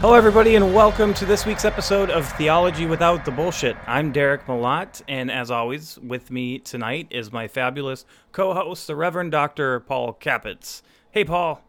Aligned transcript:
Hello, 0.00 0.14
everybody, 0.14 0.54
and 0.54 0.74
welcome 0.74 1.12
to 1.12 1.26
this 1.26 1.44
week's 1.44 1.66
episode 1.66 2.08
of 2.08 2.26
Theology 2.38 2.86
Without 2.86 3.26
the 3.26 3.30
Bullshit. 3.30 3.76
I'm 3.86 4.12
Derek 4.12 4.46
Malott, 4.46 5.02
and 5.06 5.30
as 5.30 5.50
always, 5.50 5.98
with 5.98 6.30
me 6.30 6.58
tonight 6.58 7.08
is 7.10 7.30
my 7.30 7.46
fabulous 7.46 8.06
co 8.32 8.54
host, 8.54 8.86
the 8.86 8.96
Reverend 8.96 9.30
Dr. 9.30 9.78
Paul 9.80 10.14
Capetz. 10.18 10.80
Hey, 11.10 11.22
Paul. 11.22 11.62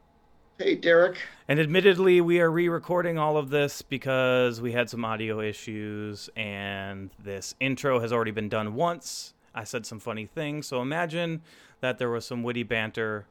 Hey, 0.58 0.76
Derek. 0.76 1.18
And 1.50 1.60
admittedly, 1.60 2.22
we 2.22 2.40
are 2.40 2.50
re 2.50 2.70
recording 2.70 3.18
all 3.18 3.36
of 3.36 3.50
this 3.50 3.82
because 3.82 4.62
we 4.62 4.72
had 4.72 4.90
some 4.90 5.04
audio 5.04 5.42
issues, 5.42 6.30
and 6.38 7.10
this 7.22 7.54
intro 7.60 8.00
has 8.00 8.14
already 8.14 8.32
been 8.32 8.48
done 8.48 8.76
once. 8.76 9.34
I 9.54 9.66
said 9.66 9.86
some 9.86 10.00
funny 10.00 10.26
things, 10.26 10.68
so 10.68 10.82
imagine 10.82 11.42
that 11.82 11.98
there 11.98 12.10
was 12.10 12.26
some 12.26 12.44
witty 12.44 12.64
banter 12.64 13.26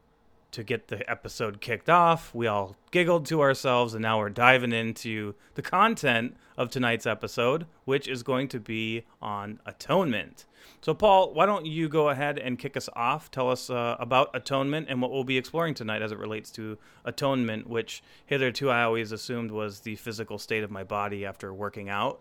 to 0.53 0.65
get 0.65 0.89
the 0.89 1.09
episode 1.11 1.61
kicked 1.61 1.89
off. 1.89 2.35
We 2.35 2.47
all 2.47 2.77
giggled 2.91 3.27
to 3.27 3.41
ourselves, 3.41 3.95
and 3.95 4.03
now 4.03 4.19
we're 4.19 4.31
diving 4.31 4.73
into 4.73 5.35
the 5.55 5.63
content 5.63 6.37
of 6.57 6.71
tonight's 6.71 7.07
episode, 7.07 7.67
which 7.85 8.09
is 8.09 8.23
going 8.23 8.49
to 8.49 8.61
be 8.61 9.05
on 9.23 9.61
atonement. 9.65 10.47
So, 10.83 10.95
Paul, 10.95 11.35
why 11.35 11.47
don't 11.47 11.67
you 11.67 11.89
go 11.89 12.09
ahead 12.09 12.39
and 12.39 12.59
kick 12.59 12.77
us 12.77 12.89
off? 12.95 13.31
Tell 13.31 13.51
us 13.51 13.71
uh, 13.71 13.97
about 13.99 14.31
atonement 14.35 14.87
and 14.89 15.01
what 15.01 15.11
we'll 15.11 15.25
be 15.25 15.37
exploring 15.37 15.75
tonight 15.75 16.03
as 16.03 16.13
it 16.13 16.19
relates 16.19 16.51
to 16.53 16.79
atonement, 17.05 17.69
which 17.69 18.03
hitherto 18.27 18.71
I 18.71 18.83
always 18.83 19.13
assumed 19.13 19.51
was 19.51 19.81
the 19.81 19.97
physical 19.97 20.39
state 20.39 20.65
of 20.65 20.71
my 20.71 20.85
body 20.85 21.25
after 21.25 21.53
working 21.53 21.89
out. 21.89 22.21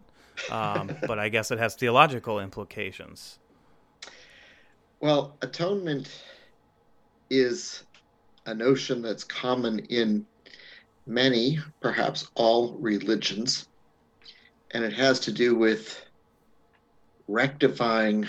Um, 0.51 0.91
but 1.07 1.19
I 1.19 1.29
guess 1.29 1.51
it 1.51 1.59
has 1.59 1.75
theological 1.75 2.39
implications. 2.39 3.39
Well, 4.99 5.37
atonement 5.41 6.09
is 7.29 7.83
a 8.49 8.55
notion 8.55 9.03
that's 9.03 9.23
common 9.23 9.77
in 9.89 10.25
many, 11.05 11.59
perhaps 11.81 12.29
all 12.33 12.73
religions, 12.79 13.67
and 14.71 14.83
it 14.83 14.91
has 14.91 15.19
to 15.19 15.31
do 15.31 15.55
with 15.55 16.03
rectifying 17.27 18.25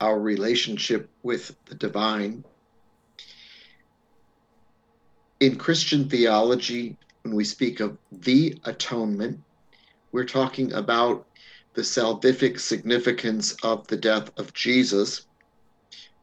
our 0.00 0.20
relationship 0.20 1.10
with 1.24 1.56
the 1.64 1.74
divine. 1.74 2.44
In 5.40 5.56
Christian 5.56 6.08
theology, 6.08 6.96
when 7.22 7.34
we 7.34 7.42
speak 7.42 7.80
of 7.80 7.98
the 8.12 8.56
atonement, 8.64 9.40
we're 10.12 10.24
talking 10.24 10.72
about 10.72 11.26
the 11.74 11.82
salvific 11.82 12.60
significance 12.60 13.56
of 13.64 13.88
the 13.88 13.96
death 13.96 14.30
of 14.38 14.52
Jesus, 14.52 15.26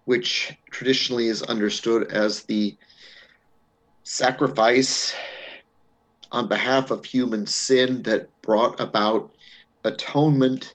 which 0.05 0.53
traditionally 0.71 1.27
is 1.27 1.43
understood 1.43 2.09
as 2.09 2.43
the 2.43 2.77
sacrifice 4.03 5.13
on 6.31 6.47
behalf 6.47 6.91
of 6.91 7.05
human 7.05 7.45
sin 7.45 8.03
that 8.03 8.29
brought 8.41 8.79
about 8.79 9.33
atonement 9.83 10.73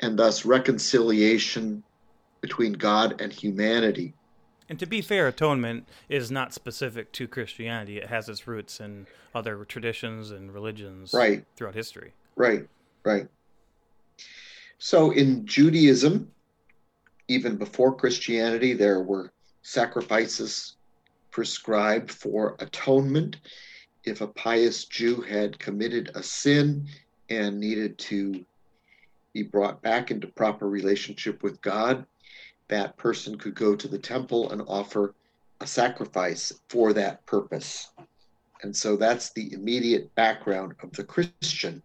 and 0.00 0.18
thus 0.18 0.44
reconciliation 0.44 1.82
between 2.40 2.74
God 2.74 3.20
and 3.20 3.32
humanity. 3.32 4.12
And 4.68 4.78
to 4.78 4.86
be 4.86 5.02
fair, 5.02 5.28
atonement 5.28 5.88
is 6.08 6.30
not 6.30 6.54
specific 6.54 7.12
to 7.12 7.28
Christianity. 7.28 7.98
It 7.98 8.08
has 8.08 8.28
its 8.28 8.46
roots 8.46 8.80
in 8.80 9.06
other 9.34 9.64
traditions 9.64 10.30
and 10.30 10.52
religions 10.52 11.12
right. 11.14 11.44
throughout 11.56 11.74
history. 11.74 12.12
Right, 12.36 12.66
right. 13.04 13.28
So 14.78 15.10
in 15.10 15.46
Judaism, 15.46 16.30
even 17.28 17.56
before 17.56 17.94
Christianity, 17.94 18.74
there 18.74 19.00
were 19.00 19.32
sacrifices 19.62 20.76
prescribed 21.34 22.12
for 22.12 22.54
atonement. 22.60 23.38
If 24.04 24.20
a 24.20 24.28
pious 24.28 24.84
Jew 24.84 25.20
had 25.20 25.58
committed 25.58 26.12
a 26.14 26.22
sin 26.22 26.86
and 27.28 27.58
needed 27.58 27.98
to 27.98 28.46
be 29.32 29.42
brought 29.42 29.82
back 29.82 30.12
into 30.12 30.28
proper 30.28 30.68
relationship 30.68 31.42
with 31.42 31.60
God, 31.60 32.06
that 32.68 32.96
person 32.96 33.36
could 33.36 33.56
go 33.56 33.74
to 33.74 33.88
the 33.88 33.98
temple 33.98 34.52
and 34.52 34.62
offer 34.68 35.12
a 35.60 35.66
sacrifice 35.66 36.52
for 36.68 36.92
that 36.92 37.26
purpose. 37.26 37.90
And 38.62 38.74
so 38.74 38.96
that's 38.96 39.30
the 39.30 39.52
immediate 39.54 40.14
background 40.14 40.74
of 40.84 40.92
the 40.92 41.02
Christian 41.02 41.82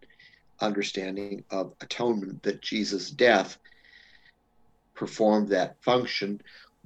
understanding 0.60 1.44
of 1.50 1.74
atonement 1.82 2.44
that 2.44 2.62
Jesus' 2.62 3.10
death 3.10 3.58
performed 4.94 5.50
that 5.50 5.82
function 5.82 6.40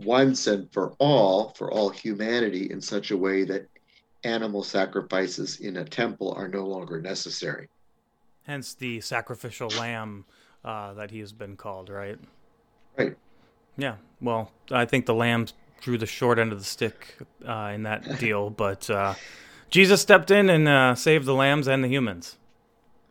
once 0.06 0.47
and 0.47 0.72
for 0.72 0.94
all, 1.00 1.50
for 1.50 1.72
all 1.72 1.90
humanity, 1.90 2.69
in 2.72 2.81
such 2.81 3.12
a 3.12 3.18
way 3.18 3.44
that 3.46 3.68
animal 4.24 4.64
sacrifices 4.64 5.59
in 5.59 5.78
a 5.78 5.86
temple 5.86 6.34
are 6.34 6.47
no 6.47 6.66
longer 6.66 7.02
necessary. 7.02 7.69
Hence 8.44 8.74
the 8.74 9.02
sacrificial 9.02 9.69
lamb 9.69 10.25
uh, 10.63 10.94
that 10.94 11.12
he 11.12 11.19
has 11.19 11.31
been 11.31 11.56
called, 11.56 11.90
right? 11.90 12.18
Right. 12.97 13.16
Yeah. 13.78 13.96
Well, 14.22 14.52
I 14.72 14.86
think 14.86 15.06
the 15.06 15.13
lamb 15.13 15.47
drew 15.81 15.97
the 15.97 16.06
short 16.06 16.40
end 16.40 16.52
of 16.52 16.59
the 16.59 16.66
stick 16.66 17.18
uh, 17.47 17.72
in 17.74 17.84
that 17.84 18.19
deal, 18.19 18.50
but 18.50 18.90
uh, 18.90 19.16
Jesus 19.69 20.02
stepped 20.02 20.31
in 20.31 20.50
and 20.50 20.68
uh, 20.68 20.96
saved 20.96 21.25
the 21.25 21.34
lambs 21.34 21.68
and 21.68 21.84
the 21.84 21.88
humans. 21.88 22.38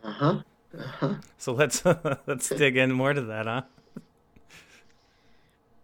Uh 0.02 0.12
huh. 0.12 0.42
Uh-huh. 0.78 1.14
So 1.36 1.52
let's 1.52 1.84
let's 2.26 2.48
dig 2.48 2.76
in 2.76 2.92
more 2.92 3.12
to 3.12 3.20
that, 3.20 3.47
huh? 3.47 3.62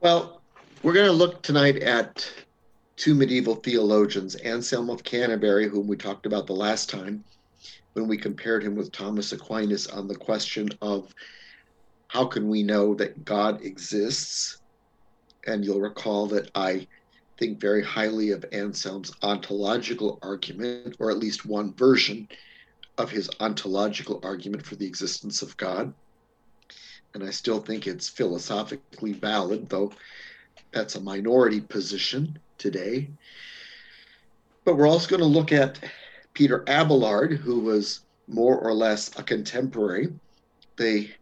Well, 0.00 0.41
we're 0.83 0.93
going 0.93 1.06
to 1.06 1.12
look 1.12 1.43
tonight 1.43 1.77
at 1.78 2.31
two 2.97 3.15
medieval 3.15 3.56
theologians, 3.56 4.37
Anselm 4.37 4.91
of 4.91 5.03
Canterbury, 5.03 5.69
whom 5.69 5.89
we 5.89 5.97
talked 5.97 6.25
about 6.25 6.47
the 6.47 6.53
last 6.53 6.89
time 6.89 7.25
when 7.94 8.06
we 8.06 8.16
compared 8.16 8.62
him 8.62 8.77
with 8.77 8.93
Thomas 8.93 9.33
Aquinas 9.33 9.89
on 9.89 10.06
the 10.06 10.15
question 10.15 10.69
of 10.81 11.12
how 12.06 12.25
can 12.25 12.49
we 12.49 12.62
know 12.62 12.94
that 12.94 13.25
God 13.25 13.65
exists? 13.65 14.59
And 15.47 15.65
you'll 15.65 15.81
recall 15.81 16.27
that 16.28 16.50
I 16.55 16.87
think 17.39 17.60
very 17.60 17.83
highly 17.83 18.31
of 18.31 18.45
Anselm's 18.53 19.12
ontological 19.22 20.19
argument, 20.22 20.97
or 21.00 21.10
at 21.10 21.19
least 21.19 21.45
one 21.45 21.75
version 21.75 22.28
of 22.99 23.10
his 23.10 23.28
ontological 23.41 24.21
argument 24.22 24.65
for 24.65 24.77
the 24.77 24.87
existence 24.87 25.43
of 25.43 25.56
God. 25.56 25.93
And 27.15 27.25
I 27.25 27.31
still 27.31 27.60
think 27.60 27.87
it's 27.87 28.09
philosophically 28.09 29.12
valid, 29.12 29.69
though 29.69 29.93
that's 30.72 30.94
a 30.94 31.00
minority 31.00 31.60
position 31.60 32.38
today. 32.58 33.08
But 34.64 34.76
we're 34.76 34.88
also 34.88 35.08
going 35.08 35.20
to 35.20 35.26
look 35.26 35.52
at 35.52 35.78
Peter 36.34 36.64
Abelard, 36.66 37.32
who 37.32 37.60
was 37.60 38.00
more 38.26 38.58
or 38.58 38.74
less 38.74 39.18
a 39.18 39.22
contemporary. 39.22 40.12
They 40.76 41.14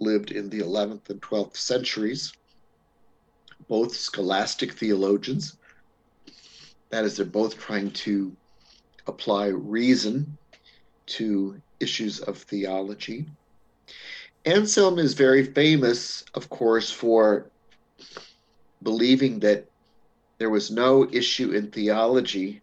lived 0.00 0.32
in 0.32 0.48
the 0.50 0.60
11th 0.60 1.08
and 1.10 1.20
12th 1.22 1.56
centuries, 1.56 2.32
both 3.68 3.94
scholastic 3.94 4.72
theologians. 4.72 5.56
That 6.90 7.04
is, 7.04 7.16
they're 7.16 7.26
both 7.26 7.58
trying 7.58 7.92
to 7.92 8.34
apply 9.06 9.46
reason 9.46 10.36
to 11.06 11.60
issues 11.78 12.20
of 12.20 12.38
theology. 12.38 13.26
Anselm 14.44 14.98
is 14.98 15.14
very 15.14 15.44
famous, 15.44 16.24
of 16.34 16.48
course, 16.48 16.90
for 16.90 17.50
believing 18.82 19.40
that 19.40 19.66
there 20.38 20.50
was 20.50 20.70
no 20.70 21.08
issue 21.10 21.52
in 21.52 21.70
theology 21.70 22.62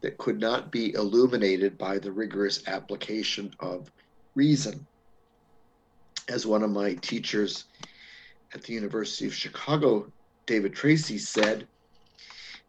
that 0.00 0.18
could 0.18 0.40
not 0.40 0.70
be 0.70 0.94
illuminated 0.94 1.76
by 1.76 1.98
the 1.98 2.12
rigorous 2.12 2.66
application 2.66 3.52
of 3.60 3.90
reason. 4.34 4.86
As 6.28 6.46
one 6.46 6.62
of 6.62 6.70
my 6.70 6.94
teachers 6.94 7.64
at 8.54 8.62
the 8.62 8.72
University 8.72 9.26
of 9.26 9.34
Chicago, 9.34 10.10
David 10.46 10.74
Tracy, 10.74 11.18
said, 11.18 11.66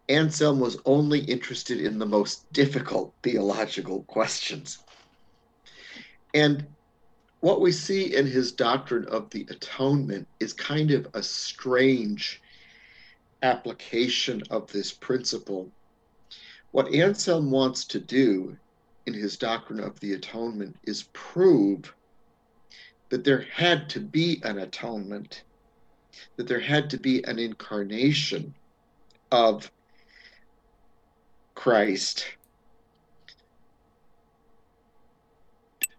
Anselm 0.09 0.59
was 0.59 0.77
only 0.85 1.19
interested 1.19 1.79
in 1.79 1.99
the 1.99 2.05
most 2.05 2.51
difficult 2.51 3.13
theological 3.21 4.03
questions. 4.03 4.79
And 6.33 6.65
what 7.41 7.61
we 7.61 7.71
see 7.71 8.15
in 8.15 8.25
his 8.25 8.51
doctrine 8.51 9.05
of 9.05 9.29
the 9.29 9.45
atonement 9.49 10.27
is 10.39 10.51
kind 10.51 10.91
of 10.91 11.07
a 11.13 11.23
strange 11.23 12.41
application 13.43 14.43
of 14.49 14.71
this 14.71 14.91
principle. 14.91 15.69
What 16.71 16.93
Anselm 16.93 17.51
wants 17.51 17.85
to 17.85 17.99
do 17.99 18.55
in 19.05 19.13
his 19.13 19.37
doctrine 19.37 19.79
of 19.79 19.99
the 19.99 20.13
atonement 20.13 20.75
is 20.83 21.03
prove 21.13 21.93
that 23.09 23.23
there 23.23 23.45
had 23.51 23.89
to 23.89 23.99
be 23.99 24.39
an 24.43 24.59
atonement, 24.59 25.43
that 26.35 26.47
there 26.47 26.59
had 26.59 26.89
to 26.91 26.97
be 26.97 27.23
an 27.23 27.39
incarnation 27.39 28.53
of 29.31 29.71
Christ. 31.55 32.25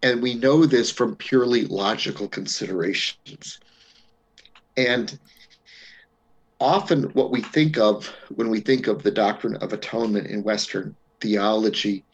And 0.03 0.21
we 0.21 0.33
know 0.33 0.65
this 0.65 0.89
from 0.89 1.15
purely 1.15 1.65
logical 1.65 2.27
considerations. 2.27 3.59
And 4.77 5.19
often 6.61 7.03
what 7.13 7.31
we 7.31 7.41
think 7.41 7.77
of 7.77 8.07
when 8.35 8.49
we 8.49 8.59
think 8.59 8.87
of 8.87 9.01
the 9.01 9.11
doctrine 9.11 9.55
of 9.57 9.73
atonement 9.73 10.27
in 10.27 10.43
Western 10.43 10.95
theology 11.19 12.05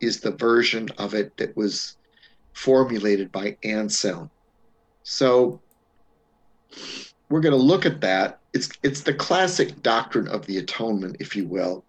is 0.00 0.20
the 0.20 0.32
version 0.32 0.88
of 0.96 1.14
it 1.14 1.36
that 1.36 1.54
was 1.56 1.96
formulated 2.54 3.30
by 3.30 3.56
Anselm. 3.62 4.30
So 5.04 5.60
we're 7.28 7.40
going 7.40 7.56
to 7.56 7.62
look 7.62 7.84
at 7.84 8.00
that. 8.00 8.40
It's 8.54 8.70
it's 8.82 9.02
the 9.02 9.14
classic 9.14 9.82
doctrine 9.82 10.28
of 10.28 10.46
the 10.46 10.58
atonement, 10.58 11.16
if 11.20 11.36
you 11.36 11.46
will. 11.46 11.84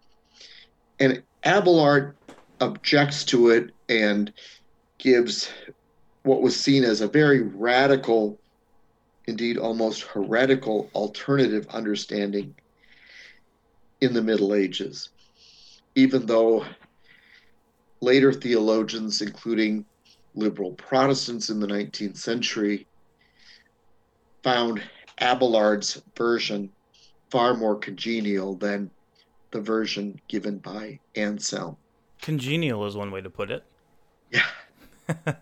And 1.00 1.24
Abelard 1.44 2.16
objects 2.60 3.24
to 3.26 3.50
it 3.50 3.72
and 3.90 4.32
gives 4.98 5.50
what 6.24 6.42
was 6.42 6.58
seen 6.58 6.84
as 6.84 7.02
a 7.02 7.08
very 7.08 7.42
radical, 7.42 8.40
indeed 9.26 9.58
almost 9.58 10.04
heretical 10.04 10.90
alternative 10.94 11.68
understanding 11.70 12.56
in 14.02 14.14
the 14.14 14.22
Middle 14.22 14.54
Ages. 14.54 15.10
Even 15.96 16.26
though 16.26 16.66
later 18.02 18.34
theologians, 18.34 19.22
including 19.22 19.86
liberal 20.36 20.72
Protestants 20.72 21.50
in 21.50 21.60
the 21.60 21.68
19th 21.68 22.18
century, 22.18 22.86
found 24.44 24.84
Abelard's 25.22 26.02
version 26.18 26.70
far 27.30 27.54
more 27.54 27.76
congenial 27.76 28.56
than 28.56 28.92
the 29.52 29.62
version 29.62 30.20
given 30.28 30.58
by 30.58 31.00
Anselm. 31.16 31.78
Congenial 32.22 32.86
is 32.86 32.96
one 32.96 33.12
way 33.12 33.22
to 33.22 33.30
put 33.30 33.52
it. 33.52 33.64
Yeah. 34.32 34.46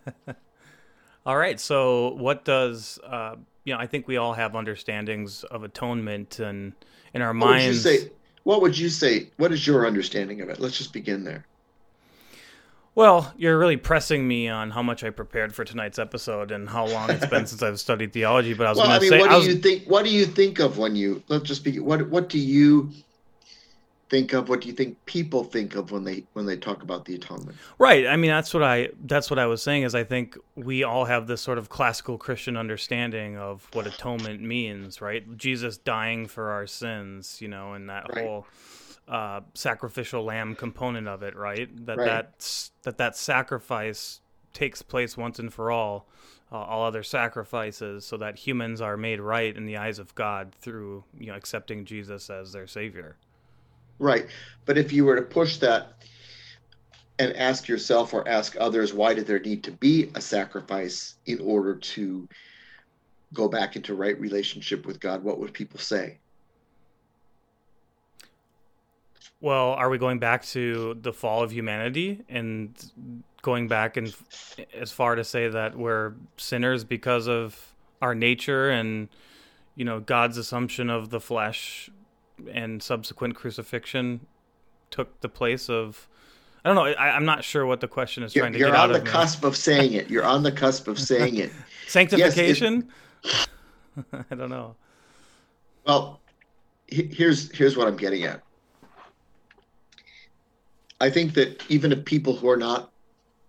all 1.25 1.37
right. 1.37 1.59
So, 1.59 2.13
what 2.13 2.45
does 2.45 2.99
uh, 3.03 3.35
you 3.63 3.73
know? 3.73 3.79
I 3.79 3.87
think 3.87 4.07
we 4.07 4.17
all 4.17 4.33
have 4.33 4.55
understandings 4.55 5.43
of 5.45 5.63
atonement 5.63 6.39
and 6.39 6.73
in 7.13 7.21
our 7.21 7.29
what 7.29 7.35
minds. 7.35 7.83
Would 7.83 7.93
you 7.93 7.99
say, 7.99 8.11
what 8.43 8.61
would 8.61 8.77
you 8.77 8.89
say? 8.89 9.29
What 9.37 9.51
is 9.51 9.65
your 9.65 9.85
understanding 9.85 10.41
of 10.41 10.49
it? 10.49 10.59
Let's 10.59 10.77
just 10.77 10.93
begin 10.93 11.23
there. 11.23 11.45
Well, 12.93 13.33
you're 13.37 13.57
really 13.57 13.77
pressing 13.77 14.27
me 14.27 14.49
on 14.49 14.71
how 14.71 14.83
much 14.83 15.03
I 15.03 15.11
prepared 15.11 15.55
for 15.55 15.63
tonight's 15.63 15.97
episode 15.97 16.51
and 16.51 16.67
how 16.67 16.87
long 16.87 17.09
it's 17.09 17.25
been 17.25 17.45
since 17.47 17.63
I've 17.63 17.79
studied 17.79 18.11
theology. 18.11 18.53
But 18.53 18.67
I 18.67 18.69
was 18.69 18.79
well, 18.79 18.87
going 18.87 18.97
I 18.97 18.99
to 18.99 19.07
say, 19.07 19.19
what 19.19 19.29
do 19.29 19.37
was, 19.37 19.47
you 19.47 19.55
think? 19.55 19.83
What 19.85 20.03
do 20.03 20.11
you 20.11 20.25
think 20.25 20.59
of 20.59 20.77
when 20.77 20.95
you? 20.95 21.23
Let's 21.29 21.43
just 21.43 21.63
be. 21.63 21.79
What 21.79 22.09
What 22.09 22.27
do 22.27 22.37
you 22.37 22.91
think 24.11 24.33
of? 24.33 24.49
What 24.49 24.61
do 24.61 24.67
you 24.67 24.73
think 24.73 25.03
people 25.05 25.43
think 25.43 25.73
of 25.75 25.91
when 25.91 26.03
they 26.03 26.25
when 26.33 26.45
they 26.45 26.57
talk 26.57 26.83
about 26.83 27.05
the 27.05 27.15
atonement? 27.15 27.57
right. 27.79 28.05
I 28.05 28.17
mean, 28.17 28.29
that's 28.29 28.53
what 28.53 28.61
I 28.61 28.89
that's 29.05 29.31
what 29.31 29.39
I 29.39 29.47
was 29.47 29.63
saying. 29.63 29.83
Is 29.83 29.95
I 29.95 30.03
think 30.03 30.37
we 30.55 30.83
all 30.83 31.05
have 31.05 31.25
this 31.25 31.41
sort 31.41 31.57
of 31.57 31.69
classical 31.69 32.17
Christian 32.19 32.57
understanding 32.57 33.37
of 33.37 33.67
what 33.73 33.87
atonement 33.87 34.41
means. 34.41 35.01
Right, 35.01 35.37
Jesus 35.37 35.77
dying 35.77 36.27
for 36.27 36.51
our 36.51 36.67
sins. 36.67 37.41
You 37.41 37.47
know, 37.47 37.73
and 37.73 37.89
that 37.89 38.07
Right. 38.13 38.25
whole 38.25 38.45
uh, 39.07 39.41
sacrificial 39.55 40.23
lamb 40.23 40.55
component 40.55 41.07
of 41.07 41.23
it. 41.23 41.35
Right. 41.35 41.69
That 41.85 41.97
Right. 41.97 42.05
that's 42.05 42.71
that 42.83 42.97
that 42.97 43.15
sacrifice 43.15 44.19
takes 44.53 44.81
place 44.81 45.17
once 45.17 45.39
and 45.39 45.51
for 45.51 45.71
all. 45.71 46.07
Uh, 46.53 46.57
all 46.57 46.83
other 46.83 47.01
sacrifices, 47.01 48.03
so 48.05 48.17
that 48.17 48.39
humans 48.39 48.81
are 48.81 48.97
made 48.97 49.21
right 49.21 49.55
in 49.55 49.65
the 49.65 49.77
eyes 49.77 49.97
of 49.99 50.13
God 50.15 50.53
through 50.59 51.05
you 51.17 51.27
know 51.27 51.33
accepting 51.35 51.85
Jesus 51.85 52.29
as 52.29 52.51
their 52.51 52.67
savior. 52.67 53.15
Right. 54.01 54.25
But 54.65 54.79
if 54.79 54.91
you 54.91 55.05
were 55.05 55.15
to 55.15 55.21
push 55.21 55.57
that 55.57 55.93
and 57.19 57.35
ask 57.35 57.67
yourself 57.67 58.15
or 58.15 58.27
ask 58.27 58.57
others, 58.59 58.95
why 58.95 59.13
did 59.13 59.27
there 59.27 59.39
need 59.39 59.63
to 59.65 59.71
be 59.71 60.09
a 60.15 60.21
sacrifice 60.21 61.15
in 61.27 61.39
order 61.39 61.75
to 61.75 62.27
go 63.31 63.47
back 63.47 63.75
into 63.75 63.93
right 63.93 64.19
relationship 64.19 64.87
with 64.87 64.99
God? 64.99 65.23
What 65.23 65.37
would 65.37 65.53
people 65.53 65.79
say? 65.79 66.17
Well, 69.39 69.73
are 69.73 69.89
we 69.89 69.99
going 69.99 70.17
back 70.17 70.43
to 70.47 70.97
the 70.99 71.13
fall 71.13 71.43
of 71.43 71.51
humanity 71.53 72.21
and 72.27 72.73
going 73.43 73.67
back 73.67 73.97
and 73.97 74.15
as 74.73 74.91
far 74.91 75.13
to 75.13 75.23
say 75.23 75.47
that 75.47 75.77
we're 75.77 76.13
sinners 76.37 76.83
because 76.83 77.27
of 77.27 77.75
our 78.01 78.15
nature 78.15 78.71
and 78.71 79.09
you 79.75 79.85
know 79.85 79.99
God's 79.99 80.37
assumption 80.37 80.89
of 80.89 81.09
the 81.09 81.19
flesh 81.19 81.89
and 82.51 82.81
subsequent 82.81 83.35
crucifixion 83.35 84.27
took 84.89 85.19
the 85.21 85.29
place 85.29 85.69
of 85.69 86.07
I 86.63 86.69
don't 86.69 86.75
know. 86.75 86.85
I, 86.85 87.15
I'm 87.15 87.25
not 87.25 87.43
sure 87.43 87.65
what 87.65 87.79
the 87.79 87.87
question 87.87 88.23
is 88.23 88.35
You're, 88.35 88.43
trying 88.43 88.53
to 88.53 88.59
get. 88.59 88.65
you're 88.65 88.71
get 88.71 88.79
out 88.79 88.89
on 88.89 88.93
the 88.93 89.03
me. 89.03 89.09
cusp 89.09 89.43
of 89.43 89.57
saying 89.57 89.93
it. 89.93 90.09
You're 90.09 90.25
on 90.25 90.43
the 90.43 90.51
cusp 90.51 90.87
of 90.87 90.99
saying 90.99 91.37
it. 91.37 91.51
Sanctification. 91.87 92.87
I 94.13 94.35
don't 94.35 94.49
know. 94.49 94.75
Well, 95.85 96.19
here's 96.87 97.51
here's 97.55 97.75
what 97.75 97.87
I'm 97.87 97.97
getting 97.97 98.23
at. 98.23 98.43
I 100.99 101.09
think 101.09 101.33
that 101.33 101.63
even 101.69 101.91
if 101.91 102.05
people 102.05 102.35
who 102.35 102.47
are 102.49 102.57
not 102.57 102.91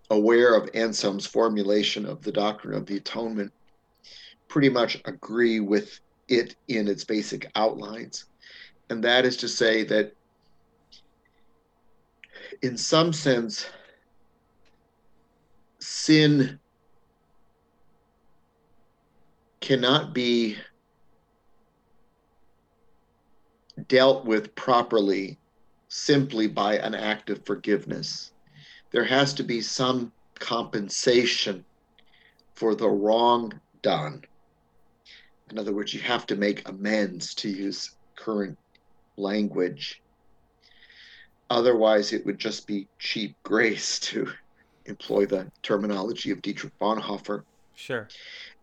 aware 0.09 0.55
of 0.55 0.69
Anselm's 0.73 1.27
formulation 1.27 2.05
of 2.05 2.23
the 2.23 2.31
doctrine 2.31 2.73
of 2.73 2.87
the 2.87 2.97
atonement 2.97 3.51
pretty 4.47 4.69
much 4.69 4.99
agree 5.05 5.59
with 5.59 5.99
it 6.27 6.55
in 6.67 6.87
its 6.87 7.03
basic 7.03 7.49
outlines. 7.55 8.25
And 8.93 9.03
that 9.03 9.25
is 9.25 9.37
to 9.37 9.47
say 9.47 9.83
that 9.85 10.13
in 12.61 12.77
some 12.77 13.11
sense, 13.11 13.65
sin 15.79 16.59
cannot 19.61 20.13
be 20.13 20.57
dealt 23.87 24.25
with 24.25 24.53
properly 24.53 25.39
simply 25.87 26.45
by 26.45 26.77
an 26.77 26.93
act 26.93 27.31
of 27.31 27.43
forgiveness. 27.47 28.31
There 28.91 29.05
has 29.05 29.33
to 29.33 29.43
be 29.43 29.59
some 29.61 30.11
compensation 30.35 31.65
for 32.53 32.75
the 32.75 32.89
wrong 32.89 33.59
done. 33.81 34.23
In 35.49 35.57
other 35.57 35.73
words, 35.73 35.95
you 35.95 36.01
have 36.01 36.27
to 36.27 36.35
make 36.35 36.69
amends 36.69 37.33
to 37.33 37.49
use 37.49 37.95
current 38.15 38.55
language. 39.17 40.01
Otherwise, 41.49 42.13
it 42.13 42.25
would 42.25 42.39
just 42.39 42.67
be 42.67 42.87
cheap 42.99 43.35
grace 43.43 43.99
to 43.99 44.31
employ 44.85 45.25
the 45.25 45.49
terminology 45.61 46.31
of 46.31 46.41
Dietrich 46.41 46.77
Bonhoeffer. 46.79 47.43
Sure. 47.75 48.07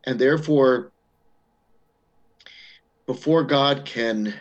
And 0.04 0.18
therefore, 0.18 0.92
before 3.06 3.42
God 3.42 3.84
can 3.84 4.34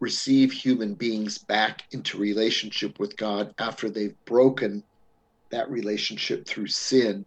receive 0.00 0.52
human 0.52 0.94
beings 0.94 1.38
back 1.38 1.84
into 1.92 2.18
relationship 2.18 2.98
with 2.98 3.16
God 3.16 3.54
after 3.58 3.88
they've 3.88 4.16
broken 4.24 4.84
that 5.50 5.70
relationship 5.70 6.46
through 6.46 6.66
sin, 6.66 7.24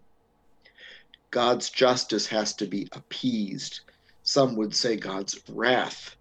God's 1.31 1.69
justice 1.69 2.27
has 2.27 2.53
to 2.55 2.65
be 2.65 2.87
appeased. 2.91 3.81
Some 4.23 4.55
would 4.55 4.75
say 4.75 4.95
God's 4.95 5.39
wrath 5.49 6.15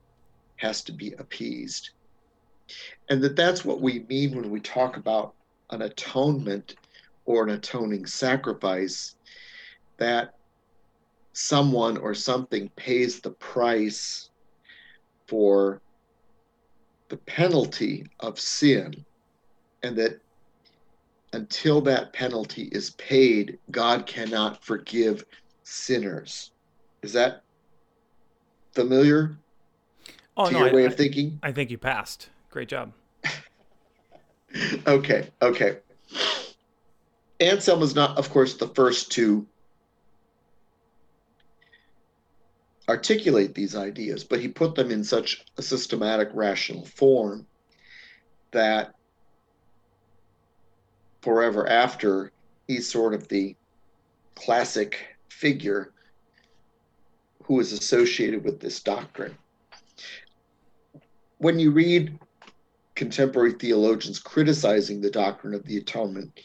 has 0.56 0.82
to 0.84 0.92
be 0.92 1.12
appeased. 1.12 1.90
And 3.08 3.22
that 3.22 3.36
that's 3.36 3.64
what 3.64 3.80
we 3.80 4.00
mean 4.08 4.34
when 4.34 4.50
we 4.50 4.60
talk 4.60 4.96
about 4.96 5.34
an 5.70 5.82
atonement 5.82 6.76
or 7.24 7.44
an 7.44 7.50
atoning 7.50 8.06
sacrifice, 8.06 9.16
that 9.98 10.34
someone 11.32 11.96
or 11.96 12.14
something 12.14 12.68
pays 12.76 13.20
the 13.20 13.30
price 13.30 14.30
for 15.26 15.80
the 17.08 17.16
penalty 17.18 18.06
of 18.20 18.38
sin, 18.40 19.04
and 19.82 19.96
that 19.96 20.20
until 21.32 21.80
that 21.82 22.12
penalty 22.12 22.68
is 22.72 22.90
paid, 22.90 23.58
God 23.70 24.06
cannot 24.06 24.64
forgive 24.64 25.24
sinners. 25.62 26.50
Is 27.02 27.12
that 27.12 27.42
familiar 28.72 29.36
Oh 30.36 30.46
to 30.46 30.52
no, 30.52 30.58
your 30.60 30.68
I, 30.68 30.72
way 30.72 30.84
of 30.84 30.94
thinking? 30.96 31.38
I 31.42 31.52
think 31.52 31.70
you 31.70 31.78
passed. 31.78 32.30
Great 32.50 32.68
job. 32.68 32.92
Okay, 34.86 35.28
okay. 35.42 35.78
Anselm 37.40 37.82
is 37.82 37.94
not, 37.94 38.16
of 38.16 38.30
course, 38.30 38.54
the 38.54 38.68
first 38.68 39.12
to 39.12 39.46
articulate 42.88 43.54
these 43.54 43.74
ideas, 43.74 44.24
but 44.24 44.40
he 44.40 44.48
put 44.48 44.74
them 44.74 44.90
in 44.90 45.02
such 45.04 45.44
a 45.58 45.62
systematic, 45.62 46.30
rational 46.32 46.84
form 46.86 47.46
that 48.52 48.94
forever 51.20 51.68
after, 51.68 52.32
he's 52.68 52.88
sort 52.88 53.12
of 53.12 53.26
the 53.28 53.56
classic 54.36 55.16
figure 55.28 55.92
who 57.42 57.60
is 57.60 57.72
associated 57.72 58.44
with 58.44 58.60
this 58.60 58.80
doctrine. 58.80 59.36
When 61.38 61.58
you 61.58 61.70
read 61.70 62.18
contemporary 62.96 63.52
theologians 63.52 64.18
criticizing 64.18 65.00
the 65.00 65.10
doctrine 65.10 65.54
of 65.54 65.64
the 65.64 65.76
atonement, 65.76 66.40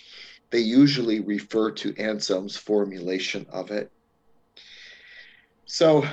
they 0.52 0.60
usually 0.60 1.22
refer 1.22 1.72
to 1.72 1.96
Anselm's 1.98 2.58
formulation 2.58 3.48
of 3.50 3.72
it. 3.72 3.92
So 5.66 6.06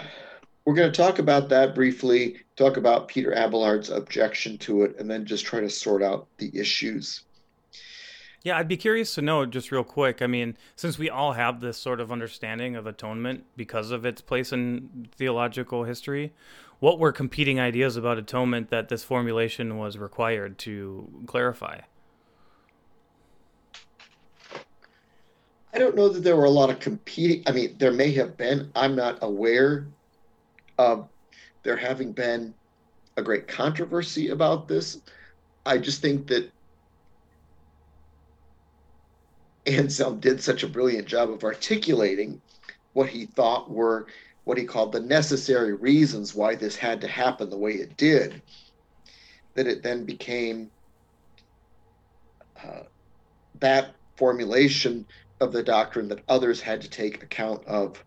we're 0.65 0.75
going 0.75 0.91
to 0.91 0.97
talk 0.97 1.19
about 1.19 1.49
that 1.49 1.75
briefly, 1.75 2.37
talk 2.57 2.77
about 2.77 3.09
Peter 3.09 3.33
Abelard's 3.35 3.91
objection 3.91 4.57
to 4.59 4.85
it, 4.85 4.97
and 4.99 5.11
then 5.11 5.27
just 5.27 5.45
try 5.45 5.61
to 5.61 5.69
sort 5.69 6.03
out 6.03 6.29
the 6.39 6.57
issues. 6.57 7.25
Yeah, 8.45 8.57
I'd 8.57 8.69
be 8.69 8.77
curious 8.77 9.15
to 9.17 9.23
know 9.23 9.45
just 9.45 9.73
real 9.73 9.83
quick. 9.83 10.23
I 10.23 10.29
mean, 10.29 10.57
since 10.77 10.97
we 10.97 11.11
all 11.11 11.33
have 11.33 11.61
this 11.61 11.77
sort 11.77 12.01
of 12.01 12.13
understanding 12.13 12.77
of 12.77 12.87
atonement 12.87 13.45
because 13.57 13.91
of 13.91 14.07
its 14.07 14.21
place 14.21 14.53
in 14.53 15.09
theological 15.17 15.85
history, 15.85 16.33
what 16.81 16.99
were 16.99 17.13
competing 17.13 17.59
ideas 17.59 17.97
about 17.97 18.19
atonement 18.19 18.71
that 18.71 18.89
this 18.89 19.03
formulation 19.03 19.79
was 19.79 19.99
required 19.99 20.59
to 20.59 21.09
clarify? 21.27 21.81
I 25.75 25.79
don't 25.79 25.97
know 25.97 26.09
that 26.09 26.21
there 26.21 26.37
were 26.37 26.45
a 26.45 26.51
lot 26.51 26.71
of 26.71 26.81
competing. 26.81 27.43
I 27.47 27.53
mean, 27.53 27.77
there 27.79 27.93
may 27.93 28.13
have 28.13 28.37
been. 28.37 28.71
I'm 28.75 28.97
not 28.97 29.19
aware 29.23 29.87
of 30.79 31.09
there 31.63 31.77
having 31.77 32.13
been 32.13 32.55
a 33.17 33.23
great 33.23 33.49
controversy 33.49 34.29
about 34.29 34.69
this. 34.69 35.01
I 35.67 35.79
just 35.79 36.01
think 36.01 36.29
that 36.29 36.51
Anselm 39.67 40.21
did 40.21 40.43
such 40.43 40.63
a 40.63 40.69
brilliant 40.69 41.07
job 41.07 41.31
of 41.31 41.45
articulating 41.45 42.41
what 42.95 43.09
he 43.09 43.27
thought 43.27 43.71
were 43.71 44.07
what 44.49 44.57
he 44.57 44.65
called 44.65 44.93
the 44.93 45.01
necessary 45.01 45.75
reasons 45.75 46.35
why 46.35 46.55
this 46.55 46.75
had 46.75 47.03
to 47.03 47.07
happen 47.07 47.51
the 47.51 47.57
way 47.59 47.73
it 47.73 47.95
did, 47.99 48.41
that 49.53 49.67
it 49.67 49.83
then 49.83 50.07
became 50.07 50.71
uh, 52.65 52.85
that 53.61 53.95
formulation 54.17 55.05
of 55.43 55.53
the 55.53 55.63
doctrine 55.63 56.09
that 56.09 56.21
others 56.31 56.63
had 56.63 56.81
to 56.81 56.89
take 56.89 57.23
account 57.23 57.63
of 57.67 58.03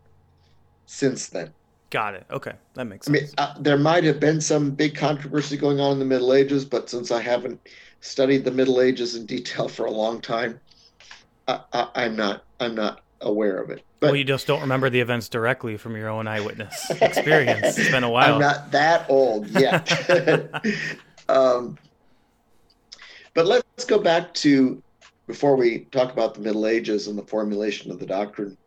since 0.88 1.28
then. 1.28 1.54
Got 1.92 2.16
it. 2.16 2.26
Okay, 2.32 2.54
that 2.74 2.86
makes 2.86 3.06
sense. 3.06 3.16
I 3.16 3.22
mean, 3.22 3.30
uh, 3.38 3.54
there 3.60 3.78
might 3.78 4.04
have 4.04 4.20
been 4.20 4.42
some 4.42 4.72
big 4.72 4.96
controversy 4.96 5.58
going 5.58 5.80
on 5.80 5.92
in 5.92 6.00
the 6.00 6.06
Middle 6.06 6.34
Ages, 6.34 6.66
but 6.66 6.90
since 6.90 7.12
I 7.12 7.22
haven't 7.22 7.60
studied 8.00 8.46
the 8.46 8.52
Middle 8.52 8.82
Ages 8.82 9.14
in 9.14 9.28
detail 9.28 9.68
for 9.76 9.86
a 9.86 9.92
long 9.92 10.20
time, 10.20 10.60
I, 11.48 11.88
am 11.94 12.16
not 12.16 12.46
I'm 12.60 12.74
not 12.74 13.04
aware 13.22 13.58
of 13.58 13.70
it. 13.70 13.84
But 14.00 14.08
well, 14.08 14.16
you 14.16 14.24
just 14.24 14.48
don't 14.48 14.62
remember 14.62 14.90
the 14.90 15.00
events 15.00 15.30
directly 15.30 15.78
from 15.78 15.96
your 15.96 16.10
own 16.10 16.28
eyewitness 16.28 16.90
experience. 17.02 17.78
it's 17.78 17.92
been 17.92 18.04
a 18.04 18.10
while. 18.10 18.36
I'm 18.36 18.42
not 18.42 18.72
that 18.72 19.10
old 19.10 19.48
yet. 19.50 20.66
um, 21.30 21.78
but 23.34 23.46
let's 23.46 23.86
go 23.86 24.00
back 24.00 24.34
to 24.36 24.82
before 25.28 25.56
we 25.56 25.86
talk 25.92 26.12
about 26.12 26.34
the 26.34 26.42
Middle 26.42 26.68
Ages 26.68 27.08
and 27.08 27.18
the 27.18 27.24
formulation 27.24 27.92
of 27.92 28.00
the 28.00 28.06
doctrine. 28.06 28.58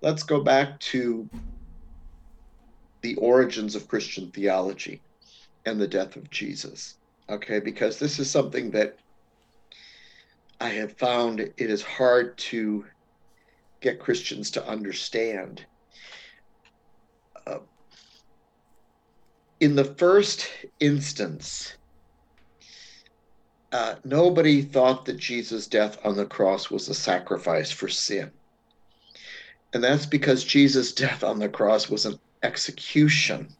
Let's 0.00 0.22
go 0.22 0.42
back 0.42 0.78
to 0.80 1.28
the 3.02 3.14
origins 3.16 3.76
of 3.76 3.86
Christian 3.88 4.30
theology 4.30 5.00
and 5.64 5.80
the 5.80 5.86
death 5.86 6.16
of 6.16 6.28
Jesus. 6.30 6.96
Okay, 7.28 7.60
because 7.60 7.98
this 7.98 8.18
is 8.18 8.30
something 8.30 8.70
that 8.70 8.98
I 10.60 10.70
have 10.70 10.96
found 10.96 11.40
it 11.40 11.54
is 11.58 11.82
hard 11.82 12.36
to 12.38 12.84
get 13.86 14.00
Christians 14.00 14.50
to 14.50 14.66
understand. 14.66 15.64
Uh, 17.46 17.58
in 19.60 19.76
the 19.76 19.84
first 19.84 20.50
instance, 20.80 21.76
uh, 23.70 23.94
nobody 24.04 24.60
thought 24.62 25.04
that 25.04 25.18
Jesus' 25.18 25.68
death 25.68 25.98
on 26.04 26.16
the 26.16 26.26
cross 26.26 26.68
was 26.68 26.88
a 26.88 26.94
sacrifice 26.94 27.70
for 27.70 27.88
sin. 27.88 28.32
And 29.72 29.84
that's 29.84 30.06
because 30.06 30.42
Jesus' 30.42 30.92
death 30.92 31.22
on 31.22 31.38
the 31.38 31.48
cross 31.48 31.88
was 31.88 32.06
an 32.06 32.18
execution 32.42 33.54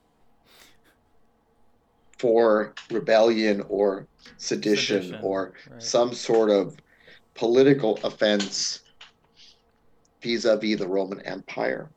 for 2.19 2.75
rebellion 2.91 3.63
or 3.69 4.09
sedition, 4.39 5.03
sedition 5.03 5.21
or 5.23 5.53
right. 5.71 5.83
some 5.83 6.13
sort 6.13 6.51
of 6.51 6.77
political 7.35 8.01
offense 8.03 8.81
vis-a-vis 10.23 10.79
the 10.79 10.89
Roman 10.89 11.21
Empire, 11.23 11.91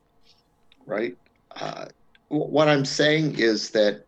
right? 0.86 1.16
Uh, 1.56 1.86
what 2.28 2.68
I'm 2.68 2.84
saying 2.84 3.38
is 3.38 3.70
that 3.70 4.06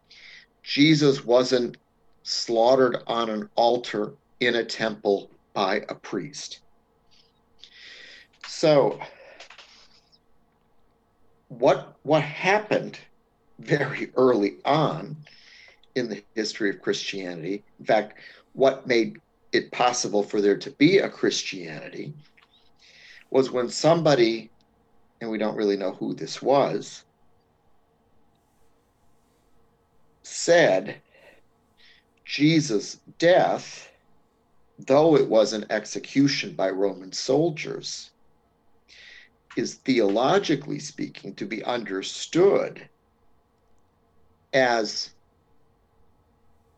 Jesus 0.62 1.24
wasn't 1.24 1.76
slaughtered 2.22 3.02
on 3.06 3.30
an 3.30 3.48
altar 3.56 4.14
in 4.40 4.56
a 4.56 4.64
temple 4.64 5.30
by 5.54 5.82
a 5.88 5.94
priest. 5.94 6.60
So, 8.46 9.00
what 11.48 11.96
what 12.02 12.22
happened 12.22 12.98
very 13.58 14.10
early 14.16 14.56
on 14.64 15.16
in 15.94 16.08
the 16.08 16.22
history 16.34 16.70
of 16.70 16.80
Christianity? 16.80 17.64
In 17.78 17.86
fact, 17.86 18.18
what 18.52 18.86
made 18.86 19.18
it 19.52 19.70
possible 19.70 20.22
for 20.22 20.40
there 20.40 20.56
to 20.56 20.70
be 20.70 20.98
a 20.98 21.08
Christianity 21.08 22.14
was 23.32 23.50
when 23.50 23.70
somebody, 23.70 24.50
and 25.22 25.30
we 25.30 25.38
don't 25.38 25.56
really 25.56 25.78
know 25.78 25.92
who 25.92 26.12
this 26.12 26.42
was, 26.42 27.02
said 30.22 31.00
Jesus' 32.26 32.98
death, 33.18 33.90
though 34.78 35.16
it 35.16 35.26
was 35.26 35.54
an 35.54 35.64
execution 35.70 36.54
by 36.54 36.68
Roman 36.68 37.10
soldiers, 37.10 38.10
is 39.56 39.76
theologically 39.76 40.78
speaking 40.78 41.34
to 41.36 41.46
be 41.46 41.64
understood 41.64 42.86
as 44.52 45.08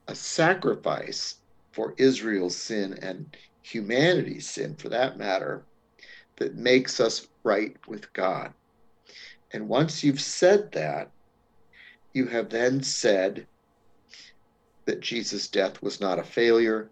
a 0.07 0.15
sacrifice 0.15 1.41
for 1.73 1.95
Israel's 1.99 2.57
sin 2.57 2.97
and 3.03 3.37
humanity's 3.63 4.49
sin, 4.49 4.77
for 4.77 4.89
that 4.91 5.19
matter, 5.19 5.67
that 6.37 6.57
makes 6.57 7.00
us 7.00 7.29
right 7.43 7.76
with 7.87 8.12
God. 8.12 8.53
And 9.53 9.69
once 9.69 10.03
you've 10.03 10.21
said 10.21 10.73
that, 10.73 11.11
you 12.12 12.26
have 12.26 12.49
then 12.50 12.83
said 12.83 13.47
that 14.85 15.00
Jesus' 15.00 15.49
death 15.49 15.83
was 15.83 16.00
not 16.00 16.19
a 16.19 16.25
failure, 16.25 16.91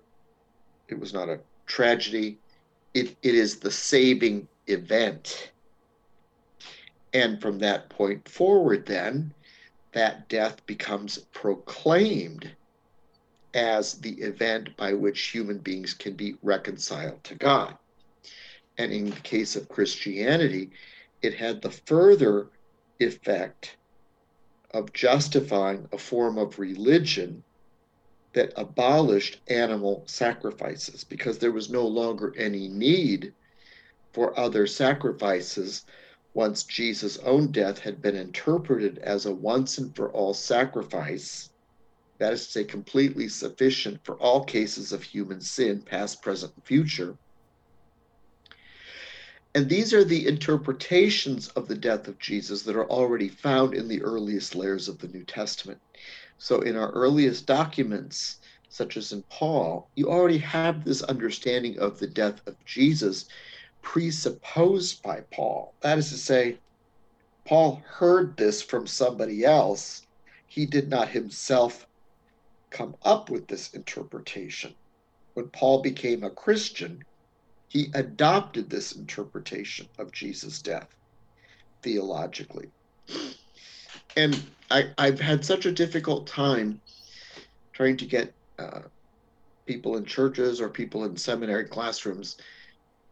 it 0.88 0.98
was 0.98 1.12
not 1.12 1.28
a 1.28 1.40
tragedy, 1.66 2.38
it, 2.94 3.16
it 3.22 3.34
is 3.34 3.56
the 3.56 3.70
saving 3.70 4.46
event. 4.66 5.52
And 7.14 7.40
from 7.40 7.58
that 7.58 7.88
point 7.88 8.28
forward, 8.28 8.86
then, 8.86 9.34
that 9.92 10.28
death 10.28 10.64
becomes 10.66 11.18
proclaimed 11.32 12.50
as 13.54 13.94
the 13.94 14.12
event 14.22 14.74
by 14.76 14.94
which 14.94 15.28
human 15.28 15.58
beings 15.58 15.92
can 15.92 16.14
be 16.14 16.36
reconciled 16.42 17.22
to 17.24 17.34
God. 17.34 17.76
And 18.78 18.92
in 18.92 19.10
the 19.10 19.20
case 19.20 19.56
of 19.56 19.68
Christianity, 19.68 20.70
it 21.20 21.34
had 21.34 21.60
the 21.60 21.70
further 21.70 22.50
effect 22.98 23.76
of 24.72 24.92
justifying 24.92 25.88
a 25.92 25.98
form 25.98 26.38
of 26.38 26.58
religion 26.58 27.44
that 28.32 28.52
abolished 28.56 29.40
animal 29.48 30.04
sacrifices 30.06 31.04
because 31.04 31.38
there 31.38 31.52
was 31.52 31.70
no 31.70 31.86
longer 31.86 32.34
any 32.36 32.68
need 32.68 33.34
for 34.14 34.38
other 34.38 34.66
sacrifices 34.66 35.84
once 36.34 36.64
Jesus' 36.64 37.18
own 37.18 37.52
death 37.52 37.78
had 37.78 38.00
been 38.00 38.16
interpreted 38.16 38.98
as 38.98 39.26
a 39.26 39.34
once 39.34 39.76
and 39.76 39.94
for 39.94 40.10
all 40.12 40.32
sacrifice 40.32 41.50
that 42.22 42.32
is 42.32 42.46
to 42.46 42.52
say, 42.52 42.64
completely 42.64 43.28
sufficient 43.28 43.98
for 44.04 44.14
all 44.18 44.44
cases 44.44 44.92
of 44.92 45.02
human 45.02 45.40
sin, 45.40 45.82
past, 45.82 46.22
present, 46.22 46.54
and 46.54 46.64
future. 46.64 47.16
And 49.54 49.68
these 49.68 49.92
are 49.92 50.04
the 50.04 50.26
interpretations 50.26 51.48
of 51.48 51.68
the 51.68 51.76
death 51.76 52.08
of 52.08 52.18
Jesus 52.18 52.62
that 52.62 52.76
are 52.76 52.88
already 52.88 53.28
found 53.28 53.74
in 53.74 53.86
the 53.86 54.02
earliest 54.02 54.54
layers 54.54 54.88
of 54.88 54.98
the 54.98 55.08
New 55.08 55.24
Testament. 55.24 55.78
So, 56.38 56.60
in 56.60 56.74
our 56.74 56.90
earliest 56.92 57.46
documents, 57.46 58.38
such 58.70 58.96
as 58.96 59.12
in 59.12 59.22
Paul, 59.24 59.90
you 59.94 60.08
already 60.08 60.38
have 60.38 60.84
this 60.84 61.02
understanding 61.02 61.78
of 61.78 61.98
the 61.98 62.06
death 62.06 62.40
of 62.46 62.56
Jesus 62.64 63.26
presupposed 63.82 65.02
by 65.02 65.20
Paul. 65.30 65.74
That 65.82 65.98
is 65.98 66.08
to 66.08 66.16
say, 66.16 66.58
Paul 67.44 67.82
heard 67.86 68.36
this 68.36 68.62
from 68.62 68.86
somebody 68.86 69.44
else. 69.44 70.06
He 70.46 70.64
did 70.64 70.88
not 70.88 71.08
himself 71.08 71.86
come 72.70 72.96
up 73.02 73.28
with 73.28 73.48
this 73.48 73.74
interpretation. 73.74 74.74
When 75.34 75.48
Paul 75.48 75.82
became 75.82 76.24
a 76.24 76.30
Christian, 76.30 77.04
he 77.72 77.88
adopted 77.94 78.68
this 78.68 78.92
interpretation 78.92 79.88
of 79.98 80.12
Jesus' 80.12 80.60
death 80.60 80.94
theologically. 81.80 82.70
And 84.14 84.38
I, 84.70 84.90
have 84.98 85.18
had 85.18 85.42
such 85.42 85.64
a 85.64 85.72
difficult 85.72 86.26
time 86.26 86.82
trying 87.72 87.96
to 87.96 88.04
get 88.04 88.34
uh, 88.58 88.80
people 89.64 89.96
in 89.96 90.04
churches 90.04 90.60
or 90.60 90.68
people 90.68 91.04
in 91.04 91.16
seminary 91.16 91.64
classrooms 91.64 92.36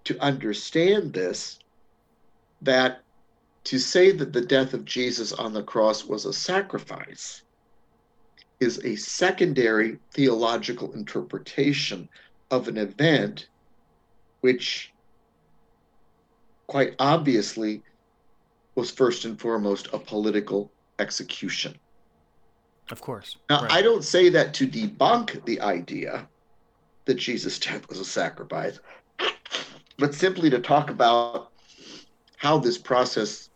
to 0.05 0.19
understand 0.19 1.15
this 1.15 1.59
that 2.61 3.01
to 3.65 3.79
say 3.79 4.11
that 4.11 4.35
the 4.35 4.43
death 4.43 4.75
of 4.75 4.85
Jesus 4.85 5.33
on 5.33 5.55
the 5.55 5.63
cross 5.63 6.05
was 6.05 6.27
a 6.27 6.35
sacrifice 6.35 7.45
is 8.61 8.85
a 8.85 8.95
secondary 8.97 9.99
theological 10.13 10.93
interpretation 10.93 12.11
of 12.51 12.69
an 12.69 12.77
event 12.77 13.49
which 14.41 14.93
quite 16.67 16.95
obviously 16.99 17.83
was 18.75 18.91
first 18.91 19.25
and 19.25 19.41
foremost 19.41 19.89
a 19.93 19.99
political 19.99 20.71
execution. 20.99 21.75
Of 22.91 23.01
course. 23.01 23.37
Now, 23.49 23.63
right. 23.63 23.73
I 23.73 23.83
don't 23.83 24.05
say 24.05 24.29
that 24.31 24.55
to 24.55 24.67
debunk 24.67 25.45
the 25.45 25.61
idea 25.61 26.29
that 27.05 27.15
Jesus' 27.15 27.59
death 27.59 27.89
was 27.89 27.99
a 27.99 28.05
sacrifice, 28.05 28.79
but 29.99 30.15
simply 30.15 30.51
to 30.51 30.59
talk 30.61 30.91
about 30.91 31.51
how 32.37 32.59
this 32.59 32.79
process, 32.79 33.51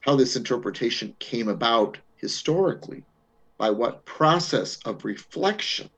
how 0.00 0.16
this 0.16 0.36
interpretation 0.36 1.14
came 1.18 1.48
about 1.48 1.98
historically, 2.16 3.04
by 3.58 3.70
what 3.70 4.04
process 4.04 4.78
of 4.84 5.04
reflection 5.04 5.90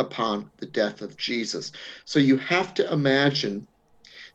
upon 0.00 0.50
the 0.58 0.66
death 0.66 1.02
of 1.02 1.16
Jesus. 1.16 1.70
So 2.04 2.18
you 2.18 2.36
have 2.38 2.74
to 2.74 2.92
imagine 2.92 3.68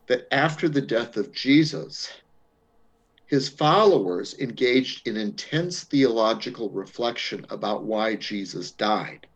that 0.06 0.32
after 0.32 0.68
the 0.68 0.80
death 0.80 1.16
of 1.16 1.32
Jesus, 1.32 2.10
his 3.26 3.48
followers 3.48 4.38
engaged 4.38 5.06
in 5.08 5.16
intense 5.16 5.82
theological 5.82 6.70
reflection 6.70 7.44
about 7.50 7.84
why 7.84 8.14
Jesus 8.14 8.70
died. 8.70 9.26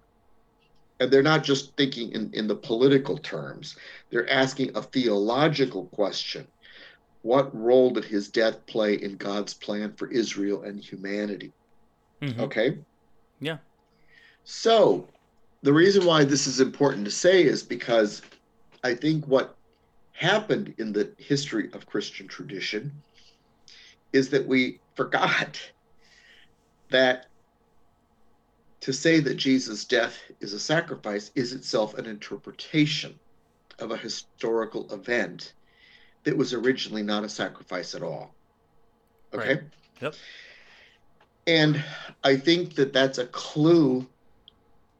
And 1.00 1.10
they're 1.10 1.22
not 1.22 1.42
just 1.42 1.76
thinking 1.76 2.12
in, 2.12 2.30
in 2.32 2.46
the 2.46 2.54
political 2.54 3.18
terms, 3.18 3.76
they're 4.10 4.30
asking 4.30 4.76
a 4.76 4.82
theological 4.82 5.86
question. 5.86 6.46
What 7.22 7.54
role 7.54 7.90
did 7.90 8.04
his 8.04 8.28
death 8.28 8.64
play 8.66 8.94
in 8.94 9.16
God's 9.16 9.54
plan 9.54 9.94
for 9.96 10.10
Israel 10.10 10.62
and 10.62 10.78
humanity? 10.78 11.52
Mm-hmm. 12.22 12.40
Okay? 12.40 12.78
Yeah. 13.40 13.58
So, 14.44 15.08
the 15.62 15.72
reason 15.72 16.06
why 16.06 16.24
this 16.24 16.46
is 16.46 16.60
important 16.60 17.04
to 17.04 17.10
say 17.10 17.42
is 17.42 17.62
because 17.62 18.22
I 18.82 18.94
think 18.94 19.26
what 19.26 19.56
happened 20.12 20.74
in 20.78 20.92
the 20.92 21.12
history 21.18 21.70
of 21.72 21.86
Christian 21.86 22.28
tradition 22.28 22.92
is 24.12 24.30
that 24.30 24.46
we 24.46 24.80
forgot 24.94 25.60
that 26.90 27.26
to 28.80 28.92
say 28.92 29.20
that 29.20 29.34
Jesus' 29.34 29.84
death 29.84 30.18
is 30.40 30.54
a 30.54 30.60
sacrifice 30.60 31.30
is 31.34 31.52
itself 31.52 31.94
an 31.98 32.06
interpretation 32.06 33.18
of 33.78 33.90
a 33.90 33.96
historical 33.96 34.92
event 34.92 35.52
that 36.24 36.36
was 36.36 36.52
originally 36.54 37.02
not 37.02 37.24
a 37.24 37.28
sacrifice 37.28 37.94
at 37.94 38.02
all. 38.02 38.34
Okay? 39.34 39.54
Right. 39.54 39.62
Yep. 40.00 40.14
And 41.46 41.84
I 42.24 42.36
think 42.36 42.74
that 42.74 42.92
that's 42.92 43.18
a 43.18 43.26
clue 43.26 44.06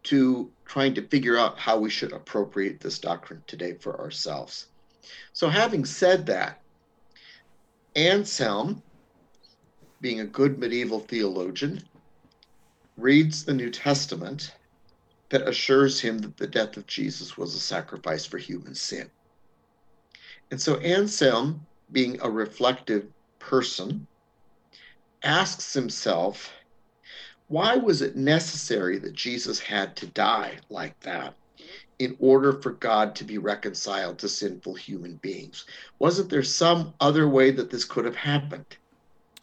to 0.05 0.51
trying 0.65 0.95
to 0.95 1.07
figure 1.09 1.37
out 1.37 1.59
how 1.59 1.79
we 1.79 1.91
should 1.91 2.13
appropriate 2.13 2.81
this 2.81 2.99
doctrine 2.99 3.43
today 3.47 3.75
for 3.75 4.01
ourselves. 4.01 4.69
So, 5.33 5.49
having 5.49 5.85
said 5.85 6.27
that, 6.27 6.61
Anselm 7.97 8.83
being 10.01 10.21
a 10.21 10.25
good 10.25 10.59
medieval 10.59 11.01
theologian, 11.01 11.83
reads 12.97 13.45
the 13.45 13.55
New 13.55 13.71
Testament 13.71 14.55
that 15.29 15.47
assures 15.47 16.01
him 16.01 16.19
that 16.19 16.37
the 16.37 16.47
death 16.47 16.77
of 16.77 16.87
Jesus 16.87 17.37
was 17.37 17.55
a 17.55 17.61
sacrifice 17.61 18.25
for 18.25 18.39
human 18.39 18.75
sin. 18.75 19.11
And 20.51 20.61
so 20.61 20.77
Anselm, 20.77 21.67
being 21.93 22.19
a 22.21 22.31
reflective 22.31 23.07
person, 23.39 24.07
asks 25.23 25.73
himself, 25.73 26.51
why 27.51 27.75
was 27.75 28.01
it 28.01 28.15
necessary 28.15 29.01
that 29.01 29.13
Jesus 29.13 29.59
had 29.59 29.97
to 29.97 30.07
die 30.07 30.59
like 30.69 30.99
that 31.01 31.35
in 31.99 32.17
order 32.21 32.53
for 32.63 32.71
God 32.71 33.17
to 33.17 33.25
be 33.25 33.39
reconciled 33.39 34.21
to 34.21 34.29
sinful 34.29 34.75
human 34.75 35.17
beings? 35.17 35.65
Wasn't 35.99 36.31
there 36.31 36.45
some 36.45 36.95
other 37.01 37.29
way 37.29 37.51
that 37.51 37.69
this 37.69 37.85
could 37.85 38.05
have 38.05 38.15
happened? 38.15 38.77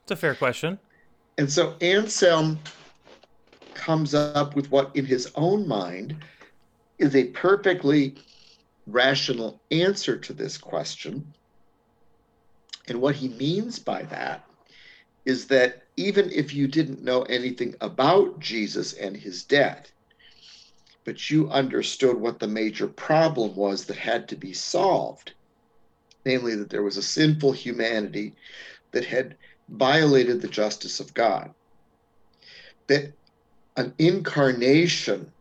It's 0.03 0.11
a 0.11 0.15
fair 0.15 0.35
question. 0.35 0.79
And 1.37 1.51
so 1.51 1.75
Anselm 1.81 2.57
comes 3.73 4.15
up 4.15 4.55
with 4.55 4.71
what, 4.71 4.95
in 4.95 5.05
his 5.05 5.29
own 5.35 5.67
mind, 5.67 6.15
is 6.99 7.13
a 7.13 7.25
perfectly 7.25 8.15
rational 8.87 9.59
answer 9.69 10.17
to 10.17 10.31
this 10.31 10.57
question. 10.57 11.33
And 12.87 13.01
what 13.01 13.15
he 13.15 13.27
means 13.27 13.79
by 13.79 14.03
that 14.03 14.45
is 15.25 15.47
that 15.47 15.86
even 15.97 16.31
if 16.31 16.53
you 16.53 16.67
didn't 16.67 17.03
know 17.03 17.23
anything 17.23 17.75
about 17.81 18.39
Jesus 18.39 18.93
and 18.93 19.17
his 19.17 19.43
death, 19.43 19.91
but 21.03 21.29
you 21.29 21.49
understood 21.49 22.15
what 22.15 22.39
the 22.39 22.47
major 22.47 22.87
problem 22.87 23.55
was 23.55 23.85
that 23.85 23.97
had 23.97 24.29
to 24.29 24.35
be 24.35 24.53
solved, 24.53 25.33
namely 26.23 26.55
that 26.55 26.69
there 26.69 26.83
was 26.83 26.97
a 26.97 27.01
sinful 27.01 27.51
humanity 27.51 28.35
that 28.91 29.05
had 29.05 29.35
violated 29.69 30.39
the 30.39 30.47
justice 30.47 30.99
of 30.99 31.13
God. 31.15 31.51
That 32.85 33.11
an 33.75 33.93
incarnation 33.97 35.31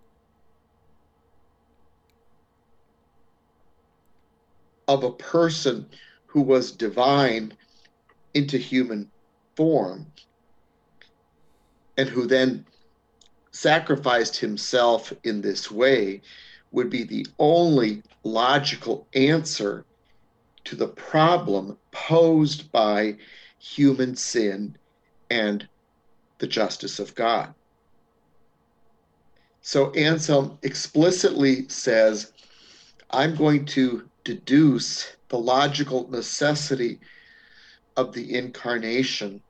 of 4.88 5.05
a 5.05 5.12
person 5.12 5.87
who 6.27 6.40
was 6.40 6.73
divine 6.73 7.53
into 8.35 8.57
human 8.57 9.11
form 9.57 10.07
and 11.96 12.09
who 12.09 12.26
then 12.26 12.66
sacrificed 13.52 14.37
himself 14.37 15.12
in 15.24 15.40
this 15.40 15.70
way 15.70 16.20
would 16.70 16.90
be 16.90 17.04
the 17.04 17.26
only 17.38 18.02
logical 18.22 19.09
answer 19.14 19.85
to 20.64 20.76
the 20.76 20.88
problem 20.88 21.78
posed 21.92 22.70
by 22.70 23.16
human 23.59 24.14
sin 24.14 24.76
and 25.30 25.66
the 26.38 26.46
justice 26.46 26.98
of 26.98 27.14
God. 27.14 27.54
So 29.62 29.90
Anselm 29.92 30.59
explicitly 30.62 31.68
says, 31.68 32.32
I'm 33.11 33.35
going 33.35 33.64
to 33.66 34.09
deduce 34.24 35.16
the 35.28 35.38
logical 35.38 36.09
necessity 36.11 37.00
of 37.96 38.12
the 38.12 38.35
incarnation 38.37 39.40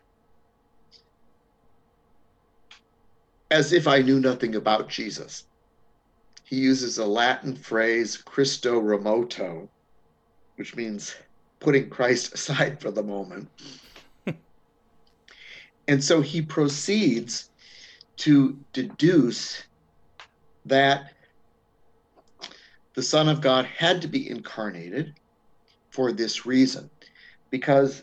as 3.51 3.73
if 3.73 3.87
I 3.87 3.99
knew 3.99 4.21
nothing 4.21 4.57
about 4.57 4.89
Jesus. 4.89 5.45
He 6.45 6.57
uses 6.57 6.99
a 6.99 7.07
Latin 7.07 7.57
phrase, 7.57 8.17
Christo 8.17 8.81
remoto, 8.81 9.69
which 10.57 10.75
means 10.77 11.15
putting 11.61 11.91
Christ 11.91 12.33
aside 12.35 12.81
for 12.81 12.91
the 12.91 13.03
moment. 13.03 13.49
And 15.89 16.03
so 16.03 16.21
he 16.21 16.43
proceeds 16.43 17.51
to 18.17 18.59
deduce 18.73 19.63
that 20.65 21.13
the 22.95 23.03
Son 23.05 23.29
of 23.29 23.41
God 23.41 23.67
had 23.67 24.03
to 24.03 24.09
be 24.09 24.29
incarnated 24.29 25.15
for 25.91 26.11
this 26.11 26.45
reason, 26.45 26.91
because 27.51 28.03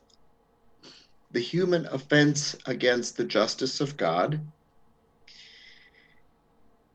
the 1.32 1.42
human 1.42 1.86
offense 1.88 2.56
against 2.68 3.18
the 3.18 3.26
justice 3.26 3.82
of 3.82 3.98
God 3.98 4.40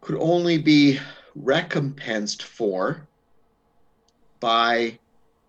could 0.08 0.16
only 0.22 0.56
be 0.56 0.98
recompensed 1.34 2.42
for 2.42 3.06
by 4.40 4.98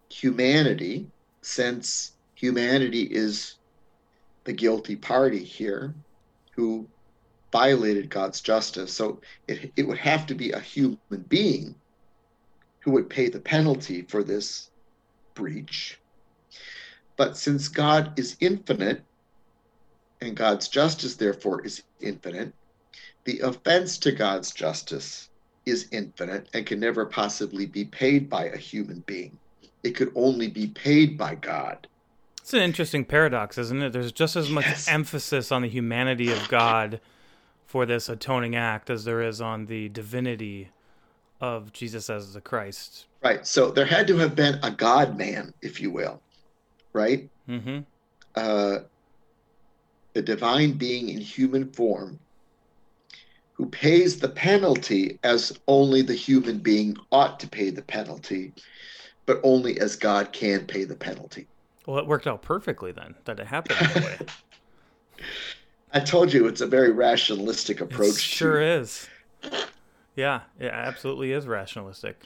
humanity, 0.10 1.10
since 1.42 2.12
humanity 2.36 3.04
is 3.04 3.56
the 4.44 4.52
guilty 4.52 4.98
party 4.98 5.42
here 5.42 5.96
who 6.52 6.86
violated 7.54 8.10
God's 8.10 8.42
justice. 8.42 8.92
So 8.92 9.22
it, 9.48 9.72
it 9.78 9.88
would 9.88 9.98
have 10.00 10.26
to 10.26 10.36
be 10.36 10.52
a 10.52 10.60
human 10.60 11.24
being 11.30 11.74
who 12.82 12.92
would 12.92 13.10
pay 13.10 13.30
the 13.30 13.40
penalty 13.40 14.02
for 14.02 14.26
this 14.26 14.72
breach. 15.36 16.02
But 17.16 17.38
since 17.38 17.70
God 17.70 18.20
is 18.20 18.36
infinite, 18.42 19.06
and 20.20 20.36
God's 20.36 20.68
justice, 20.68 21.16
therefore, 21.16 21.66
is 21.66 21.84
infinite, 22.02 22.54
the 23.30 23.42
offense 23.42 24.00
to 24.00 24.12
God's 24.12 24.52
justice 24.52 25.30
is 25.68 25.88
infinite 25.92 26.50
and 26.56 26.66
can 26.66 26.80
never 26.80 27.06
possibly 27.06 27.68
be 27.68 27.86
paid 27.86 28.28
by 28.28 28.46
a 28.46 28.58
human 28.58 29.04
being. 29.06 29.38
It 29.84 29.92
could 29.92 30.12
only 30.16 30.48
be 30.48 30.66
paid 30.66 31.16
by 31.16 31.36
God. 31.36 31.86
It's 32.40 32.56
an 32.56 32.64
interesting 32.64 33.06
paradox, 33.06 33.60
isn't 33.60 33.84
it? 33.84 33.94
There's 33.94 34.12
just 34.12 34.36
as 34.36 34.50
much 34.50 34.66
yes. 34.66 34.88
emphasis 34.88 35.52
on 35.52 35.62
the 35.62 35.70
humanity 35.70 36.32
of 36.32 36.50
God 36.50 37.00
for 37.68 37.86
this 37.86 38.10
atoning 38.10 38.56
act 38.56 38.90
as 38.90 39.06
there 39.06 39.22
is 39.22 39.42
on 39.42 39.68
the 39.68 39.90
divinity 39.90 40.70
of 41.40 41.72
Jesus 41.72 42.10
as 42.10 42.34
the 42.34 42.42
Christ. 42.42 43.06
Right. 43.22 43.46
So 43.46 43.70
there 43.70 43.86
had 43.86 44.08
to 44.08 44.18
have 44.18 44.36
been 44.36 44.58
a 44.64 44.72
God 44.72 45.20
man, 45.20 45.54
if 45.62 45.80
you 45.80 45.92
will, 45.92 46.20
right? 46.94 47.30
Mm-hmm. 47.48 47.82
Uh, 48.34 48.80
the 50.14 50.22
divine 50.24 50.72
being 50.72 51.10
in 51.10 51.20
human 51.20 51.72
form 51.72 52.20
who 53.60 53.66
pays 53.66 54.20
the 54.20 54.30
penalty 54.30 55.20
as 55.26 55.52
only 55.68 56.02
the 56.02 56.14
human 56.14 56.60
being 56.60 56.96
ought 57.12 57.42
to 57.42 57.48
pay 57.48 57.70
the 57.70 57.82
penalty 57.82 58.54
but 59.26 59.42
only 59.44 59.80
as 59.80 59.96
God 59.96 60.32
can 60.32 60.66
pay 60.66 60.86
the 60.86 60.96
penalty. 60.96 61.46
Well, 61.86 62.00
it 62.00 62.08
worked 62.08 62.26
out 62.26 62.42
perfectly 62.42 62.94
then 62.94 63.14
that 63.26 63.40
it 63.40 63.46
happened 63.46 63.78
that 63.80 64.04
way. 64.04 64.18
I 65.94 66.00
told 66.00 66.34
you 66.34 66.48
it's 66.48 66.62
a 66.62 66.66
very 66.66 66.92
rationalistic 66.92 67.82
approach. 67.82 68.16
It 68.16 68.22
sure 68.22 68.60
to... 68.60 68.66
is. 68.66 69.08
Yeah, 70.16 70.42
it 70.60 70.72
absolutely 70.72 71.34
is 71.34 71.46
rationalistic. 71.46 72.24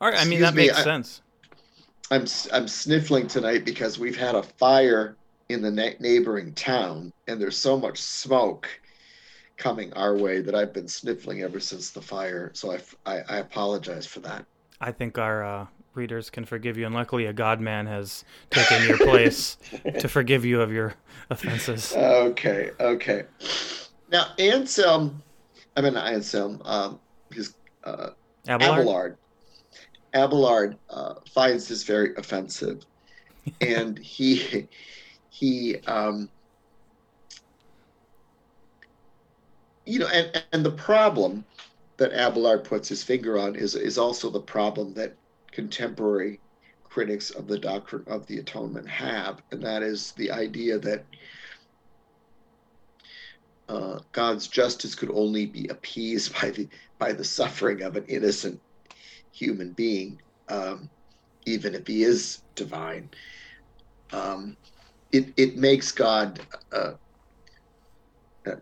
All 0.00 0.08
right, 0.08 0.18
I 0.18 0.24
mean 0.24 0.40
that 0.40 0.54
me, 0.54 0.68
makes 0.68 0.78
I, 0.78 0.84
sense. 0.84 1.20
I'm 2.10 2.24
I'm 2.52 2.68
sniffling 2.68 3.26
tonight 3.26 3.66
because 3.66 3.98
we've 3.98 4.16
had 4.16 4.36
a 4.36 4.42
fire 4.42 5.16
in 5.50 5.60
the 5.60 5.96
neighboring 6.00 6.54
town, 6.54 7.12
and 7.26 7.38
there's 7.38 7.58
so 7.58 7.78
much 7.78 8.00
smoke 8.00 8.70
coming 9.58 9.92
our 9.94 10.16
way 10.16 10.40
that 10.40 10.54
I've 10.54 10.72
been 10.72 10.88
sniffling 10.88 11.42
ever 11.42 11.60
since 11.60 11.90
the 11.90 12.00
fire. 12.00 12.50
So 12.54 12.72
I, 12.72 12.78
I, 13.04 13.22
I 13.28 13.36
apologize 13.38 14.06
for 14.06 14.20
that. 14.20 14.46
I 14.80 14.92
think 14.92 15.18
our 15.18 15.44
uh, 15.44 15.66
readers 15.94 16.30
can 16.30 16.44
forgive 16.44 16.78
you, 16.78 16.86
and 16.86 16.94
luckily 16.94 17.26
a 17.26 17.32
God 17.32 17.60
man 17.60 17.86
has 17.86 18.24
taken 18.50 18.86
your 18.86 18.96
place 18.98 19.58
to 19.98 20.08
forgive 20.08 20.44
you 20.44 20.62
of 20.62 20.72
your 20.72 20.94
offenses. 21.28 21.92
Okay, 21.94 22.70
okay. 22.78 23.24
Now 24.10 24.28
Anselm, 24.38 25.20
I 25.76 25.82
mean 25.82 25.96
Anselm, 25.96 26.62
um, 26.64 27.00
his 27.32 27.54
uh, 27.84 28.10
Abelard. 28.46 28.78
Abelard, 28.80 29.16
Abelard 30.14 30.76
uh, 30.88 31.14
finds 31.28 31.66
this 31.66 31.82
very 31.82 32.14
offensive, 32.16 32.86
and 33.60 33.98
he 33.98 34.68
he 35.30 35.78
um, 35.88 36.30
you 39.88 39.98
know, 39.98 40.08
and 40.08 40.44
and 40.52 40.64
the 40.64 40.70
problem 40.70 41.44
that 41.96 42.12
Abelard 42.12 42.64
puts 42.64 42.88
his 42.88 43.02
finger 43.02 43.38
on 43.38 43.56
is 43.56 43.74
is 43.74 43.96
also 43.96 44.28
the 44.30 44.40
problem 44.40 44.92
that 44.94 45.14
contemporary 45.50 46.40
critics 46.84 47.30
of 47.30 47.48
the 47.48 47.58
doctrine 47.58 48.04
of 48.06 48.26
the 48.26 48.38
atonement 48.38 48.88
have, 48.88 49.42
and 49.50 49.62
that 49.62 49.82
is 49.82 50.12
the 50.12 50.30
idea 50.30 50.78
that 50.78 51.04
uh, 53.68 53.98
God's 54.12 54.46
justice 54.46 54.94
could 54.94 55.10
only 55.10 55.46
be 55.46 55.68
appeased 55.68 56.34
by 56.40 56.50
the 56.50 56.68
by 56.98 57.12
the 57.12 57.24
suffering 57.24 57.82
of 57.82 57.96
an 57.96 58.04
innocent 58.08 58.60
human 59.32 59.72
being, 59.72 60.20
um, 60.48 60.90
even 61.46 61.74
if 61.74 61.86
he 61.86 62.02
is 62.02 62.42
divine. 62.54 63.08
Um, 64.12 64.56
it 65.12 65.32
it 65.38 65.56
makes 65.56 65.92
God 65.92 66.40
uh, 66.72 66.92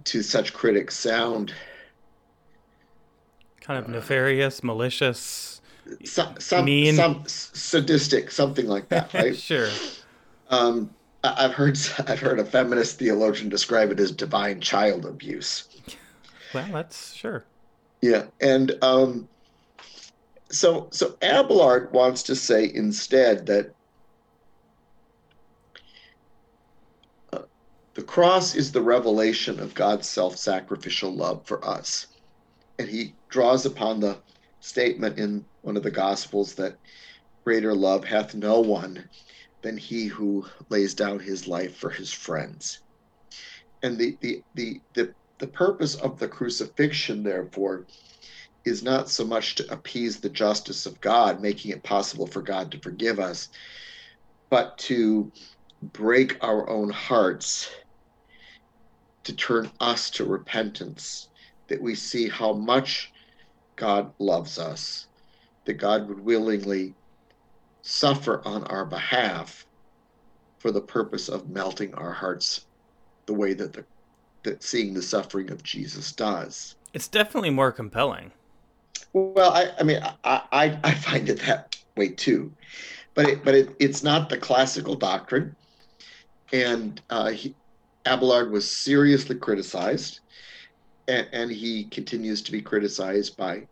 to 0.05 0.22
such 0.22 0.53
critics 0.53 0.96
sound 0.96 1.53
kind 3.66 3.85
of 3.85 3.90
nefarious, 3.90 4.62
malicious, 4.62 5.61
some, 6.05 6.38
some, 6.38 6.64
mean, 6.64 6.94
some 6.94 7.25
sadistic, 7.27 8.31
something 8.31 8.66
like 8.66 8.88
that, 8.88 9.12
right? 9.12 9.37
sure. 9.37 9.68
Um, 10.51 10.90
I've 11.25 11.55
heard 11.55 11.77
I've 12.07 12.20
heard 12.20 12.38
a 12.38 12.44
feminist 12.44 12.99
theologian 12.99 13.49
describe 13.49 13.90
it 13.90 13.99
as 13.99 14.12
divine 14.12 14.61
child 14.61 15.05
abuse. 15.05 15.68
Well, 16.55 16.68
that's 16.72 17.12
sure. 17.14 17.44
Yeah, 18.01 18.27
and 18.40 18.77
um, 18.83 19.29
so 20.51 20.88
so 20.90 21.16
Abelard 21.22 21.92
wants 21.92 22.22
to 22.25 22.37
say 22.37 22.70
instead 22.72 23.46
that 23.46 23.75
the 27.96 28.02
cross 28.02 28.54
is 28.54 28.70
the 28.70 28.82
revelation 28.82 29.59
of 29.59 29.72
God's 29.72 30.06
self-sacrificial 30.06 31.11
love 31.11 31.46
for 31.46 31.66
us, 31.66 32.09
and 32.78 32.87
he 32.87 33.14
draws 33.30 33.64
upon 33.64 34.00
the 34.00 34.18
statement 34.61 35.18
in 35.18 35.46
one 35.62 35.78
of 35.78 35.82
the 35.82 35.90
Gospels 35.90 36.54
that 36.56 36.76
greater 37.42 37.74
love 37.74 38.04
hath 38.04 38.35
no 38.35 38.61
one 38.61 39.09
than 39.62 39.78
he 39.78 40.09
who 40.09 40.44
lays 40.68 40.92
down 40.92 41.18
his 41.18 41.48
life 41.48 41.74
for 41.74 41.88
his 41.88 42.12
friends. 42.12 42.80
And 43.82 43.96
the, 43.96 44.18
the, 44.20 44.42
the, 44.54 44.80
the, 44.92 45.14
the 45.38 45.46
purpose 45.46 45.94
of 45.94 46.18
the 46.18 46.28
crucifixion, 46.28 47.22
therefore, 47.22 47.87
is 48.66 48.82
not 48.82 49.09
so 49.09 49.24
much 49.24 49.54
to 49.54 49.72
appease 49.72 50.20
the 50.20 50.28
justice 50.28 50.85
of 50.85 51.00
God, 51.00 51.40
making 51.40 51.70
it 51.70 51.82
possible 51.82 52.26
for 52.26 52.42
God 52.42 52.70
to 52.72 52.78
forgive 52.78 53.18
us, 53.18 53.48
but 54.50 54.76
to 54.78 55.32
break 55.94 56.37
our 56.44 56.68
own 56.68 56.90
hearts, 56.90 57.70
to 59.26 59.34
turn 59.34 59.68
us 59.80 60.08
to 60.08 60.24
repentance, 60.24 61.28
that 61.66 61.82
we 61.82 61.96
see 61.96 62.28
how 62.28 62.52
much 62.52 63.12
God 63.74 64.12
loves 64.20 64.56
us, 64.56 65.08
that 65.64 65.74
God 65.74 66.08
would 66.08 66.20
willingly 66.20 66.94
suffer 67.82 68.40
on 68.44 68.62
our 68.64 68.86
behalf 68.86 69.66
for 70.58 70.70
the 70.70 70.80
purpose 70.80 71.28
of 71.28 71.50
melting 71.50 71.92
our 71.94 72.12
hearts 72.12 72.66
the 73.26 73.34
way 73.34 73.52
that 73.52 73.72
the 73.72 73.84
that 74.44 74.62
seeing 74.62 74.94
the 74.94 75.02
suffering 75.02 75.50
of 75.50 75.60
Jesus 75.64 76.12
does. 76.12 76.76
It's 76.94 77.08
definitely 77.08 77.50
more 77.50 77.72
compelling. 77.72 78.30
Well, 79.12 79.50
I, 79.50 79.72
I 79.80 79.82
mean, 79.82 80.00
I, 80.22 80.42
I, 80.52 80.78
I 80.84 80.94
find 80.94 81.28
it 81.28 81.40
that 81.40 81.76
way 81.96 82.10
too, 82.10 82.52
but 83.14 83.26
it, 83.26 83.44
but 83.44 83.56
it, 83.56 83.74
it's 83.80 84.04
not 84.04 84.28
the 84.28 84.38
classical 84.38 84.94
doctrine, 84.94 85.56
and 86.52 87.00
uh, 87.10 87.30
he, 87.30 87.56
Abelard 88.06 88.50
was 88.50 88.70
seriously 88.70 89.36
criticized, 89.36 90.20
and, 91.08 91.26
and 91.32 91.50
he 91.50 91.84
continues 91.84 92.40
to 92.42 92.52
be 92.52 92.62
criticized 92.62 93.36
by 93.36 93.66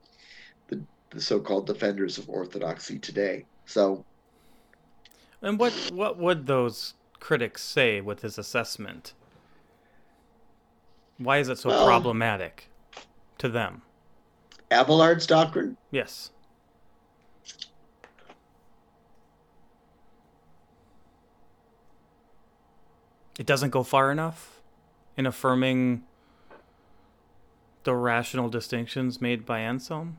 the, 0.68 0.82
the 1.10 1.20
so-called 1.20 1.66
defenders 1.66 2.18
of 2.18 2.28
orthodoxy 2.28 2.98
today. 2.98 3.44
So, 3.66 4.04
and 5.40 5.58
what 5.58 5.72
what 5.92 6.18
would 6.18 6.46
those 6.46 6.94
critics 7.20 7.62
say 7.62 8.00
with 8.00 8.20
his 8.22 8.36
assessment? 8.38 9.14
Why 11.18 11.38
is 11.38 11.48
it 11.48 11.58
so 11.58 11.68
well, 11.68 11.86
problematic 11.86 12.68
to 13.38 13.48
them? 13.48 13.82
Abelard's 14.70 15.26
doctrine? 15.26 15.76
Yes. 15.90 16.30
It 23.38 23.46
doesn't 23.46 23.70
go 23.70 23.82
far 23.82 24.12
enough 24.12 24.60
in 25.16 25.26
affirming 25.26 26.04
the 27.84 27.94
rational 27.94 28.48
distinctions 28.48 29.20
made 29.20 29.46
by 29.46 29.60
Anselm? 29.60 30.18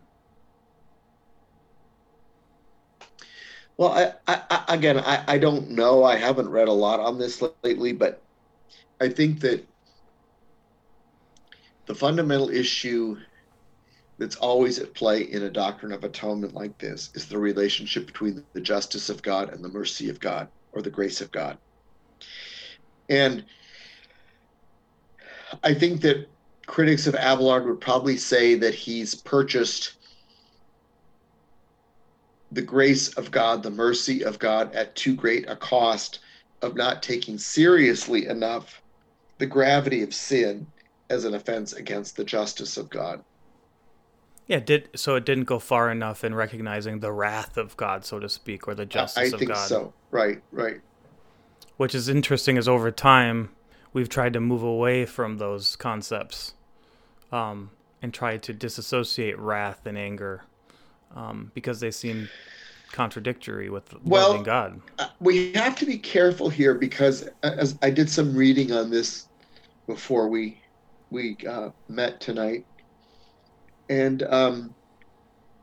Well, 3.77 4.15
I, 4.27 4.41
I, 4.49 4.63
again, 4.69 4.99
I, 4.99 5.23
I 5.27 5.37
don't 5.37 5.71
know. 5.71 6.03
I 6.03 6.15
haven't 6.15 6.49
read 6.49 6.69
a 6.69 6.73
lot 6.73 7.01
on 7.01 7.19
this 7.19 7.43
lately, 7.63 7.91
but 7.91 8.21
I 9.01 9.09
think 9.09 9.41
that 9.41 9.67
the 11.85 11.95
fundamental 11.95 12.49
issue 12.49 13.17
that's 14.17 14.37
always 14.37 14.79
at 14.79 14.93
play 14.93 15.23
in 15.23 15.43
a 15.43 15.49
doctrine 15.49 15.91
of 15.91 16.05
atonement 16.05 16.53
like 16.53 16.77
this 16.77 17.11
is 17.15 17.27
the 17.27 17.37
relationship 17.37 18.05
between 18.05 18.45
the 18.53 18.61
justice 18.61 19.09
of 19.09 19.21
God 19.21 19.53
and 19.53 19.61
the 19.61 19.69
mercy 19.69 20.09
of 20.09 20.21
God 20.21 20.47
or 20.71 20.81
the 20.81 20.89
grace 20.89 21.19
of 21.19 21.31
God. 21.31 21.57
And 23.09 23.45
I 25.63 25.73
think 25.73 26.01
that 26.01 26.27
critics 26.65 27.07
of 27.07 27.15
Abelard 27.15 27.65
would 27.65 27.81
probably 27.81 28.17
say 28.17 28.55
that 28.55 28.73
he's 28.73 29.15
purchased 29.15 29.97
the 32.51 32.61
grace 32.61 33.09
of 33.09 33.31
God, 33.31 33.63
the 33.63 33.69
mercy 33.69 34.23
of 34.23 34.39
God 34.39 34.73
at 34.73 34.95
too 34.95 35.15
great 35.15 35.49
a 35.49 35.55
cost 35.55 36.19
of 36.61 36.75
not 36.75 37.03
taking 37.03 37.37
seriously 37.37 38.27
enough 38.27 38.81
the 39.39 39.45
gravity 39.45 40.01
of 40.01 40.13
sin 40.13 40.65
as 41.09 41.25
an 41.25 41.33
offense 41.35 41.73
against 41.73 42.15
the 42.15 42.23
justice 42.23 42.77
of 42.77 42.89
God. 42.89 43.23
Yeah, 44.47 44.59
did 44.59 44.89
so 44.95 45.15
it 45.15 45.25
didn't 45.25 45.45
go 45.45 45.59
far 45.59 45.91
enough 45.91 46.23
in 46.23 46.35
recognizing 46.35 46.99
the 46.99 47.11
wrath 47.11 47.57
of 47.57 47.75
God, 47.77 48.05
so 48.05 48.19
to 48.19 48.29
speak, 48.29 48.67
or 48.67 48.75
the 48.75 48.85
justice 48.85 49.33
I, 49.33 49.35
I 49.35 49.39
think 49.39 49.51
God. 49.51 49.67
so. 49.67 49.93
Right, 50.11 50.41
right. 50.51 50.81
Which 51.77 51.93
is 51.93 52.07
interesting 52.07 52.57
is 52.57 52.67
over 52.67 52.89
time 52.91 53.49
we've 53.91 54.09
tried 54.09 54.33
to 54.33 54.39
move 54.39 54.63
away 54.63 55.05
from 55.05 55.37
those 55.37 55.75
concepts 55.75 56.53
um, 57.31 57.71
and 58.01 58.13
try 58.13 58.37
to 58.37 58.53
disassociate 58.53 59.37
wrath 59.37 59.85
and 59.85 59.97
anger 59.97 60.43
um, 61.15 61.51
because 61.53 61.79
they 61.79 61.91
seem 61.91 62.29
contradictory 62.91 63.69
with 63.69 63.93
well, 64.03 64.29
loving 64.29 64.43
God. 64.43 64.81
Uh, 64.99 65.07
we 65.19 65.51
have 65.53 65.75
to 65.77 65.85
be 65.85 65.97
careful 65.97 66.49
here 66.49 66.73
because 66.73 67.27
as 67.43 67.77
I 67.81 67.89
did 67.89 68.09
some 68.09 68.35
reading 68.35 68.71
on 68.71 68.89
this 68.89 69.27
before 69.87 70.29
we 70.29 70.61
we 71.09 71.37
uh, 71.47 71.69
met 71.87 72.19
tonight, 72.19 72.65
and 73.89 74.23
um, 74.23 74.73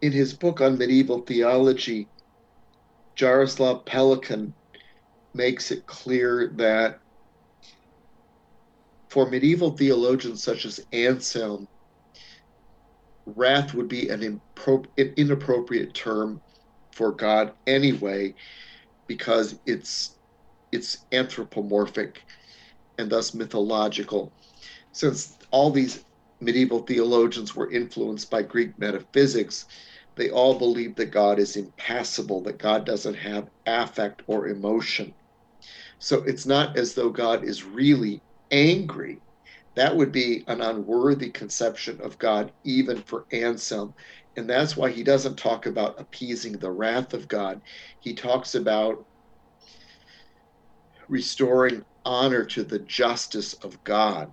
in 0.00 0.12
his 0.12 0.32
book 0.32 0.60
on 0.60 0.78
medieval 0.78 1.20
theology, 1.20 2.06
Jaroslav 3.16 3.84
Pelikan 3.84 4.52
makes 5.34 5.70
it 5.70 5.86
clear 5.86 6.52
that 6.56 6.98
for 9.10 9.28
medieval 9.28 9.76
theologians 9.76 10.42
such 10.42 10.64
as 10.64 10.80
Anselm, 10.92 11.66
wrath 13.26 13.74
would 13.74 13.88
be 13.88 14.08
an, 14.08 14.20
impro- 14.20 14.86
an 14.98 15.14
inappropriate 15.16 15.94
term 15.94 16.40
for 16.92 17.12
God 17.12 17.52
anyway 17.66 18.34
because 19.08 19.58
it's 19.66 20.16
it's 20.72 21.04
anthropomorphic 21.12 22.22
and 22.98 23.10
thus 23.10 23.34
mythological. 23.34 24.32
Since 24.92 25.36
all 25.50 25.70
these 25.70 26.04
medieval 26.40 26.80
theologians 26.80 27.54
were 27.54 27.70
influenced 27.70 28.30
by 28.30 28.42
Greek 28.42 28.78
metaphysics, 28.78 29.66
they 30.16 30.30
all 30.30 30.58
believe 30.58 30.96
that 30.96 31.06
God 31.06 31.38
is 31.38 31.56
impassible, 31.56 32.42
that 32.44 32.58
God 32.58 32.86
doesn't 32.86 33.14
have 33.14 33.48
affect 33.66 34.22
or 34.26 34.48
emotion. 34.48 35.14
So 36.02 36.24
it's 36.24 36.46
not 36.46 36.76
as 36.76 36.94
though 36.94 37.10
God 37.10 37.44
is 37.44 37.62
really 37.62 38.20
angry. 38.50 39.22
That 39.76 39.96
would 39.96 40.10
be 40.10 40.42
an 40.48 40.60
unworthy 40.60 41.30
conception 41.30 42.00
of 42.00 42.18
God, 42.18 42.52
even 42.64 43.00
for 43.04 43.24
Anselm. 43.30 43.94
And 44.36 44.50
that's 44.50 44.76
why 44.76 44.90
he 44.90 45.04
doesn't 45.04 45.38
talk 45.38 45.66
about 45.66 46.00
appeasing 46.00 46.54
the 46.54 46.72
wrath 46.72 47.14
of 47.14 47.28
God. 47.28 47.60
He 48.00 48.14
talks 48.14 48.56
about 48.56 49.06
restoring 51.08 51.84
honor 52.04 52.46
to 52.46 52.64
the 52.64 52.80
justice 52.80 53.54
of 53.54 53.82
God. 53.84 54.32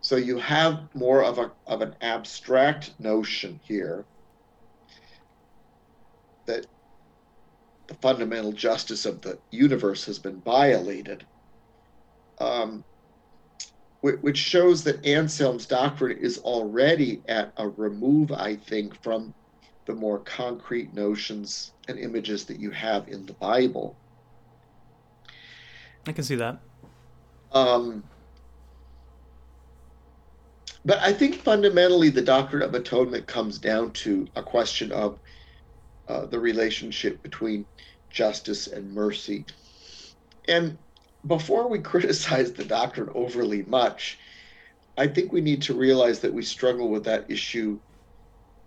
So 0.00 0.16
you 0.16 0.38
have 0.38 0.88
more 0.96 1.22
of, 1.22 1.38
a, 1.38 1.52
of 1.64 1.82
an 1.82 1.94
abstract 2.00 2.98
notion 2.98 3.60
here 3.62 4.04
that 6.46 6.66
the 7.92 7.98
fundamental 7.98 8.52
justice 8.52 9.04
of 9.04 9.20
the 9.20 9.38
universe 9.50 10.04
has 10.06 10.18
been 10.18 10.40
violated, 10.40 11.24
um, 12.40 12.82
which 14.00 14.38
shows 14.38 14.82
that 14.84 15.04
Anselm's 15.06 15.66
doctrine 15.66 16.18
is 16.18 16.38
already 16.38 17.22
at 17.28 17.52
a 17.58 17.68
remove, 17.68 18.32
I 18.32 18.56
think, 18.56 19.00
from 19.02 19.34
the 19.86 19.94
more 19.94 20.18
concrete 20.20 20.94
notions 20.94 21.72
and 21.88 21.98
images 21.98 22.44
that 22.46 22.58
you 22.58 22.70
have 22.70 23.08
in 23.08 23.26
the 23.26 23.34
Bible. 23.34 23.94
I 26.06 26.12
can 26.12 26.24
see 26.24 26.36
that. 26.36 26.58
Um, 27.52 28.02
but 30.84 30.98
I 30.98 31.12
think 31.12 31.36
fundamentally 31.36 32.08
the 32.08 32.22
doctrine 32.22 32.62
of 32.62 32.74
atonement 32.74 33.26
comes 33.26 33.58
down 33.58 33.92
to 33.92 34.26
a 34.34 34.42
question 34.42 34.90
of 34.90 35.18
uh, 36.08 36.26
the 36.26 36.38
relationship 36.38 37.22
between 37.22 37.64
justice 38.12 38.66
and 38.66 38.92
mercy. 38.92 39.44
And 40.48 40.78
before 41.26 41.68
we 41.68 41.78
criticize 41.92 42.52
the 42.52 42.64
doctrine 42.64 43.10
overly 43.14 43.62
much, 43.64 44.18
I 44.96 45.06
think 45.06 45.32
we 45.32 45.40
need 45.40 45.62
to 45.62 45.74
realize 45.74 46.20
that 46.20 46.32
we 46.32 46.42
struggle 46.42 46.88
with 46.88 47.04
that 47.04 47.30
issue 47.30 47.80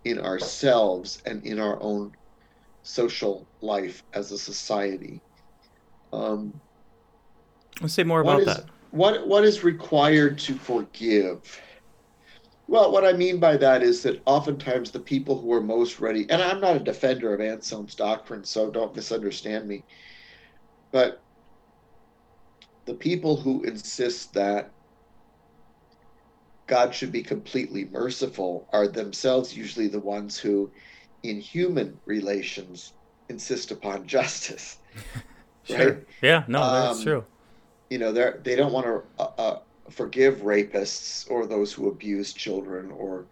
in 0.04 0.18
ourselves 0.18 1.22
and 1.24 1.44
in 1.44 1.58
our 1.58 1.80
own 1.80 2.12
social 2.82 3.46
life 3.60 4.02
as 4.12 4.32
a 4.32 4.38
society. 4.38 5.20
Um, 6.12 6.60
Let's 7.80 7.94
say 7.94 8.04
more 8.04 8.20
about 8.20 8.40
is, 8.40 8.46
that. 8.46 8.64
What 8.90 9.26
what 9.26 9.44
is 9.44 9.62
required 9.62 10.38
to 10.40 10.54
forgive? 10.54 11.60
Well, 12.68 12.90
what 12.90 13.04
I 13.04 13.12
mean 13.12 13.38
by 13.38 13.56
that 13.58 13.82
is 13.82 14.02
that 14.02 14.22
oftentimes 14.26 14.90
the 14.90 15.00
people 15.00 15.40
who 15.40 15.52
are 15.52 15.60
most 15.60 16.00
ready, 16.00 16.28
and 16.28 16.42
I'm 16.42 16.60
not 16.60 16.76
a 16.76 16.80
defender 16.80 17.32
of 17.32 17.40
Anselm's 17.40 17.94
doctrine, 17.94 18.44
so 18.44 18.70
don't 18.70 18.96
misunderstand 18.96 19.68
me, 19.68 19.84
but 20.90 21.22
the 22.86 22.94
people 22.94 23.36
who 23.36 23.62
insist 23.62 24.34
that 24.34 24.70
God 26.66 26.94
should 26.94 27.12
be 27.12 27.22
completely 27.22 27.84
merciful 27.84 28.68
are 28.72 28.88
themselves 28.88 29.56
usually 29.56 29.86
the 29.86 30.00
ones 30.00 30.36
who, 30.36 30.70
in 31.22 31.40
human 31.40 32.00
relations, 32.06 32.92
insist 33.28 33.70
upon 33.70 34.06
justice. 34.08 34.78
sure. 35.64 35.78
Right? 35.78 35.98
Yeah, 36.22 36.44
no, 36.48 36.60
that's 36.72 36.98
um, 36.98 37.04
true. 37.04 37.24
You 37.90 37.98
know, 37.98 38.10
they're 38.10 38.40
they 38.42 38.56
don't 38.56 38.72
want 38.72 38.86
to 38.86 39.02
uh, 39.20 39.30
uh, 39.38 39.58
forgive 39.90 40.38
rapists 40.38 41.30
or 41.30 41.46
those 41.46 41.72
who 41.72 41.88
abuse 41.88 42.32
children 42.32 42.90
or 42.90 43.26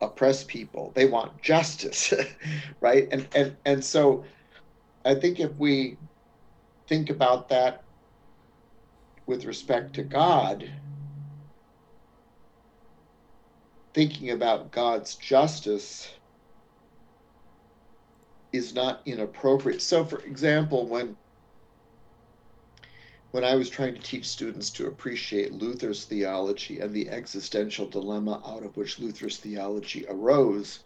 oppress 0.00 0.44
people. 0.44 0.92
They 0.94 1.06
want 1.06 1.40
justice, 1.42 2.12
right? 2.80 3.08
And 3.10 3.28
and 3.34 3.56
and 3.64 3.84
so, 3.84 4.24
I 5.04 5.14
think 5.14 5.40
if 5.40 5.54
we 5.56 5.96
think 6.88 7.10
about 7.10 7.48
that 7.48 7.84
with 9.26 9.44
respect 9.44 9.94
to 9.94 10.02
God, 10.02 10.70
thinking 13.94 14.30
about 14.30 14.70
God's 14.70 15.16
justice 15.16 16.12
is 18.52 18.74
not 18.74 19.02
inappropriate. 19.06 19.82
So, 19.82 20.04
for 20.04 20.20
example, 20.20 20.86
when 20.86 21.16
when 23.36 23.44
I 23.44 23.54
was 23.54 23.68
trying 23.68 23.94
to 23.94 24.00
teach 24.00 24.26
students 24.26 24.70
to 24.70 24.86
appreciate 24.86 25.52
Luther's 25.52 26.06
theology 26.06 26.80
and 26.80 26.94
the 26.94 27.10
existential 27.10 27.86
dilemma 27.86 28.40
out 28.46 28.64
of 28.64 28.74
which 28.78 28.98
Luther's 28.98 29.36
theology 29.36 30.06
arose, 30.08 30.82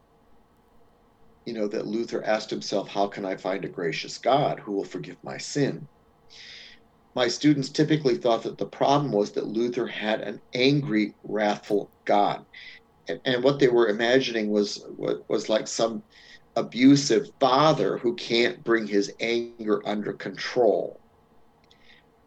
you 1.46 1.52
know, 1.52 1.68
that 1.68 1.86
Luther 1.86 2.24
asked 2.24 2.50
himself, 2.50 2.88
How 2.88 3.06
can 3.06 3.24
I 3.24 3.36
find 3.36 3.64
a 3.64 3.68
gracious 3.68 4.18
God 4.18 4.58
who 4.58 4.72
will 4.72 4.84
forgive 4.84 5.16
my 5.22 5.38
sin? 5.38 5.86
my 7.14 7.28
students 7.28 7.70
typically 7.70 8.16
thought 8.16 8.42
that 8.42 8.58
the 8.58 8.66
problem 8.66 9.12
was 9.12 9.30
that 9.32 9.46
Luther 9.46 9.86
had 9.86 10.20
an 10.20 10.40
angry, 10.52 11.14
wrathful 11.22 11.92
God. 12.04 12.44
And, 13.06 13.20
and 13.24 13.44
what 13.44 13.60
they 13.60 13.68
were 13.68 13.86
imagining 13.86 14.50
was, 14.50 14.84
was 15.28 15.48
like 15.48 15.68
some 15.68 16.02
abusive 16.56 17.28
father 17.38 17.96
who 17.98 18.16
can't 18.16 18.64
bring 18.64 18.88
his 18.88 19.12
anger 19.20 19.80
under 19.86 20.14
control. 20.14 20.99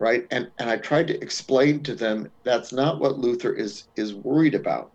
Right? 0.03 0.27
And, 0.31 0.51
and 0.59 0.69
I 0.69 0.75
tried 0.75 1.07
to 1.07 1.21
explain 1.21 1.81
to 1.83 1.95
them 1.95 2.29
that's 2.43 2.73
not 2.73 2.99
what 2.99 3.19
Luther 3.19 3.53
is, 3.53 3.85
is 3.95 4.13
worried 4.13 4.53
about. 4.53 4.91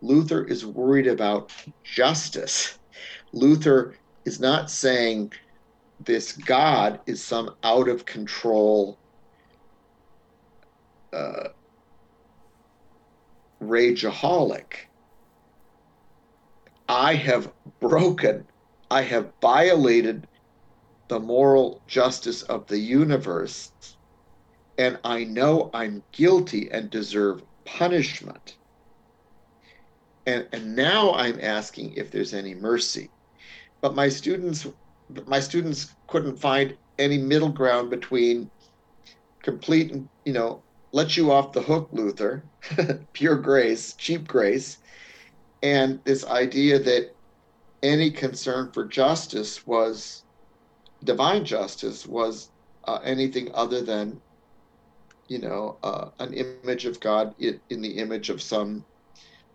Luther 0.00 0.44
is 0.44 0.64
worried 0.64 1.08
about 1.08 1.50
justice. 1.82 2.78
Luther 3.32 3.96
is 4.24 4.38
not 4.38 4.70
saying 4.70 5.32
this 5.98 6.30
God 6.30 7.00
is 7.04 7.20
some 7.20 7.56
out 7.64 7.88
of 7.88 8.06
control 8.06 9.00
uh, 11.12 11.48
rageaholic. 13.60 14.74
I 16.88 17.14
have 17.16 17.52
broken, 17.80 18.46
I 18.88 19.02
have 19.02 19.32
violated 19.42 20.28
the 21.08 21.18
moral 21.18 21.82
justice 21.88 22.42
of 22.42 22.68
the 22.68 22.78
universe, 22.78 23.72
and 24.78 24.98
I 25.04 25.24
know 25.24 25.70
I'm 25.72 26.02
guilty 26.12 26.70
and 26.70 26.90
deserve 26.90 27.42
punishment. 27.64 28.56
And, 30.26 30.48
and 30.52 30.74
now 30.74 31.12
I'm 31.14 31.38
asking 31.40 31.94
if 31.94 32.10
there's 32.10 32.34
any 32.34 32.54
mercy. 32.54 33.10
But 33.80 33.94
my 33.94 34.08
students, 34.08 34.66
my 35.26 35.40
students 35.40 35.94
couldn't 36.08 36.38
find 36.38 36.76
any 36.98 37.18
middle 37.18 37.50
ground 37.50 37.90
between 37.90 38.50
complete, 39.42 39.94
you 40.24 40.32
know, 40.32 40.62
let 40.92 41.16
you 41.16 41.30
off 41.30 41.52
the 41.52 41.60
hook, 41.60 41.88
Luther, 41.92 42.44
pure 43.12 43.36
grace, 43.36 43.94
cheap 43.94 44.26
grace, 44.26 44.78
and 45.62 46.00
this 46.04 46.24
idea 46.26 46.78
that 46.78 47.14
any 47.82 48.10
concern 48.10 48.70
for 48.72 48.86
justice 48.86 49.66
was 49.66 50.24
divine 51.04 51.44
justice 51.44 52.06
was 52.06 52.50
uh, 52.84 52.98
anything 53.04 53.50
other 53.54 53.82
than, 53.82 54.20
you 55.28 55.38
know, 55.38 55.76
uh, 55.82 56.08
an 56.18 56.32
image 56.32 56.84
of 56.86 57.00
God 57.00 57.34
in, 57.38 57.60
in 57.70 57.82
the 57.82 57.98
image 57.98 58.30
of 58.30 58.42
some 58.42 58.84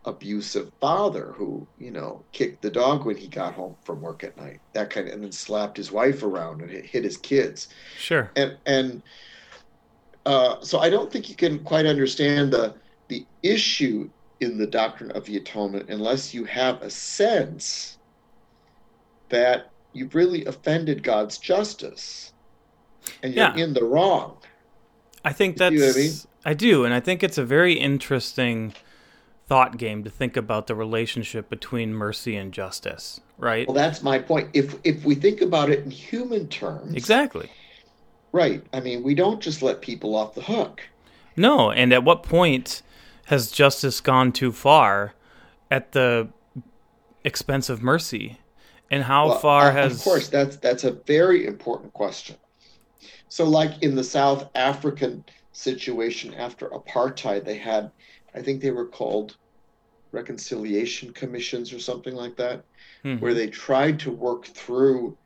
abusive 0.06 0.72
father 0.80 1.34
who, 1.36 1.68
you 1.78 1.92
know, 1.92 2.24
kicked 2.32 2.62
the 2.62 2.70
dog 2.70 3.06
when 3.06 3.18
he 3.18 3.28
got 3.28 3.54
home 3.54 3.76
from 3.84 4.02
work 4.02 4.24
at 4.24 4.38
night, 4.38 4.60
that 4.74 4.90
kind 4.90 5.08
of, 5.08 5.14
and 5.14 5.24
then 5.24 5.32
slapped 5.32 5.78
his 5.78 5.92
wife 5.92 6.24
around 6.24 6.62
and 6.62 6.72
hit 6.72 7.04
his 7.04 7.18
kids. 7.18 7.70
Sure. 7.98 8.32
And 8.36 8.58
and 8.66 9.04
uh, 10.26 10.62
so 10.62 10.80
I 10.80 10.90
don't 10.90 11.12
think 11.12 11.30
you 11.30 11.36
can 11.36 11.60
quite 11.64 11.86
understand 11.86 12.52
the 12.52 12.76
the 13.08 13.26
issue 13.44 14.10
in 14.40 14.58
the 14.58 14.68
doctrine 14.68 15.12
of 15.12 15.26
the 15.26 15.38
atonement 15.38 15.90
unless 15.90 16.34
you 16.34 16.46
have 16.46 16.82
a 16.82 16.90
sense 16.90 17.98
that 19.30 19.72
you've 19.94 20.16
really 20.16 20.46
offended 20.46 21.04
God's 21.04 21.38
justice 21.38 22.34
and 23.24 23.34
you're 23.34 23.46
yeah. 23.46 23.64
in 23.64 23.74
the 23.74 23.84
wrong. 23.84 24.38
I 25.24 25.34
think 25.34 25.58
that's 25.58 25.76
I, 25.76 26.00
mean? 26.00 26.12
I 26.46 26.54
do, 26.54 26.86
and 26.86 26.94
I 26.94 27.00
think 27.00 27.24
it's 27.24 27.38
a 27.38 27.46
very 27.46 27.74
interesting 27.74 28.74
thought 29.48 29.78
game 29.78 30.04
to 30.04 30.10
think 30.10 30.38
about 30.38 30.68
the 30.68 30.76
relationship 30.76 31.50
between 31.50 31.94
mercy 31.94 32.36
and 32.36 32.54
justice, 32.54 33.20
right? 33.38 33.68
Well, 33.68 33.76
that's 33.76 34.02
my 34.02 34.20
point. 34.20 34.50
If 34.54 34.76
if 34.84 35.04
we 35.04 35.16
think 35.16 35.42
about 35.42 35.70
it 35.70 35.84
in 35.84 35.92
human 35.92 36.48
terms, 36.48 36.96
exactly, 36.96 37.50
Right. 38.32 38.64
I 38.74 38.80
mean, 38.80 39.04
we 39.04 39.16
don't 39.16 39.42
just 39.42 39.62
let 39.62 39.82
people 39.82 40.16
off 40.16 40.36
the 40.36 40.42
hook. 40.42 40.82
No, 41.36 41.72
and 41.72 41.94
at 41.94 42.04
what 42.04 42.24
point 42.24 42.82
has 43.26 43.52
justice 43.52 44.02
gone 44.02 44.32
too 44.32 44.52
far 44.52 45.14
at 45.72 45.94
the 45.94 46.30
expense 47.24 47.70
of 47.70 47.82
mercy? 47.82 48.40
And 48.92 49.04
how 49.04 49.28
Well, 49.28 49.40
far 49.40 49.68
uh, 49.68 49.72
has 49.74 49.98
Of 49.98 50.04
course, 50.04 50.30
that's 50.30 50.58
that's 50.58 50.84
a 50.84 50.92
very 50.92 51.46
important 51.46 51.94
question. 51.94 52.38
So, 53.28 53.46
like 53.46 53.84
in 53.84 53.96
the 53.96 54.04
South 54.04 54.50
African 54.56 55.26
situation 55.52 56.34
after 56.34 56.70
apartheid, 56.70 57.46
they 57.46 57.58
had, 57.58 57.92
I 58.34 58.42
think 58.42 58.62
they 58.62 58.72
were 58.72 58.88
called 58.88 59.38
reconciliation 60.12 61.14
commissions 61.14 61.74
or 61.74 61.80
something 61.80 62.16
like 62.16 62.38
that, 62.38 62.66
Mhm. 63.04 63.20
where 63.22 63.34
they 63.34 63.48
tried 63.48 64.00
to 64.02 64.12
work 64.12 64.46
through 64.46 65.18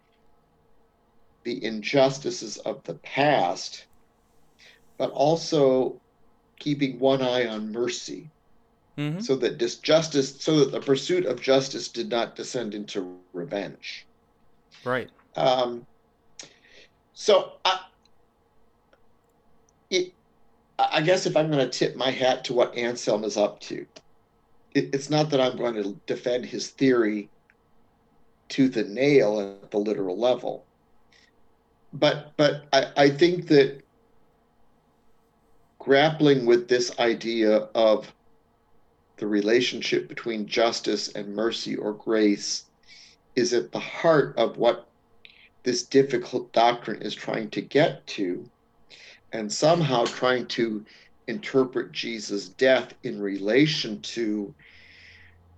the 1.43 1.63
injustices 1.63 2.57
of 2.57 2.83
the 2.83 2.95
past, 2.95 3.87
but 4.97 5.11
also 5.11 6.01
keeping 6.59 6.99
one 6.99 7.21
eye 7.21 7.47
on 7.47 7.71
mercy 7.71 8.31
Mhm. 8.97 9.21
so 9.21 9.35
that 9.35 9.57
dis- 9.57 9.79
justice 9.79 10.41
so 10.43 10.59
that 10.59 10.71
the 10.71 10.79
pursuit 10.81 11.25
of 11.25 11.41
justice 11.41 11.91
did 11.91 12.09
not 12.09 12.35
descend 12.35 12.73
into 12.73 13.01
revenge 13.33 14.07
right? 14.83 15.11
um, 15.35 15.85
so 17.13 17.53
I, 17.63 17.79
it, 19.89 20.13
I 20.79 21.01
guess 21.01 21.25
if 21.25 21.37
I'm 21.37 21.51
going 21.51 21.69
to 21.69 21.77
tip 21.77 21.95
my 21.95 22.11
hat 22.11 22.43
to 22.45 22.53
what 22.53 22.75
Anselm 22.75 23.23
is 23.23 23.37
up 23.37 23.59
to, 23.61 23.85
it, 24.73 24.93
it's 24.93 25.09
not 25.09 25.29
that 25.29 25.39
I'm 25.39 25.57
going 25.57 25.75
to 25.75 25.97
defend 26.07 26.45
his 26.45 26.69
theory 26.69 27.29
to 28.49 28.67
the 28.67 28.83
nail 28.83 29.39
at 29.39 29.71
the 29.71 29.77
literal 29.77 30.17
level, 30.17 30.65
but 31.93 32.33
but 32.37 32.65
I, 32.73 32.87
I 32.97 33.09
think 33.09 33.47
that 33.47 33.83
grappling 35.79 36.45
with 36.45 36.67
this 36.67 36.97
idea 36.99 37.67
of 37.75 38.11
the 39.17 39.27
relationship 39.27 40.07
between 40.07 40.47
justice 40.47 41.09
and 41.09 41.35
mercy 41.35 41.75
or 41.75 41.93
grace 41.93 42.65
is 43.35 43.53
at 43.53 43.71
the 43.71 43.79
heart 43.79 44.33
of 44.37 44.57
what 44.57 44.87
this 45.63 45.83
difficult 45.83 46.51
doctrine 46.53 47.01
is 47.01 47.15
trying 47.15 47.49
to 47.51 47.61
get 47.61 48.05
to, 48.07 48.49
and 49.31 49.51
somehow 49.51 50.05
trying 50.05 50.45
to 50.47 50.85
interpret 51.27 51.91
Jesus' 51.91 52.49
death 52.49 52.93
in 53.03 53.21
relation 53.21 54.01
to 54.01 54.53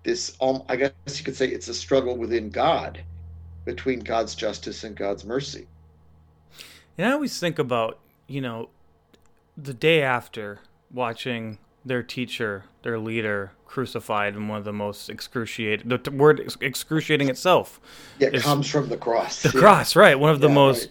this. 0.04 0.38
Um, 0.40 0.64
I 0.70 0.76
guess 0.76 0.94
you 1.08 1.24
could 1.24 1.36
say 1.36 1.48
it's 1.48 1.68
a 1.68 1.74
struggle 1.74 2.16
within 2.18 2.50
God, 2.50 3.04
between 3.66 4.00
God's 4.00 4.36
justice 4.36 4.84
and 4.84 4.96
God's 4.96 5.26
mercy. 5.26 5.68
And 6.98 7.08
I 7.08 7.12
always 7.12 7.40
think 7.40 7.60
about, 7.60 8.00
you 8.28 8.42
know, 8.42 8.70
the 9.58 9.74
day 9.74 10.02
after 10.02 10.60
watching 10.92 11.58
their 11.86 12.02
teacher, 12.04 12.66
their 12.82 12.98
leader, 13.00 13.52
crucified 13.66 14.36
in 14.36 14.48
one 14.48 14.58
of 14.58 14.64
the 14.64 14.74
most 14.74 15.10
excruciating, 15.10 15.88
the 15.88 16.12
word 16.12 16.40
excruciating 16.62 17.30
itself. 17.30 17.80
It 18.20 18.42
comes 18.42 18.70
from 18.70 18.90
the 18.90 18.98
cross. 18.98 19.44
The 19.44 19.52
Yeah. 19.54 19.60
cross, 19.60 19.96
right? 19.96 20.20
One 20.20 20.32
of 20.32 20.42
the 20.42 20.48
Yeah, 20.48 20.54
most 20.54 20.90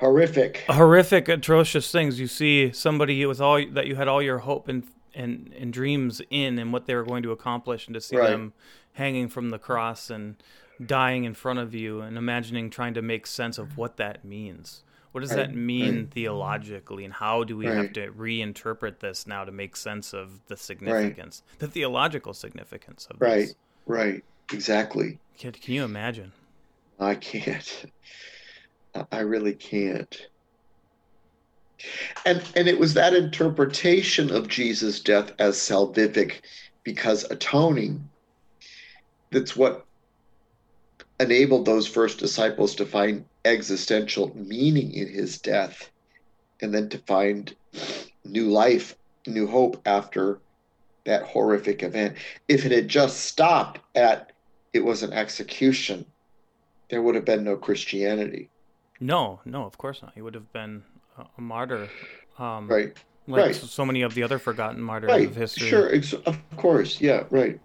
horrific. 0.00 0.64
horrific, 0.68 1.28
atrocious 1.28 1.90
things. 1.90 2.18
You 2.18 2.26
see 2.26 2.72
somebody 2.72 3.24
with 3.26 3.40
all 3.40 3.64
that 3.72 3.86
you 3.86 3.96
had 3.96 4.08
all 4.08 4.22
your 4.22 4.38
hope 4.38 4.68
and 4.68 4.84
and 5.14 5.54
and 5.58 5.72
dreams 5.72 6.20
in, 6.28 6.58
and 6.58 6.72
what 6.74 6.84
they 6.86 6.94
were 6.94 7.04
going 7.04 7.22
to 7.22 7.32
accomplish, 7.32 7.86
and 7.86 7.94
to 7.94 8.00
see 8.00 8.16
Right. 8.16 8.30
them 8.30 8.52
hanging 8.92 9.28
from 9.28 9.48
the 9.50 9.58
cross 9.58 10.10
and 10.10 10.36
dying 10.84 11.24
in 11.24 11.32
front 11.32 11.58
of 11.58 11.74
you, 11.74 12.00
and 12.02 12.18
imagining 12.18 12.68
trying 12.68 12.92
to 12.94 13.00
make 13.02 13.26
sense 13.26 13.56
of 13.56 13.78
what 13.78 13.96
that 13.96 14.24
means. 14.26 14.82
What 15.16 15.22
does 15.22 15.30
Right, 15.30 15.48
that 15.48 15.54
mean 15.54 16.02
right. 16.02 16.12
theologically, 16.12 17.02
and 17.02 17.14
how 17.14 17.42
do 17.42 17.56
we 17.56 17.64
have 17.64 17.90
to 17.94 18.12
reinterpret 18.12 18.98
this 18.98 19.26
now 19.26 19.46
to 19.46 19.50
make 19.50 19.74
sense 19.74 20.12
of 20.12 20.44
the 20.48 20.58
significance, 20.58 21.42
the 21.58 21.66
theological 21.66 22.34
significance 22.34 23.06
of 23.10 23.18
Right. 23.18 23.46
this? 23.46 23.54
Right. 23.86 23.98
Right, 23.98 24.24
exactly. 24.52 25.18
Can, 25.38 25.52
can 25.52 25.72
you 25.72 25.84
imagine? 25.84 26.32
I 26.98 27.14
can't. 27.14 27.86
I 29.10 29.20
really 29.20 29.54
can't. 29.54 30.14
And 32.26 32.42
and 32.54 32.68
it 32.68 32.78
was 32.78 32.92
that 32.92 33.14
interpretation 33.14 34.30
of 34.30 34.48
Jesus' 34.48 35.00
death 35.00 35.32
as 35.38 35.56
salvific 35.56 36.44
because 36.84 37.24
atoning 37.30 38.10
that's 39.30 39.56
what 39.56 39.86
enabled 41.18 41.64
those 41.64 41.86
first 41.86 42.18
disciples 42.18 42.74
to 42.74 42.84
find 42.84 43.24
existential 43.46 44.32
meaning 44.36 44.92
in 44.92 45.08
his 45.08 45.38
death 45.38 45.90
and 46.60 46.74
then 46.74 46.88
to 46.90 46.98
find 46.98 47.54
new 48.24 48.50
life, 48.50 48.96
new 49.26 49.46
hope 49.46 49.80
after 49.86 50.40
that 51.04 51.22
horrific 51.22 51.82
event. 51.82 52.16
If 52.48 52.64
it 52.66 52.72
had 52.72 52.88
just 52.88 53.20
stopped 53.20 53.80
at 53.94 54.32
it 54.72 54.84
was 54.84 55.02
an 55.02 55.12
execution, 55.12 56.04
there 56.90 57.00
would 57.00 57.14
have 57.14 57.24
been 57.24 57.44
no 57.44 57.56
Christianity. 57.56 58.50
No, 59.00 59.40
no, 59.44 59.64
of 59.64 59.78
course 59.78 60.02
not. 60.02 60.12
He 60.14 60.22
would 60.22 60.34
have 60.34 60.52
been 60.52 60.82
a, 61.18 61.40
martyr. 61.40 61.88
Um, 62.38 62.68
Right. 62.68 62.96
like 63.26 63.44
right. 63.46 63.54
so 63.54 63.84
many 63.86 64.02
of 64.02 64.14
the 64.14 64.22
other 64.22 64.38
forgotten 64.38 64.80
martyrs 64.82 65.08
Right. 65.08 65.28
of 65.28 65.36
history. 65.36 65.68
Sure. 65.68 65.94
Ex- 65.94 66.12
of 66.12 66.38
course. 66.56 67.00
Yeah. 67.00 67.24
Right. 67.30 67.60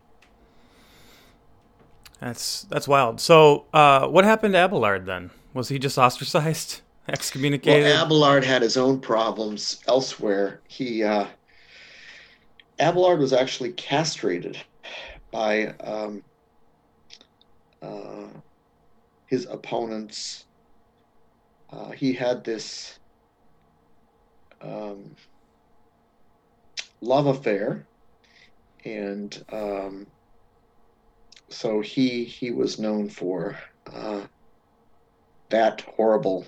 That's 2.19 2.63
that's 2.63 2.87
wild. 2.87 3.19
So, 3.19 3.65
uh, 3.73 4.07
what 4.07 4.25
happened 4.25 4.53
to 4.53 4.59
Abelard 4.59 5.05
then? 5.05 5.31
Was 5.53 5.69
he 5.69 5.79
just 5.79 5.97
ostracized, 5.97 6.81
excommunicated? 7.07 7.85
Well. 7.85 8.05
Abelard 8.05 8.43
had 8.43 8.61
his 8.61 8.77
own 8.77 8.99
problems 8.99 9.81
elsewhere. 9.87 10.61
He 10.67 11.03
uh, 11.03 11.25
Abelard 12.79 13.19
was 13.19 13.33
actually 13.33 13.73
castrated 13.73 14.57
by 15.31 15.67
um, 15.83 16.23
uh, 17.81 18.27
his 19.27 19.45
opponents. 19.45 20.45
Uh, 21.71 21.91
he 21.91 22.13
had 22.13 22.43
this 22.43 22.99
um, 24.61 25.15
love 27.01 27.27
affair, 27.27 27.85
and 28.85 29.43
um, 29.51 30.07
so 31.49 31.81
he 31.81 32.23
he 32.23 32.51
was 32.51 32.79
known 32.79 33.09
for 33.09 33.57
uh, 33.93 34.21
that 35.51 35.81
horrible 35.95 36.45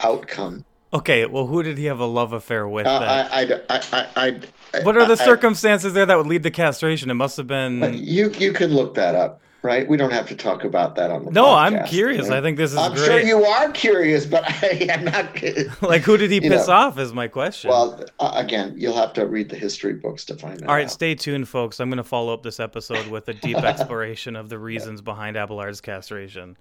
outcome. 0.00 0.64
okay, 0.92 1.26
well, 1.26 1.46
who 1.46 1.62
did 1.62 1.78
he 1.78 1.84
have 1.84 2.00
a 2.00 2.06
love 2.06 2.32
affair 2.32 2.66
with? 2.66 2.86
Uh, 2.86 3.28
I, 3.30 3.60
I, 3.68 4.06
I, 4.16 4.80
what 4.82 4.96
are 4.96 5.06
the 5.06 5.16
circumstances 5.16 5.92
there 5.92 6.06
that 6.06 6.16
would 6.16 6.26
lead 6.26 6.42
to 6.44 6.50
castration? 6.50 7.10
It 7.10 7.14
must 7.14 7.36
have 7.36 7.46
been. 7.46 7.94
you 7.94 8.30
you 8.38 8.52
can 8.52 8.72
look 8.74 8.94
that 8.94 9.14
up, 9.14 9.40
right? 9.62 9.86
We 9.88 9.96
don't 9.96 10.10
have 10.12 10.26
to 10.28 10.34
talk 10.36 10.64
about 10.64 10.96
that 10.96 11.10
on 11.10 11.24
the 11.26 11.30
No, 11.30 11.54
I'm 11.54 11.84
curious. 11.86 12.28
right? 12.28 12.38
I 12.38 12.42
think 12.42 12.56
this 12.56 12.72
is 12.72 12.78
I'm 12.78 12.94
great. 12.94 13.04
sure 13.04 13.20
you 13.20 13.44
are 13.44 13.70
curious, 13.72 14.26
but 14.26 14.42
I 14.64 14.86
am 14.90 15.04
not. 15.04 15.82
like, 15.82 16.02
who 16.02 16.16
did 16.16 16.30
he 16.30 16.40
piss 16.40 16.66
know. 16.66 16.72
off? 16.74 16.98
Is 16.98 17.12
my 17.12 17.28
question. 17.28 17.70
Well, 17.70 18.04
uh, 18.18 18.32
again, 18.34 18.74
you'll 18.76 18.96
have 18.96 19.12
to 19.14 19.26
read 19.26 19.48
the 19.48 19.56
history 19.56 19.94
books 19.94 20.24
to 20.26 20.36
find 20.36 20.58
that 20.60 20.68
All 20.68 20.74
right, 20.74 20.86
out. 20.86 20.90
stay 20.90 21.14
tuned, 21.14 21.48
folks. 21.48 21.78
I'm 21.78 21.88
going 21.90 21.98
to 21.98 22.04
follow 22.04 22.32
up 22.34 22.42
this 22.42 22.58
episode 22.58 23.06
with 23.08 23.28
a 23.28 23.34
deep 23.34 23.58
exploration 23.72 24.34
of 24.34 24.48
the 24.48 24.58
reasons 24.58 25.02
behind 25.02 25.36
Abelard's 25.36 25.80
castration. 25.80 26.56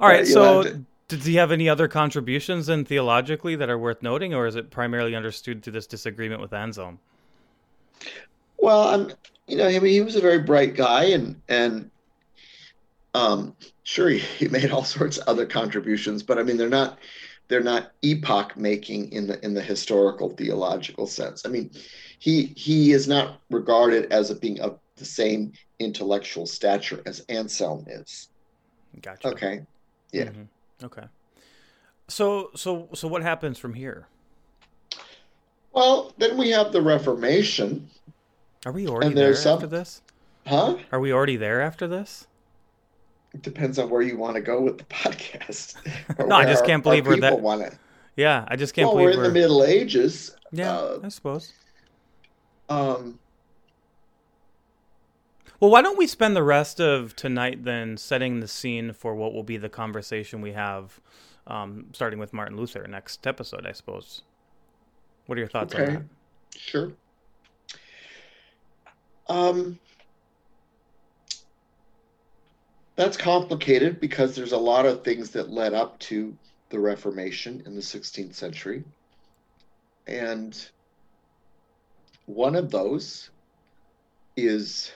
All 0.00 0.08
Right, 0.08 0.26
so 0.26 0.64
did 1.08 1.22
he 1.24 1.36
have 1.36 1.52
any 1.52 1.68
other 1.68 1.88
contributions 1.88 2.66
then 2.66 2.84
theologically 2.84 3.56
that 3.56 3.70
are 3.70 3.78
worth 3.78 4.02
noting, 4.02 4.34
or 4.34 4.46
is 4.46 4.56
it 4.56 4.70
primarily 4.70 5.14
understood 5.14 5.62
through 5.62 5.72
this 5.74 5.86
disagreement 5.86 6.40
with 6.40 6.52
Anselm? 6.52 7.00
Well, 8.58 8.82
I'm, 8.88 9.12
you 9.46 9.56
know, 9.56 9.66
I 9.66 9.78
mean, 9.78 9.92
he 9.92 10.00
was 10.00 10.16
a 10.16 10.20
very 10.20 10.38
bright 10.40 10.74
guy, 10.74 11.04
and 11.04 11.40
and 11.48 11.90
um, 13.14 13.56
sure, 13.84 14.08
he, 14.08 14.18
he 14.18 14.48
made 14.48 14.70
all 14.70 14.84
sorts 14.84 15.18
of 15.18 15.28
other 15.28 15.46
contributions, 15.46 16.22
but 16.22 16.38
I 16.38 16.42
mean, 16.42 16.56
they're 16.56 16.68
not 16.68 16.98
they're 17.48 17.62
not 17.62 17.92
epoch 18.02 18.56
making 18.56 19.12
in 19.12 19.26
the 19.26 19.44
in 19.44 19.54
the 19.54 19.62
historical 19.62 20.30
theological 20.30 21.06
sense. 21.06 21.44
I 21.46 21.48
mean, 21.50 21.70
he 22.18 22.52
he 22.56 22.92
is 22.92 23.06
not 23.08 23.40
regarded 23.50 24.12
as 24.12 24.30
a 24.30 24.36
being 24.36 24.60
of 24.60 24.80
the 24.96 25.04
same 25.04 25.52
intellectual 25.78 26.46
stature 26.46 27.02
as 27.06 27.20
Anselm 27.28 27.84
is. 27.88 28.28
Gotcha. 29.02 29.28
Okay, 29.28 29.66
Yeah. 30.12 30.30
Mhm. 30.30 30.48
Okay. 30.82 31.04
So 32.08 32.50
so 32.54 32.88
so 32.94 33.08
what 33.08 33.22
happens 33.22 33.58
from 33.58 33.74
here? 33.74 34.06
well, 35.72 36.12
then 36.18 36.36
we 36.36 36.50
have 36.50 36.72
the 36.72 36.80
Reformation, 36.82 37.88
Are 38.64 38.70
we 38.72 38.86
already 38.86 39.08
And 39.08 39.16
there 39.16 39.34
some- 39.34 39.54
after 39.54 39.66
this? 39.66 40.02
huh? 40.46 40.76
Are 40.92 41.00
we 41.00 41.12
already 41.12 41.36
there 41.36 41.60
after 41.60 41.88
this? 41.88 42.26
It 43.32 43.42
depends 43.42 43.78
on 43.80 43.90
where 43.90 44.02
you 44.02 44.16
want 44.16 44.36
to 44.36 44.40
go 44.40 44.60
with 44.60 44.78
the 44.78 44.84
podcast. 44.94 45.74
No, 46.28 46.36
I 46.36 46.44
just 46.44 46.64
can't 46.64 46.78
our 46.80 46.82
believe 46.92 47.06
we're 47.06 47.16
that- 47.20 47.40
want 47.40 47.62
to. 47.62 47.76
Yeah, 48.16 48.44
I 48.46 48.54
just 48.54 48.74
can't 48.74 48.86
Well, 48.86 48.96
we're 48.96 49.10
believe 49.10 49.24
in 49.26 49.32
the 49.34 49.40
Middle 49.40 49.64
Ages. 49.64 50.36
Yeah, 50.52 50.72
Uh, 50.76 50.98
I 51.02 51.08
suppose. 51.08 51.52
um, 52.68 53.18
Well, 55.60 55.70
why 55.70 55.82
don't 55.82 55.98
we 55.98 56.06
spend 56.06 56.34
the 56.34 56.42
rest 56.42 56.80
of 56.80 57.14
tonight 57.14 57.64
then 57.64 57.96
setting 57.96 58.40
the 58.40 58.48
scene 58.48 58.92
for 58.92 59.14
what 59.14 59.32
will 59.32 59.44
be 59.44 59.56
the 59.56 59.68
conversation 59.68 60.40
we 60.40 60.52
have, 60.52 61.00
um, 61.46 61.86
starting 61.92 62.18
with 62.18 62.32
Martin 62.32 62.56
Luther 62.56 62.86
next 62.88 63.26
episode, 63.26 63.66
I 63.66 63.72
suppose. 63.72 64.22
What 65.26 65.38
are 65.38 65.40
your 65.40 65.48
thoughts 65.48 65.74
on 65.74 65.84
that? 65.84 66.02
Sure. 66.56 66.92
Um, 69.28 69.78
that's 72.96 73.16
complicated 73.16 74.00
because 74.00 74.34
there's 74.34 74.52
a 74.52 74.58
lot 74.58 74.86
of 74.86 75.02
things 75.02 75.30
that 75.30 75.50
led 75.50 75.72
up 75.72 75.98
to 76.00 76.36
the 76.68 76.78
Reformation 76.78 77.62
in 77.66 77.74
the 77.74 77.80
16th 77.80 78.34
century. 78.34 78.84
And 80.06 80.68
one 82.26 82.54
of 82.54 82.70
those 82.70 83.30
is 84.36 84.92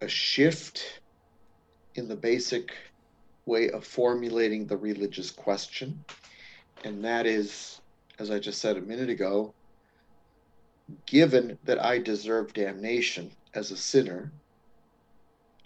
a 0.00 0.08
shift 0.08 1.00
in 1.94 2.08
the 2.08 2.16
basic 2.16 2.72
way 3.46 3.70
of 3.70 3.84
formulating 3.84 4.66
the 4.66 4.76
religious 4.76 5.30
question. 5.30 6.04
And 6.84 7.04
that 7.04 7.26
is, 7.26 7.80
as 8.18 8.30
I 8.30 8.38
just 8.38 8.60
said 8.60 8.76
a 8.76 8.80
minute 8.80 9.10
ago, 9.10 9.52
given 11.06 11.58
that 11.64 11.82
I 11.84 11.98
deserve 11.98 12.52
damnation 12.52 13.30
as 13.54 13.70
a 13.70 13.76
sinner, 13.76 14.30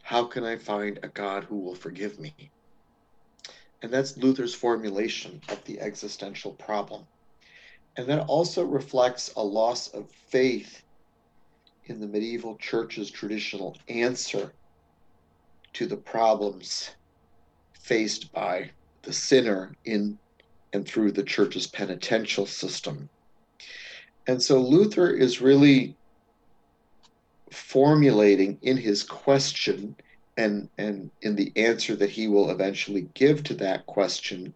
how 0.02 0.24
can 0.24 0.44
I 0.44 0.56
find 0.56 0.98
a 1.02 1.08
God 1.08 1.44
who 1.44 1.58
will 1.58 1.74
forgive 1.74 2.18
me? 2.18 2.34
And 3.82 3.92
that's 3.92 4.16
Luther's 4.16 4.54
formulation 4.54 5.40
of 5.48 5.62
the 5.64 5.80
existential 5.80 6.52
problem. 6.52 7.04
And 7.96 8.06
that 8.08 8.26
also 8.26 8.64
reflects 8.64 9.32
a 9.36 9.42
loss 9.42 9.88
of 9.88 10.10
faith 10.10 10.81
in 11.86 12.00
the 12.00 12.06
medieval 12.06 12.56
church's 12.56 13.10
traditional 13.10 13.76
answer 13.88 14.52
to 15.72 15.86
the 15.86 15.96
problems 15.96 16.90
faced 17.72 18.32
by 18.32 18.70
the 19.02 19.12
sinner 19.12 19.74
in 19.84 20.18
and 20.72 20.86
through 20.86 21.12
the 21.12 21.22
church's 21.22 21.66
penitential 21.66 22.46
system. 22.46 23.08
And 24.26 24.40
so 24.40 24.60
Luther 24.60 25.10
is 25.10 25.40
really 25.40 25.96
formulating 27.50 28.58
in 28.62 28.76
his 28.76 29.02
question 29.02 29.94
and 30.38 30.68
and 30.78 31.10
in 31.20 31.36
the 31.36 31.52
answer 31.56 31.94
that 31.96 32.08
he 32.08 32.26
will 32.26 32.50
eventually 32.50 33.08
give 33.12 33.42
to 33.44 33.54
that 33.54 33.84
question 33.84 34.54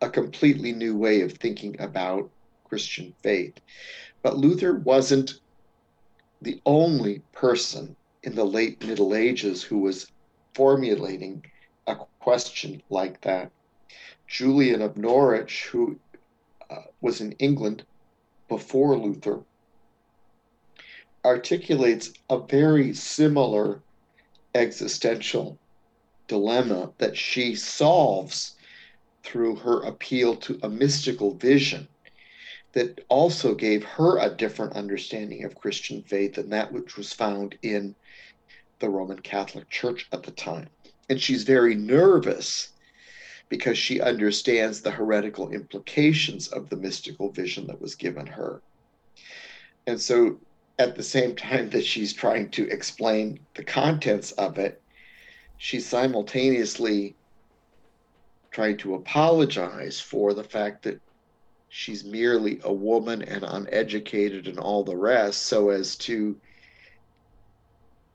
a 0.00 0.10
completely 0.10 0.72
new 0.72 0.96
way 0.96 1.20
of 1.20 1.32
thinking 1.34 1.80
about 1.80 2.28
Christian 2.64 3.14
faith. 3.22 3.54
But 4.22 4.36
Luther 4.36 4.74
wasn't 4.74 5.34
the 6.42 6.60
only 6.66 7.20
person 7.32 7.94
in 8.24 8.34
the 8.34 8.44
late 8.44 8.84
Middle 8.84 9.14
Ages 9.14 9.62
who 9.62 9.78
was 9.78 10.10
formulating 10.54 11.44
a 11.86 11.96
question 12.20 12.82
like 12.90 13.20
that. 13.20 13.50
Julian 14.26 14.82
of 14.82 14.96
Norwich, 14.96 15.66
who 15.66 15.98
uh, 16.68 16.82
was 17.00 17.20
in 17.20 17.32
England 17.32 17.84
before 18.48 18.98
Luther, 18.98 19.40
articulates 21.24 22.12
a 22.28 22.38
very 22.38 22.92
similar 22.92 23.80
existential 24.54 25.56
dilemma 26.26 26.92
that 26.98 27.16
she 27.16 27.54
solves 27.54 28.56
through 29.22 29.54
her 29.56 29.82
appeal 29.82 30.34
to 30.34 30.58
a 30.62 30.68
mystical 30.68 31.34
vision 31.34 31.86
that 32.72 33.04
also 33.08 33.54
gave 33.54 33.84
her 33.84 34.18
a 34.18 34.34
different 34.34 34.74
understanding 34.74 35.44
of 35.44 35.54
Christian 35.54 36.02
faith 36.02 36.34
than 36.34 36.50
that 36.50 36.72
which 36.72 36.96
was 36.96 37.12
found 37.12 37.56
in 37.62 37.94
the 38.78 38.88
Roman 38.88 39.18
Catholic 39.20 39.68
Church 39.68 40.08
at 40.12 40.22
the 40.22 40.30
time. 40.30 40.68
And 41.08 41.20
she's 41.20 41.44
very 41.44 41.74
nervous 41.74 42.70
because 43.48 43.76
she 43.76 44.00
understands 44.00 44.80
the 44.80 44.90
heretical 44.90 45.50
implications 45.50 46.48
of 46.48 46.70
the 46.70 46.76
mystical 46.76 47.30
vision 47.30 47.66
that 47.66 47.80
was 47.80 47.94
given 47.94 48.26
her. 48.26 48.62
And 49.86 50.00
so 50.00 50.40
at 50.78 50.96
the 50.96 51.02
same 51.02 51.36
time 51.36 51.68
that 51.70 51.84
she's 51.84 52.14
trying 52.14 52.50
to 52.52 52.66
explain 52.68 53.38
the 53.54 53.64
contents 53.64 54.32
of 54.32 54.58
it, 54.58 54.80
she's 55.58 55.86
simultaneously 55.86 57.14
trying 58.50 58.78
to 58.78 58.94
apologize 58.94 60.00
for 60.00 60.32
the 60.32 60.44
fact 60.44 60.82
that 60.84 61.00
she's 61.74 62.04
merely 62.04 62.60
a 62.64 62.72
woman 62.72 63.22
and 63.22 63.42
uneducated 63.42 64.46
and 64.46 64.58
all 64.58 64.84
the 64.84 64.94
rest, 64.94 65.44
so 65.44 65.70
as 65.70 65.96
to 65.96 66.38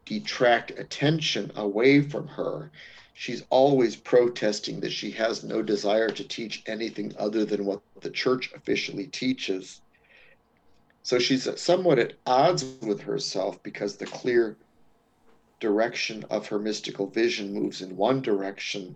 detract 0.05 0.69
attention 0.77 1.51
away 1.55 2.01
from 2.01 2.27
her. 2.27 2.71
She's 3.15 3.43
always 3.49 3.95
protesting 3.95 4.79
that 4.81 4.91
she 4.91 5.09
has 5.11 5.43
no 5.43 5.63
desire 5.63 6.09
to 6.09 6.23
teach 6.23 6.61
anything 6.67 7.15
other 7.17 7.45
than 7.45 7.65
what 7.65 7.81
the 8.01 8.11
church 8.11 8.51
officially 8.53 9.07
teaches. 9.07 9.81
So 11.01 11.17
she's 11.17 11.49
somewhat 11.59 11.97
at 11.97 12.13
odds 12.27 12.63
with 12.83 13.01
herself 13.01 13.63
because 13.63 13.95
the 13.95 14.05
clear 14.05 14.55
direction 15.59 16.23
of 16.29 16.47
her 16.49 16.59
mystical 16.59 17.07
vision 17.07 17.53
moves 17.53 17.81
in 17.81 17.97
one 17.97 18.21
direction, 18.21 18.95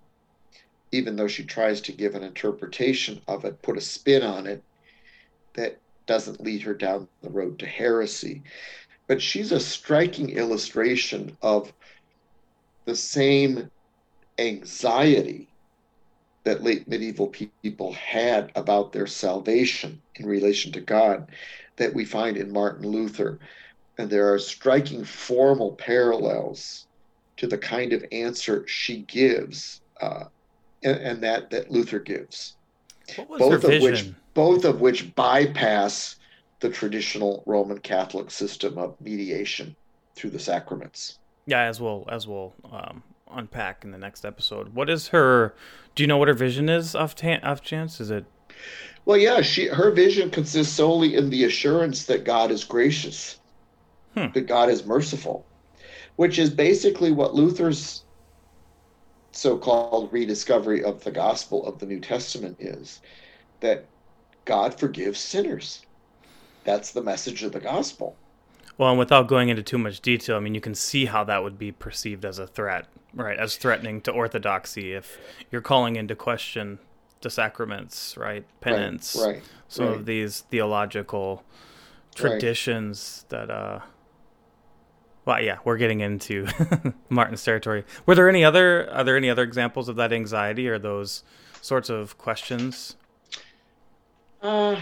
even 0.92 1.16
though 1.16 1.28
she 1.28 1.44
tries 1.44 1.82
to 1.82 1.92
give 1.92 2.16
an 2.16 2.24
interpretation 2.24 3.22
of 3.28 3.46
it, 3.46 3.62
put 3.62 3.78
a 3.78 3.82
spin 3.82 4.24
on 4.24 4.48
it 4.48 4.64
that 5.54 5.78
doesn't 6.06 6.42
lead 6.42 6.62
her 6.62 6.74
down 6.74 7.08
the 7.22 7.30
road 7.30 7.60
to 7.60 7.66
heresy. 7.66 8.44
But 9.08 9.22
she's 9.22 9.52
a 9.52 9.60
striking 9.60 10.30
illustration 10.30 11.38
of 11.42 11.72
the 12.86 12.96
same 12.96 13.70
anxiety 14.38 15.48
that 16.44 16.64
late 16.64 16.88
medieval 16.88 17.28
people 17.28 17.94
had 17.94 18.52
about 18.56 18.92
their 18.92 19.08
salvation 19.08 20.02
in 20.16 20.26
relation 20.26 20.72
to 20.72 20.82
God 20.82 21.30
that 21.78 21.94
we 21.94 22.04
find 22.04 22.36
in 22.36 22.52
Martin 22.52 22.88
Luther. 22.90 23.40
And 23.98 24.10
there 24.10 24.34
are 24.34 24.40
striking 24.40 25.04
formal 25.04 25.74
parallels 25.76 26.88
to 27.38 27.48
the 27.48 27.58
kind 27.58 27.94
of 27.94 28.04
answer 28.12 28.66
she 28.68 29.04
gives 29.04 29.82
uh, 30.02 30.26
and, 30.84 30.98
and, 30.98 31.24
that, 31.24 31.50
that 31.50 31.72
Luther 31.72 32.00
gives. 32.00 32.56
both 33.38 33.64
of 33.64 33.82
which 33.82 34.12
both 34.34 34.64
of 34.64 34.80
which 34.80 35.14
bypass 35.16 36.16
the 36.62 36.70
traditional 36.70 37.44
Roman 37.46 37.80
Catholic 37.80 38.32
system 38.32 38.78
of 38.78 39.00
mediation 39.02 39.76
through 40.16 40.30
the 40.30 40.40
sacraments. 40.40 41.20
Yeah, 41.46 41.64
as 41.64 41.82
we'll 41.82 42.06
as 42.10 42.28
we'll 42.28 42.54
um, 42.72 43.04
unpack 43.32 43.84
in 43.84 43.92
the 43.92 43.98
next 43.98 44.24
episode. 44.24 44.74
What 44.74 44.90
is 44.90 45.10
her? 45.10 45.54
Do 45.96 46.04
you 46.04 46.08
know 46.08 46.18
what 46.18 46.30
her 46.30 46.34
vision 46.34 46.70
is? 46.70 46.96
Off, 46.96 47.16
ta- 47.16 47.40
off 47.44 47.62
chance, 47.62 48.00
is 48.00 48.12
it 48.12 48.26
well, 49.06 49.18
yeah, 49.18 49.42
she 49.42 49.68
her 49.68 49.92
vision 49.92 50.30
consists 50.30 50.74
solely 50.74 51.16
in 51.16 51.30
the 51.30 51.46
assurance 51.46 52.06
that 52.06 52.24
God 52.24 52.52
is 52.52 52.64
gracious, 52.64 53.40
hmm. 54.16 54.28
that 54.34 54.48
God 54.48 54.70
is 54.70 54.86
merciful, 54.86 55.46
which 56.18 56.38
is 56.38 56.50
basically 56.50 57.12
what 57.12 57.34
Luther's 57.34 58.04
so-called 59.32 60.12
rediscovery 60.12 60.84
of 60.84 61.04
the 61.04 61.12
gospel 61.12 61.66
of 61.66 61.80
the 61.80 61.86
New 61.86 62.00
Testament 62.00 62.58
is 62.60 63.02
that 63.60 63.86
God 64.46 64.78
forgives 64.78 65.20
sinners. 65.20 65.86
That's 66.64 66.92
the 66.92 67.02
message 67.02 67.44
of 67.44 67.52
the 67.52 67.60
gospel. 67.60 68.16
Well, 68.78 68.90
and 68.90 69.00
without 69.00 69.28
going 69.28 69.50
into 69.50 69.64
too 69.64 69.78
much 69.78 70.02
detail, 70.02 70.38
I 70.38 70.40
mean, 70.40 70.56
you 70.56 70.62
can 70.62 70.76
see 70.76 71.06
how 71.06 71.24
that 71.26 71.44
would 71.44 71.60
be 71.60 71.72
perceived 71.72 72.26
as 72.26 72.40
a 72.40 72.48
threat, 72.48 72.88
right? 73.14 73.38
As 73.38 73.56
threatening 73.58 74.02
to 74.02 74.12
orthodoxy 74.12 74.94
if 74.94 75.18
you're 75.52 75.62
calling 75.62 75.96
into 75.96 76.16
question 76.16 76.80
the 77.22 77.30
sacraments, 77.30 78.18
right? 78.18 78.44
Penance, 78.62 79.16
right? 79.20 79.36
right 79.36 79.44
some 79.68 79.86
right. 79.86 79.96
of 79.96 80.06
these 80.06 80.42
theological 80.50 81.44
traditions 82.16 83.26
right. 83.32 83.48
that, 83.48 83.54
uh, 83.54 83.80
well, 85.26 85.42
yeah, 85.42 85.58
we're 85.64 85.78
getting 85.78 86.00
into 86.00 86.48
Martin's 87.10 87.44
territory. 87.44 87.84
Were 88.06 88.16
there 88.16 88.30
any 88.30 88.44
other 88.44 88.90
are 88.92 89.04
there 89.04 89.18
any 89.18 89.30
other 89.30 89.44
examples 89.44 89.88
of 89.90 89.96
that 89.98 90.12
anxiety 90.12 90.68
or 90.68 90.80
those 90.80 91.24
sorts 91.62 91.90
of 91.90 92.18
questions? 92.18 92.96
Uh, 94.42 94.80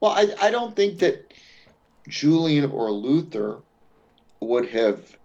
well, 0.00 0.12
I 0.12 0.34
I 0.40 0.50
don't 0.50 0.76
think 0.76 0.98
that 1.00 1.32
Julian 2.08 2.70
or 2.70 2.90
Luther 2.90 3.58
would 4.40 4.68
have 4.68 5.16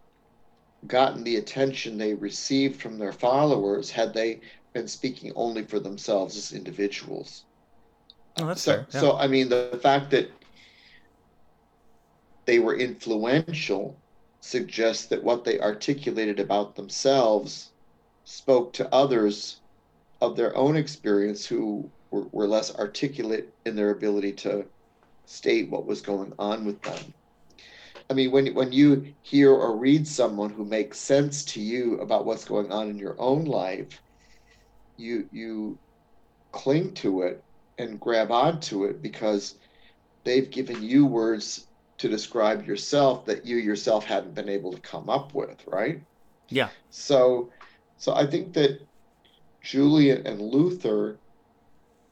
gotten 0.86 1.24
the 1.24 1.38
attention 1.38 1.98
they 1.98 2.14
received 2.14 2.82
from 2.82 2.98
their 2.98 3.12
followers 3.12 3.90
had 3.90 4.14
they 4.14 4.40
been 4.74 4.88
speaking 4.88 5.32
only 5.36 5.64
for 5.64 5.80
themselves 5.80 6.38
as 6.38 6.54
individuals. 6.54 7.46
Oh, 8.40 8.46
that's 8.46 8.62
so, 8.62 8.74
fair. 8.74 8.88
Yeah. 8.92 9.00
so, 9.00 9.18
I 9.18 9.28
mean, 9.28 9.50
the 9.50 9.80
fact 9.82 10.12
that 10.12 10.30
they 12.48 12.60
were 12.60 12.78
influential 12.78 13.96
suggests 14.40 15.06
that 15.08 15.24
what 15.24 15.44
they 15.44 15.60
articulated 15.60 16.40
about 16.40 16.76
themselves 16.76 17.70
spoke 18.24 18.74
to 18.74 18.94
others 18.94 19.60
of 20.22 20.36
their 20.36 20.56
own 20.56 20.76
experience 20.76 21.46
who 21.46 21.88
were, 22.10 22.24
were 22.32 22.48
less 22.48 22.74
articulate 22.76 23.54
in 23.66 23.76
their 23.76 23.92
ability 23.92 24.32
to 24.32 24.66
state 25.26 25.70
what 25.70 25.86
was 25.86 26.02
going 26.02 26.34
on 26.40 26.66
with 26.66 26.82
them. 26.82 27.14
I 28.10 28.14
mean, 28.14 28.32
when 28.32 28.56
when 28.56 28.72
you 28.72 29.14
hear 29.22 29.52
or 29.52 29.76
read 29.76 30.08
someone 30.08 30.50
who 30.50 30.64
makes 30.64 30.98
sense 30.98 31.44
to 31.46 31.62
you 31.62 32.00
about 32.00 32.26
what's 32.26 32.46
going 32.46 32.72
on 32.72 32.90
in 32.90 32.98
your 32.98 33.20
own 33.20 33.44
life, 33.44 34.02
you 34.96 35.28
you 35.34 35.78
cling 36.54 36.94
to 36.96 37.24
it 37.24 37.44
and 37.78 38.00
grab 38.00 38.32
onto 38.32 38.86
it 38.86 39.02
because 39.02 39.56
they've 40.24 40.50
given 40.50 40.82
you 40.82 41.06
words 41.06 41.67
to 41.98 42.08
describe 42.08 42.66
yourself 42.66 43.26
that 43.26 43.46
you 43.46 43.58
yourself 43.58 44.06
hadn't 44.06 44.36
been 44.36 44.50
able 44.50 44.72
to 44.72 44.80
come 44.82 45.10
up 45.10 45.34
with, 45.34 45.66
right? 45.68 46.02
Yeah. 46.50 46.70
So, 46.90 47.50
so 47.98 48.14
I 48.14 48.26
think 48.26 48.54
that 48.54 48.82
Julian 49.62 50.26
and 50.26 50.42
Luther 50.42 51.18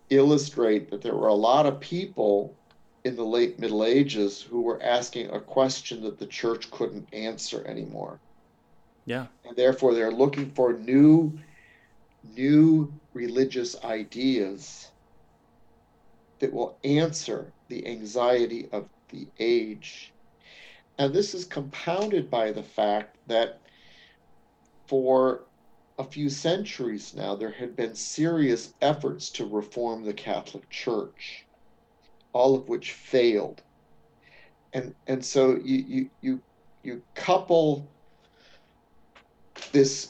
illustrate 0.09 0.89
that 0.91 1.01
there 1.01 1.15
were 1.15 1.27
a 1.27 1.33
lot 1.33 1.65
of 1.65 1.79
people 1.79 2.55
in 3.03 3.15
the 3.15 3.23
late 3.23 3.59
Middle 3.59 3.85
Ages 3.85 4.41
who 4.41 4.61
were 4.61 4.81
asking 4.81 5.29
a 5.29 5.39
question 5.39 6.01
that 6.03 6.17
the 6.17 6.25
church 6.25 6.71
couldn't 6.71 7.07
answer 7.13 7.63
anymore. 7.67 8.19
Yeah. 9.05 9.27
And 9.45 9.55
therefore 9.55 9.93
they're 9.93 10.11
looking 10.11 10.51
for 10.51 10.73
new 10.73 11.37
new 12.35 12.91
religious 13.13 13.75
ideas 13.83 14.89
that 16.39 16.51
will 16.51 16.77
answer 16.83 17.53
the 17.67 17.85
anxiety 17.87 18.67
of 18.71 18.89
the 19.15 19.27
age. 19.39 20.13
And 20.97 21.13
this 21.13 21.33
is 21.33 21.45
compounded 21.45 22.29
by 22.29 22.51
the 22.51 22.63
fact 22.63 23.17
that 23.27 23.59
for 24.87 25.41
a 25.97 26.03
few 26.03 26.29
centuries 26.29 27.13
now, 27.15 27.35
there 27.35 27.51
had 27.51 27.75
been 27.75 27.95
serious 27.95 28.73
efforts 28.81 29.29
to 29.31 29.45
reform 29.45 30.03
the 30.03 30.13
Catholic 30.13 30.69
Church, 30.69 31.45
all 32.33 32.55
of 32.55 32.67
which 32.67 32.91
failed. 32.91 33.61
And, 34.73 34.93
and 35.07 35.23
so 35.23 35.57
you, 35.63 35.85
you, 35.87 36.09
you, 36.21 36.41
you 36.83 37.01
couple 37.15 37.87
this 39.71 40.09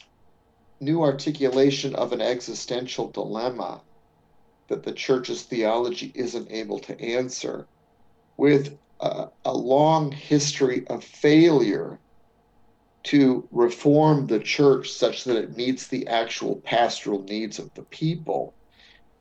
new 0.79 1.01
articulation 1.01 1.95
of 1.95 2.13
an 2.13 2.21
existential 2.21 3.09
dilemma 3.09 3.81
that 4.67 4.83
the 4.83 4.91
church's 4.91 5.43
theology 5.43 6.11
isn't 6.15 6.51
able 6.51 6.79
to 6.79 6.99
answer 6.99 7.67
with 8.37 8.77
a, 8.99 9.27
a 9.45 9.53
long 9.53 10.11
history 10.11 10.85
of 10.87 11.03
failure 11.03 11.99
to 13.03 13.47
reform 13.51 14.25
the 14.25 14.39
church 14.39 14.89
such 14.89 15.25
that 15.25 15.37
it 15.37 15.55
meets 15.55 15.87
the 15.87 16.07
actual 16.07 16.55
pastoral 16.61 17.21
needs 17.23 17.59
of 17.59 17.71
the 17.75 17.83
people. 17.83 18.55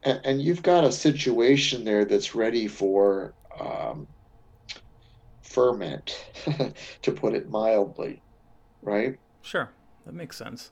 And, 0.03 0.21
and 0.25 0.43
you've 0.43 0.63
got 0.63 0.85
a 0.85 0.93
situation 0.93 1.85
there 1.85 2.05
that's 2.05 2.35
ready 2.35 2.67
for 2.67 3.35
um, 3.61 4.07
ferment, 5.43 6.17
to 7.03 7.13
put 7.13 7.35
it 7.35 7.49
mildly, 7.51 8.23
right? 8.83 9.19
Sure, 9.43 9.71
that 10.07 10.15
makes 10.15 10.37
sense. 10.37 10.71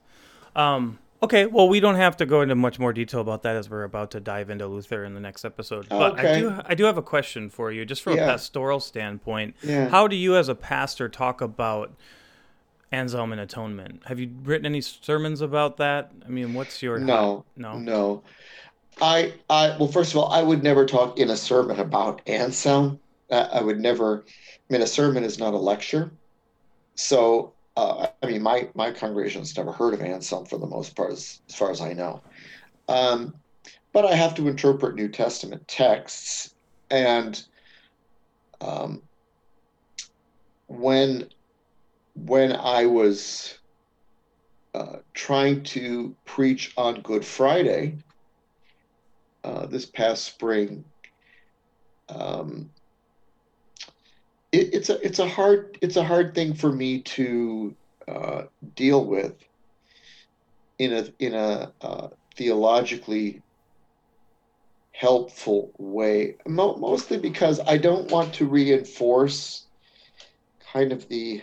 Um, 0.56 0.98
okay, 1.22 1.46
well, 1.46 1.68
we 1.68 1.80
don't 1.80 1.94
have 1.94 2.16
to 2.18 2.26
go 2.26 2.40
into 2.42 2.54
much 2.54 2.78
more 2.78 2.92
detail 2.92 3.20
about 3.20 3.42
that 3.42 3.56
as 3.56 3.70
we're 3.70 3.84
about 3.84 4.10
to 4.12 4.20
dive 4.20 4.50
into 4.50 4.66
Luther 4.66 5.04
in 5.04 5.14
the 5.14 5.20
next 5.20 5.44
episode. 5.44 5.88
But 5.88 6.18
Okay. 6.18 6.36
I 6.36 6.40
do, 6.40 6.60
I 6.64 6.74
do 6.74 6.84
have 6.84 6.98
a 6.98 7.02
question 7.02 7.48
for 7.48 7.70
you, 7.70 7.84
just 7.84 8.02
from 8.02 8.16
Yeah. 8.16 8.24
a 8.24 8.26
pastoral 8.32 8.80
standpoint. 8.80 9.54
Yeah. 9.62 9.88
How 9.88 10.08
do 10.08 10.16
you, 10.16 10.36
as 10.36 10.48
a 10.48 10.54
pastor, 10.54 11.08
talk 11.08 11.40
about 11.40 11.92
Anselm 12.90 13.32
and 13.32 13.40
atonement? 13.40 14.02
Have 14.06 14.18
you 14.18 14.30
written 14.42 14.66
any 14.66 14.80
sermons 14.80 15.40
about 15.40 15.76
that? 15.78 16.10
I 16.26 16.28
mean, 16.28 16.54
what's 16.54 16.82
your 16.82 16.98
No, 16.98 17.44
no, 17.56 17.78
no. 17.78 18.22
I, 19.00 19.32
I, 19.48 19.76
well, 19.78 19.88
first 19.88 20.12
of 20.12 20.18
all, 20.18 20.30
I 20.30 20.42
would 20.42 20.62
never 20.62 20.84
talk 20.84 21.18
in 21.18 21.30
a 21.30 21.36
sermon 21.36 21.80
about 21.80 22.20
Anselm. 22.26 23.00
I, 23.30 23.38
I 23.40 23.62
would 23.62 23.80
never. 23.80 24.24
I 24.28 24.72
mean, 24.72 24.82
a 24.82 24.86
sermon 24.86 25.24
is 25.24 25.38
not 25.38 25.54
a 25.54 25.58
lecture. 25.58 26.10
So, 26.94 27.51
uh, 27.76 28.06
I 28.22 28.26
mean, 28.26 28.42
my 28.42 28.68
my 28.74 28.90
congregation's 28.90 29.56
never 29.56 29.72
heard 29.72 29.94
of 29.94 30.02
Anselm 30.02 30.46
for 30.46 30.58
the 30.58 30.66
most 30.66 30.94
part, 30.94 31.12
as, 31.12 31.40
as 31.48 31.54
far 31.54 31.70
as 31.70 31.80
I 31.80 31.92
know. 31.92 32.22
Um, 32.88 33.34
but 33.92 34.04
I 34.04 34.14
have 34.14 34.34
to 34.36 34.48
interpret 34.48 34.94
New 34.94 35.08
Testament 35.08 35.66
texts, 35.68 36.54
and 36.90 37.42
um, 38.60 39.02
when 40.66 41.28
when 42.14 42.52
I 42.52 42.86
was 42.86 43.58
uh, 44.74 44.96
trying 45.14 45.62
to 45.62 46.14
preach 46.24 46.72
on 46.76 47.00
Good 47.00 47.24
Friday 47.24 47.96
uh, 49.44 49.66
this 49.66 49.86
past 49.86 50.24
spring. 50.24 50.84
Um, 52.08 52.70
it, 54.52 54.74
it's 54.74 54.90
a 54.90 55.04
it's 55.04 55.18
a 55.18 55.28
hard 55.28 55.78
it's 55.80 55.96
a 55.96 56.04
hard 56.04 56.34
thing 56.34 56.54
for 56.54 56.70
me 56.70 57.00
to 57.02 57.74
uh, 58.06 58.42
deal 58.74 59.04
with 59.04 59.34
in 60.78 60.92
a 60.92 61.06
in 61.18 61.34
a 61.34 61.72
uh, 61.80 62.08
theologically 62.36 63.42
helpful 64.92 65.72
way. 65.78 66.36
Mo- 66.46 66.76
mostly 66.76 67.18
because 67.18 67.60
I 67.60 67.78
don't 67.78 68.10
want 68.10 68.34
to 68.34 68.46
reinforce 68.46 69.66
kind 70.72 70.92
of 70.92 71.08
the 71.08 71.42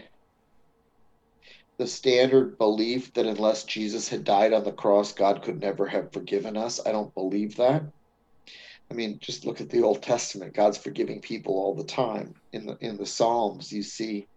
the 1.77 1.87
standard 1.87 2.57
belief 2.57 3.13
that 3.13 3.25
unless 3.25 3.63
Jesus 3.63 4.09
had 4.09 4.25
died 4.25 4.51
on 4.51 4.65
the 4.65 4.71
cross, 4.71 5.13
God 5.13 5.41
could 5.41 5.61
never 5.61 5.87
have 5.87 6.11
forgiven 6.11 6.57
us. 6.57 6.79
I 6.85 6.91
don't 6.91 7.13
believe 7.13 7.55
that. 7.55 7.83
I 8.91 8.95
mean, 8.95 9.19
just 9.21 9.45
look 9.45 9.61
at 9.61 9.69
the 9.69 9.83
Old 9.83 10.01
Testament. 10.01 10.53
God's 10.55 10.77
forgiving 10.77 11.21
people 11.21 11.53
all 11.55 11.75
the 11.75 11.83
time. 11.83 12.33
In 12.53 12.65
the 12.65 12.77
in 12.81 12.97
the 12.97 13.05
Psalms, 13.05 13.71
you 13.71 13.83
see, 13.83 14.27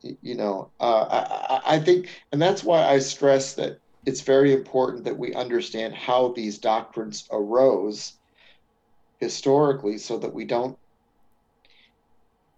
you 0.00 0.34
know, 0.34 0.72
uh, 0.80 1.60
I, 1.64 1.76
I 1.76 1.78
think, 1.80 2.08
and 2.32 2.42
that's 2.42 2.64
why 2.64 2.84
I 2.84 2.98
stress 2.98 3.54
that 3.54 3.78
it's 4.04 4.22
very 4.22 4.52
important 4.52 5.04
that 5.04 5.18
we 5.18 5.34
understand 5.34 5.94
how 5.94 6.32
these 6.32 6.58
doctrines 6.58 7.26
arose 7.30 8.18
historically, 9.20 9.98
so 9.98 10.18
that 10.18 10.34
we 10.34 10.44
don't 10.44 10.76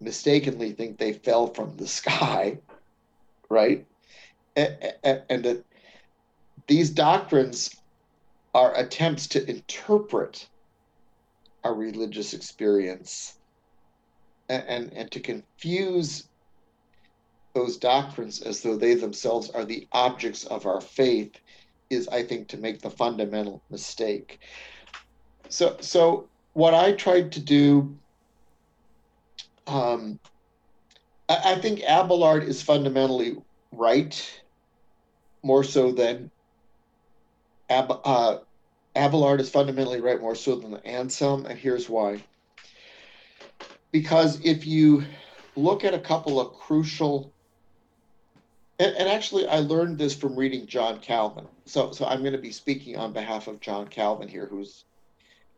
mistakenly 0.01 0.73
think 0.73 0.99
they 0.99 1.13
fell 1.13 1.49
from 1.49 1.77
the 1.77 1.87
sky 1.87 2.59
right? 3.51 3.87
A- 4.57 4.95
a- 5.05 5.33
And 5.33 5.45
that 5.45 5.65
these 6.67 6.91
doctrines 6.91 7.75
are 8.55 8.77
attempts 8.77 9.27
to 9.29 9.49
interpret 9.49 10.49
our 11.65 11.75
religious 11.75 12.35
experience 12.35 13.39
and, 14.49 14.65
and, 14.69 14.93
and 14.93 15.11
to 15.11 15.21
confuse 15.21 16.29
those 17.55 17.77
doctrines 17.77 18.41
as 18.43 18.63
though 18.63 18.77
they 18.77 18.95
themselves 18.95 19.51
are 19.51 19.65
the 19.65 19.87
objects 19.93 20.45
of 20.45 20.67
our 20.67 20.81
faith 20.81 21.35
is, 21.91 22.07
I 22.09 22.23
think, 22.23 22.49
to 22.49 22.59
make 22.59 22.81
the 22.81 22.91
fundamental 22.91 23.63
mistake. 23.71 24.41
So, 25.49 25.77
so 25.81 26.29
what 26.53 26.75
I 26.75 26.93
tried 26.93 27.33
to 27.33 27.41
do 27.41 27.99
um, 29.69 30.19
I, 31.29 31.53
I 31.53 31.55
think 31.61 31.81
Abelard 31.81 32.45
is 32.45 32.63
fundamentally 32.63 33.37
right, 33.71 34.43
more 35.45 35.63
so 35.63 35.93
than 35.93 36.31
Ab, 37.69 38.01
uh, 38.05 38.39
Abelard 38.99 39.41
is 39.41 39.49
fundamentally 39.49 40.01
right, 40.01 40.21
more 40.21 40.35
so 40.35 40.57
than 40.57 40.75
Anselm, 40.85 41.47
and 41.47 41.59
here's 41.59 41.89
why. 41.89 42.23
Because 43.93 44.41
if 44.45 44.67
you 44.67 45.05
look 45.57 45.85
at 45.85 45.95
a 45.95 45.99
couple 45.99 46.41
of 46.41 46.53
crucial, 46.55 47.33
and, 48.79 48.95
and 48.97 49.09
actually, 49.09 49.47
I 49.47 49.61
learned 49.61 49.99
this 49.99 50.15
from 50.15 50.37
reading 50.37 50.67
John 50.67 51.01
Calvin. 51.01 51.47
So, 51.65 51.93
so 51.93 52.07
I'm 52.07 52.21
going 52.21 52.33
to 52.33 52.39
be 52.39 52.53
speaking 52.53 52.97
on 52.97 53.13
behalf 53.13 53.47
of 53.47 53.61
John 53.61 53.89
Calvin 53.89 54.29
here, 54.29 54.47
who's 54.47 54.85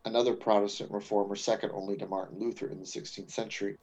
another 0.04 0.34
Protestant 0.34 0.90
reformer, 0.90 1.36
second 1.36 1.72
only 1.72 1.96
to 1.96 2.06
Martin 2.06 2.38
Luther 2.38 2.68
in 2.68 2.78
the 2.78 2.86
16th 2.86 3.30
century. 3.30 3.76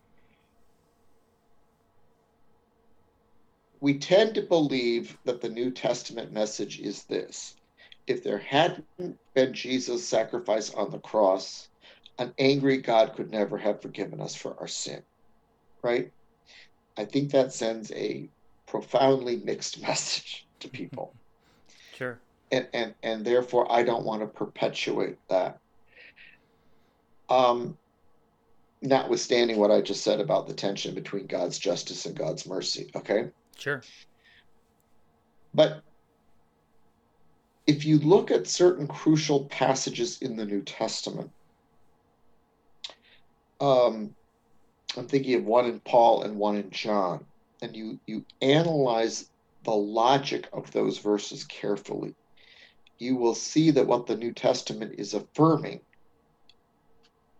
we 3.80 3.98
tend 3.98 4.36
to 4.36 4.42
believe 4.42 5.18
that 5.26 5.42
the 5.42 5.50
New 5.50 5.72
Testament 5.72 6.32
message 6.32 6.80
is 6.80 7.04
this 7.04 7.56
if 8.08 8.24
there 8.24 8.38
hadn't 8.38 9.20
been 9.34 9.54
Jesus' 9.54 10.08
sacrifice 10.08 10.74
on 10.74 10.90
the 10.90 11.00
cross, 11.00 11.68
an 12.18 12.34
angry 12.40 12.78
God 12.78 13.14
could 13.16 13.30
never 13.30 13.58
have 13.58 13.82
forgiven 13.82 14.22
us 14.22 14.34
for 14.34 14.56
our 14.60 14.68
sin. 14.68 15.04
Right? 15.84 16.12
I 16.98 17.06
think 17.06 17.32
that 17.32 17.54
sends 17.54 17.92
a 17.92 18.30
profoundly 18.66 19.38
mixed 19.38 19.82
message 19.82 20.48
to 20.62 20.70
people. 20.70 21.14
Sure. 21.94 22.20
And, 22.52 22.68
and, 22.74 22.96
and 23.04 23.26
therefore, 23.26 23.72
I 23.72 23.84
don't 23.84 24.06
want 24.06 24.22
to 24.22 24.28
perpetuate 24.28 25.18
that. 25.28 25.60
Um, 27.30 27.78
notwithstanding 28.82 29.58
what 29.58 29.70
I 29.70 29.82
just 29.82 30.04
said 30.04 30.22
about 30.22 30.48
the 30.48 30.54
tension 30.54 30.96
between 30.96 31.28
God's 31.28 31.60
justice 31.60 32.06
and 32.06 32.16
God's 32.16 32.48
mercy. 32.48 32.90
Okay. 32.96 33.30
Sure. 33.58 33.82
But 35.54 35.82
if 37.68 37.86
you 37.86 38.00
look 38.00 38.32
at 38.32 38.48
certain 38.48 38.88
crucial 38.88 39.46
passages 39.46 40.18
in 40.22 40.38
the 40.38 40.46
New 40.46 40.62
Testament, 40.62 41.30
um, 43.60 44.16
I'm 44.96 45.08
thinking 45.08 45.36
of 45.36 45.44
one 45.44 45.66
in 45.66 45.82
Paul 45.82 46.24
and 46.24 46.38
one 46.38 46.56
in 46.56 46.72
John, 46.72 47.26
and 47.62 47.76
you, 47.76 48.00
you 48.08 48.26
analyze 48.42 49.30
the 49.64 49.72
logic 49.72 50.48
of 50.54 50.72
those 50.72 50.98
verses 51.00 51.44
carefully, 51.44 52.16
you 53.00 53.18
will 53.18 53.36
see 53.36 53.72
that 53.72 53.86
what 53.86 54.08
the 54.08 54.16
New 54.16 54.32
Testament 54.32 54.96
is 54.98 55.14
affirming 55.14 55.82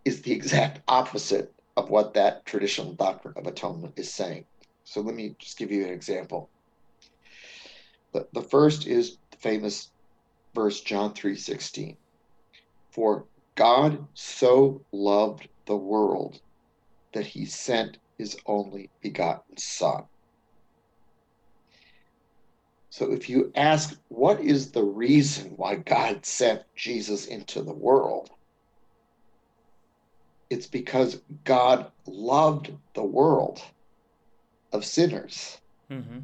is 0.04 0.22
the 0.22 0.34
exact 0.34 0.82
opposite 0.90 1.54
of 1.78 1.90
what 1.90 2.14
that 2.16 2.46
traditional 2.46 2.94
doctrine 2.94 3.34
of 3.38 3.48
atonement 3.48 3.94
is 3.98 4.14
saying. 4.14 4.46
So 4.84 5.02
let 5.02 5.16
me 5.16 5.36
just 5.40 5.58
give 5.58 5.72
you 5.72 5.86
an 5.86 5.94
example. 5.94 6.50
The, 8.14 8.28
the 8.34 8.42
first 8.42 8.88
is 8.88 9.18
the 9.32 9.38
famous 9.38 9.92
verse 10.54 10.82
John 10.82 11.14
3:16. 11.14 11.98
For 12.92 13.28
God 13.56 14.08
so 14.14 14.86
loved 14.92 15.48
the 15.66 15.78
world 15.78 16.40
that 17.14 17.26
he 17.26 17.46
sent 17.46 17.98
his 18.18 18.38
only 18.46 18.92
begotten 19.02 19.58
son. 19.58 20.04
So 22.90 23.12
if 23.12 23.30
you 23.30 23.52
ask 23.56 24.00
what 24.08 24.42
is 24.42 24.72
the 24.72 24.84
reason 24.84 25.54
why 25.56 25.76
God 25.76 26.26
sent 26.26 26.64
Jesus 26.76 27.28
into 27.28 27.62
the 27.62 27.74
world? 27.74 28.30
It's 30.50 30.68
because 30.68 31.22
God 31.44 31.92
loved 32.08 32.72
the 32.96 33.04
world 33.04 33.62
of 34.72 34.86
sinners. 34.86 35.60
Mm-hmm. 35.92 36.20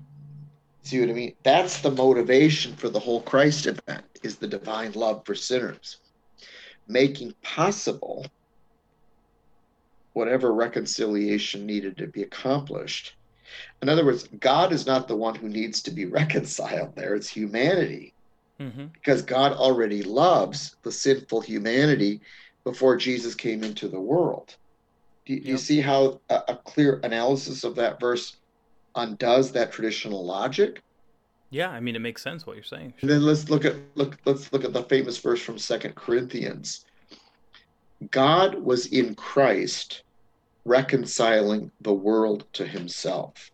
See 0.83 0.99
what 0.99 1.09
I 1.09 1.13
mean? 1.13 1.33
That's 1.43 1.79
the 1.79 1.91
motivation 1.91 2.75
for 2.75 2.89
the 2.89 2.99
whole 2.99 3.21
Christ 3.21 3.67
event 3.67 4.03
is 4.21 4.35
the 4.35 4.47
divine 4.47 4.91
love 4.91 5.25
for 5.25 5.33
sinners, 5.33 5.97
making 6.87 7.33
possible 7.41 8.25
whatever 10.11 10.53
reconciliation 10.53 11.65
needed 11.65 11.97
to 11.97 12.07
be 12.07 12.23
accomplished. 12.23 13.15
In 13.81 13.87
other 13.87 14.05
words, 14.05 14.27
God 14.39 14.73
is 14.73 14.85
not 14.85 15.07
the 15.07 15.15
one 15.15 15.35
who 15.35 15.47
needs 15.47 15.81
to 15.83 15.91
be 15.91 16.05
reconciled 16.21 16.95
there, 16.95 17.15
it's 17.15 17.29
humanity. 17.29 18.13
Mm-hmm. 18.59 18.87
Because 18.93 19.21
God 19.21 19.53
already 19.53 20.03
loves 20.03 20.75
the 20.83 20.91
sinful 20.91 21.41
humanity 21.41 22.21
before 22.63 22.97
Jesus 22.97 23.35
came 23.35 23.63
into 23.63 23.87
the 23.87 23.99
world. 23.99 24.55
Do 25.25 25.33
you, 25.33 25.41
you 25.43 25.57
see 25.57 25.81
how 25.81 26.21
a, 26.29 26.41
a 26.49 26.55
clear 26.57 26.99
analysis 27.03 27.63
of 27.63 27.75
that 27.75 27.99
verse 27.99 28.37
undoes 28.95 29.51
that 29.51 29.71
traditional 29.71 30.25
logic? 30.25 30.81
Yeah, 31.49 31.69
I 31.69 31.79
mean 31.79 31.95
it 31.95 31.99
makes 31.99 32.21
sense 32.21 32.47
what 32.47 32.55
you're 32.55 32.63
saying. 32.63 32.93
And 33.01 33.09
then 33.09 33.23
let's 33.23 33.49
look 33.49 33.63
at 33.65 33.75
look 33.95 34.17
let's 34.25 34.51
look 34.51 34.63
at 34.63 34.73
the 34.73 34.83
famous 34.83 35.17
verse 35.19 35.41
from 35.41 35.57
Second 35.57 35.95
Corinthians. 35.95 36.85
God 38.11 38.55
was 38.55 38.87
in 38.87 39.15
Christ 39.15 40.03
reconciling 40.65 41.71
the 41.81 41.93
world 41.93 42.45
to 42.53 42.65
himself. 42.65 43.51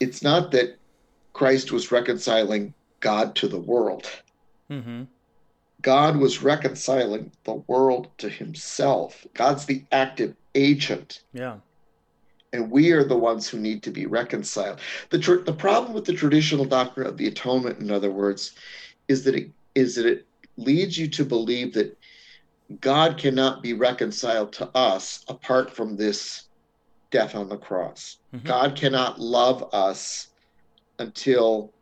It's 0.00 0.22
not 0.22 0.50
that 0.52 0.78
Christ 1.32 1.72
was 1.72 1.92
reconciling 1.92 2.72
God 3.00 3.34
to 3.36 3.48
the 3.48 3.58
world. 3.58 4.10
Mm-hmm. 4.70 5.04
God 5.82 6.16
was 6.16 6.42
reconciling 6.42 7.30
the 7.44 7.62
world 7.66 8.08
to 8.18 8.28
himself. 8.28 9.26
God's 9.34 9.64
the 9.66 9.84
active 9.92 10.34
agent 10.54 11.22
Yeah. 11.32 11.56
And 12.52 12.70
we 12.70 12.92
are 12.92 13.04
the 13.04 13.16
ones 13.16 13.48
who 13.48 13.58
need 13.58 13.82
to 13.82 13.90
be 13.90 14.06
reconciled. 14.06 14.80
The 15.10 15.18
tr- 15.18 15.42
the 15.42 15.52
problem 15.52 15.92
with 15.92 16.04
the 16.04 16.12
traditional 16.12 16.64
doctrine 16.64 17.06
of 17.06 17.16
the 17.16 17.28
atonement, 17.28 17.78
in 17.78 17.90
other 17.90 18.10
words, 18.10 18.54
is 19.08 19.24
that 19.24 19.34
it 19.34 19.50
is 19.74 19.94
that 19.96 20.06
it 20.06 20.26
leads 20.56 20.98
you 20.98 21.08
to 21.08 21.24
believe 21.24 21.74
that 21.74 21.96
God 22.80 23.16
cannot 23.18 23.62
be 23.62 23.72
reconciled 23.72 24.52
to 24.54 24.68
us 24.76 25.24
apart 25.28 25.74
from 25.74 25.96
this 25.96 26.48
death 27.10 27.34
on 27.34 27.48
the 27.48 27.56
cross. 27.56 28.18
Mhm. 28.34 28.44
God 28.44 28.76
cannot 28.76 29.18
love 29.18 29.68
us 29.72 30.28
until 30.98 31.72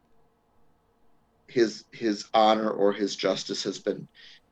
his 1.48 1.84
his 1.92 2.26
honor 2.34 2.70
or 2.70 2.92
his 2.92 3.16
justice 3.16 3.62
has 3.64 3.78
been 3.78 4.08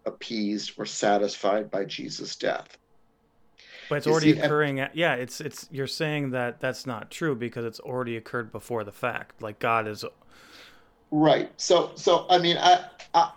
appeased 0.07 0.73
or 0.77 0.87
satisfied 0.87 1.71
by 1.71 1.85
Jesus' 1.85 2.37
death. 2.37 2.79
But 3.89 3.97
it's 3.97 4.07
already 4.07 4.35
see, 4.35 4.39
occurring. 4.39 4.81
At, 4.81 4.97
yeah, 4.97 5.15
it's 5.15 5.41
it's 5.41 5.69
you're 5.71 5.87
saying 5.87 6.31
that 6.31 6.61
that's 6.61 6.87
not 6.87 7.11
true 7.11 7.35
because 7.35 7.65
it's 7.65 7.81
already 7.81 8.17
occurred 8.17 8.53
before 8.53 8.85
the 8.85 8.93
fact. 8.93 9.43
Like 9.43 9.59
God 9.59 9.87
is. 9.87 10.05
Right. 11.11 11.51
So 11.57 11.93
so 11.95 12.27
I 12.29 12.39
mean 12.39 12.57
I 12.59 12.85
I 13.15 13.33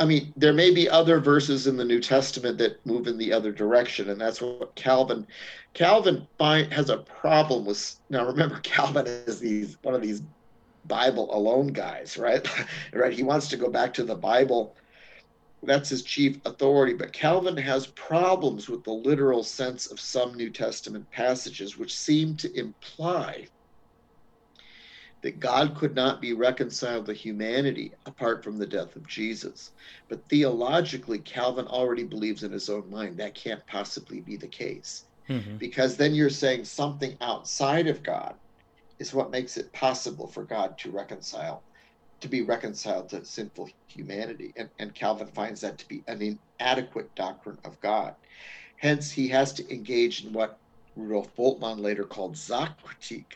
I 0.00 0.04
mean 0.04 0.32
there 0.36 0.52
may 0.52 0.72
be 0.72 0.88
other 0.88 1.20
verses 1.20 1.66
in 1.66 1.76
the 1.76 1.84
New 1.84 2.00
Testament 2.00 2.58
that 2.58 2.84
move 2.84 3.06
in 3.06 3.18
the 3.18 3.32
other 3.32 3.52
direction 3.52 4.10
and 4.10 4.20
that's 4.20 4.40
what 4.40 4.74
Calvin 4.74 5.26
Calvin 5.74 6.26
find, 6.38 6.72
has 6.72 6.90
a 6.90 6.98
problem 6.98 7.64
with 7.64 7.96
now 8.10 8.26
remember 8.26 8.58
Calvin 8.62 9.06
is 9.06 9.40
these 9.40 9.76
one 9.82 9.94
of 9.94 10.02
these 10.02 10.22
Bible 10.88 11.32
alone 11.34 11.68
guys, 11.68 12.16
right? 12.16 12.48
right. 12.92 13.12
He 13.12 13.22
wants 13.22 13.48
to 13.48 13.56
go 13.56 13.68
back 13.68 13.94
to 13.94 14.02
the 14.02 14.16
Bible. 14.16 14.74
That's 15.62 15.88
his 15.88 16.04
chief 16.04 16.38
authority, 16.44 16.94
but 16.94 17.12
Calvin 17.12 17.56
has 17.56 17.88
problems 17.88 18.68
with 18.68 18.84
the 18.84 18.92
literal 18.92 19.42
sense 19.42 19.86
of 19.86 19.98
some 19.98 20.34
New 20.34 20.50
Testament 20.50 21.10
passages 21.10 21.76
which 21.76 21.96
seem 21.96 22.36
to 22.36 22.58
imply 22.58 23.48
that 25.22 25.40
God 25.40 25.76
could 25.76 25.96
not 25.96 26.20
be 26.20 26.32
reconciled 26.32 27.06
to 27.06 27.12
humanity 27.12 27.92
apart 28.06 28.44
from 28.44 28.56
the 28.56 28.66
death 28.66 28.94
of 28.94 29.08
Jesus. 29.08 29.72
But 30.08 30.28
theologically, 30.28 31.18
Calvin 31.18 31.66
already 31.66 32.04
believes 32.04 32.44
in 32.44 32.52
his 32.52 32.68
own 32.68 32.88
mind 32.88 33.16
that 33.16 33.34
can't 33.34 33.66
possibly 33.66 34.20
be 34.20 34.36
the 34.36 34.48
case. 34.48 35.06
Mhm. 35.28 35.58
Because 35.58 35.96
then 35.96 36.14
you're 36.14 36.30
saying 36.30 36.64
something 36.64 37.16
outside 37.20 37.88
of 37.88 38.04
God 38.04 38.36
is 39.00 39.12
what 39.12 39.30
makes 39.30 39.56
it 39.56 39.72
possible 39.72 40.28
for 40.28 40.44
God 40.44 40.78
to 40.78 40.92
reconcile, 40.92 41.64
to 42.20 42.28
be 42.28 42.42
reconciled 42.42 43.08
to 43.10 43.24
sinful 43.24 43.70
humanity. 43.88 44.52
And, 44.56 44.68
and 44.78 44.94
Calvin 44.94 45.28
finds 45.28 45.60
that 45.60 45.78
to 45.78 45.88
be 45.88 46.02
an 46.08 46.38
inadequate 46.60 47.14
doctrine 47.14 47.58
of 47.64 47.80
God. 47.80 48.14
Hence, 48.78 49.10
he 49.10 49.28
has 49.28 49.52
to 49.54 49.74
engage 49.74 50.24
in 50.24 50.32
what 50.32 50.58
Rudolf 50.96 51.34
Bultmann 51.36 51.80
later 51.80 52.04
called 52.04 52.34
Sachkritik, 52.34 53.32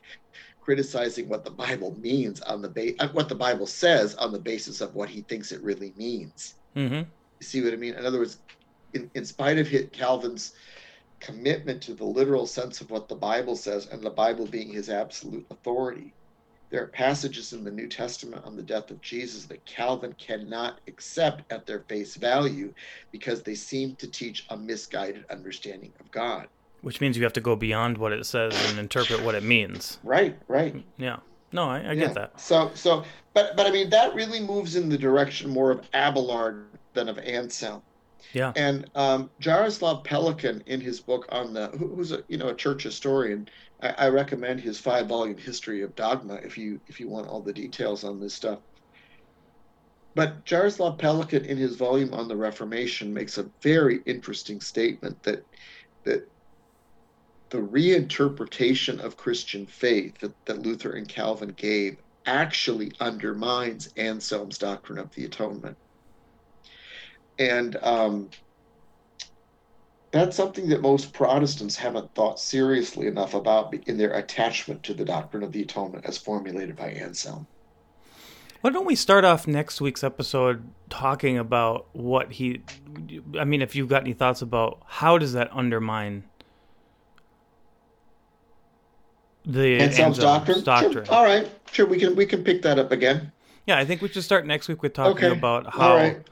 criticizing 0.60 1.28
what 1.28 1.44
the 1.44 1.50
Bible 1.50 1.96
means 2.00 2.40
on 2.42 2.62
the 2.62 2.68
ba- 2.68 3.00
uh, 3.00 3.08
what 3.08 3.28
the 3.28 3.34
Bible 3.34 3.66
says 3.66 4.14
on 4.16 4.32
the 4.32 4.40
basis 4.40 4.80
of 4.80 4.94
what 4.94 5.08
he 5.08 5.22
thinks 5.22 5.52
it 5.52 5.62
really 5.62 5.92
means. 5.96 6.54
Mhm. 6.76 7.06
You 7.40 7.46
see 7.46 7.62
what 7.62 7.72
I 7.72 7.76
mean? 7.76 7.94
In 7.94 8.06
other 8.06 8.18
words, 8.18 8.38
in, 8.94 9.10
in 9.14 9.24
spite 9.24 9.58
of 9.58 9.68
hit 9.68 9.92
Calvin's 9.92 10.52
commitment 11.20 11.82
to 11.82 11.94
the 11.94 12.04
literal 12.04 12.46
sense 12.46 12.80
of 12.80 12.90
what 12.90 13.08
the 13.08 13.14
Bible 13.14 13.56
says 13.56 13.86
and 13.86 14.02
the 14.02 14.10
Bible 14.10 14.46
being 14.46 14.72
his 14.72 14.88
absolute 14.88 15.46
authority, 15.50 16.14
there 16.72 16.82
are 16.82 16.88
passages 16.88 17.52
in 17.52 17.62
the 17.64 17.70
New 17.70 17.86
Testament 17.86 18.44
on 18.46 18.56
the 18.56 18.62
death 18.62 18.90
of 18.90 19.00
Jesus 19.02 19.44
that 19.44 19.64
Calvin 19.66 20.14
cannot 20.14 20.80
accept 20.88 21.52
at 21.52 21.66
their 21.66 21.80
face 21.80 22.16
value 22.16 22.72
because 23.12 23.42
they 23.42 23.54
seem 23.54 23.94
to 23.96 24.08
teach 24.08 24.46
a 24.48 24.56
misguided 24.56 25.26
understanding 25.30 25.92
of 26.00 26.10
God. 26.10 26.48
Which 26.80 27.00
means 27.00 27.18
you 27.18 27.24
have 27.24 27.34
to 27.34 27.42
go 27.42 27.54
beyond 27.56 27.98
what 27.98 28.12
it 28.12 28.24
says 28.24 28.54
and 28.70 28.78
interpret 28.78 29.22
what 29.22 29.34
it 29.34 29.44
means. 29.44 29.98
Right, 30.02 30.36
right. 30.48 30.82
Yeah. 30.96 31.18
No, 31.52 31.64
I, 31.64 31.80
I 31.80 31.92
Yeah. 31.92 32.06
get 32.06 32.14
that. 32.14 32.40
So, 32.40 32.70
so, 32.74 33.04
but, 33.34 33.54
but 33.54 33.66
I 33.66 33.70
mean, 33.70 33.90
that 33.90 34.14
really 34.14 34.40
moves 34.40 34.74
in 34.74 34.88
the 34.88 34.98
direction 34.98 35.50
more 35.50 35.70
of 35.70 35.86
Abelard 35.92 36.64
than 36.94 37.10
of 37.10 37.18
Anselm. 37.18 37.82
Yeah. 38.32 38.52
And 38.56 38.90
um, 38.94 39.30
Jaroslav 39.40 40.04
Pelikan, 40.04 40.62
in 40.66 40.80
his 40.80 41.00
book 41.00 41.26
on 41.30 41.52
the, 41.52 41.68
who's 41.68 42.12
a 42.12 42.22
you 42.28 42.38
know 42.38 42.48
a 42.48 42.54
church 42.54 42.82
historian, 42.82 43.48
I, 43.82 43.90
I 43.90 44.08
recommend 44.08 44.60
his 44.60 44.78
five-volume 44.78 45.38
history 45.38 45.82
of 45.82 45.94
dogma 45.94 46.34
if 46.34 46.56
you 46.56 46.80
if 46.86 47.00
you 47.00 47.08
want 47.08 47.28
all 47.28 47.40
the 47.40 47.52
details 47.52 48.04
on 48.04 48.20
this 48.20 48.34
stuff. 48.34 48.60
But 50.14 50.44
Jaroslav 50.44 50.98
Pelikan, 50.98 51.44
in 51.46 51.56
his 51.56 51.76
volume 51.76 52.12
on 52.12 52.28
the 52.28 52.36
Reformation, 52.36 53.14
makes 53.14 53.38
a 53.38 53.50
very 53.62 54.00
interesting 54.06 54.60
statement 54.60 55.22
that 55.22 55.44
that 56.04 56.28
the 57.50 57.58
reinterpretation 57.58 58.98
of 58.98 59.18
Christian 59.18 59.66
faith 59.66 60.18
that, 60.20 60.32
that 60.46 60.62
Luther 60.62 60.92
and 60.92 61.06
Calvin 61.06 61.50
gave 61.50 61.98
actually 62.24 62.92
undermines 62.98 63.92
Anselm's 63.96 64.56
doctrine 64.56 64.98
of 64.98 65.14
the 65.14 65.26
atonement. 65.26 65.76
And 67.38 67.76
um, 67.82 68.30
that's 70.10 70.36
something 70.36 70.68
that 70.68 70.82
most 70.82 71.12
Protestants 71.12 71.76
haven't 71.76 72.14
thought 72.14 72.38
seriously 72.38 73.06
enough 73.06 73.34
about 73.34 73.74
in 73.86 73.96
their 73.96 74.12
attachment 74.14 74.82
to 74.84 74.94
the 74.94 75.04
doctrine 75.04 75.42
of 75.42 75.52
the 75.52 75.62
atonement 75.62 76.04
as 76.04 76.18
formulated 76.18 76.76
by 76.76 76.90
Anselm. 76.90 77.46
Why 78.60 78.70
don't 78.70 78.86
we 78.86 78.94
start 78.94 79.24
off 79.24 79.48
next 79.48 79.80
week's 79.80 80.04
episode 80.04 80.62
talking 80.88 81.36
about 81.36 81.86
what 81.94 82.30
he? 82.32 82.62
I 83.36 83.44
mean, 83.44 83.60
if 83.60 83.74
you've 83.74 83.88
got 83.88 84.02
any 84.02 84.12
thoughts 84.12 84.40
about 84.40 84.82
how 84.86 85.18
does 85.18 85.32
that 85.32 85.48
undermine 85.52 86.22
the 89.44 89.80
Anselm's 89.80 90.18
doctrine? 90.18 90.62
doctrine. 90.62 91.04
Sure. 91.04 91.14
All 91.14 91.24
right. 91.24 91.50
Sure, 91.72 91.86
we 91.86 91.98
can 91.98 92.14
we 92.14 92.24
can 92.24 92.44
pick 92.44 92.62
that 92.62 92.78
up 92.78 92.92
again. 92.92 93.32
Yeah, 93.66 93.78
I 93.78 93.84
think 93.84 94.00
we 94.02 94.08
should 94.08 94.22
start 94.22 94.46
next 94.46 94.68
week 94.68 94.82
with 94.82 94.92
talking 94.92 95.24
Okay. 95.24 95.36
about 95.36 95.74
how 95.74 95.96
right. 95.96 96.28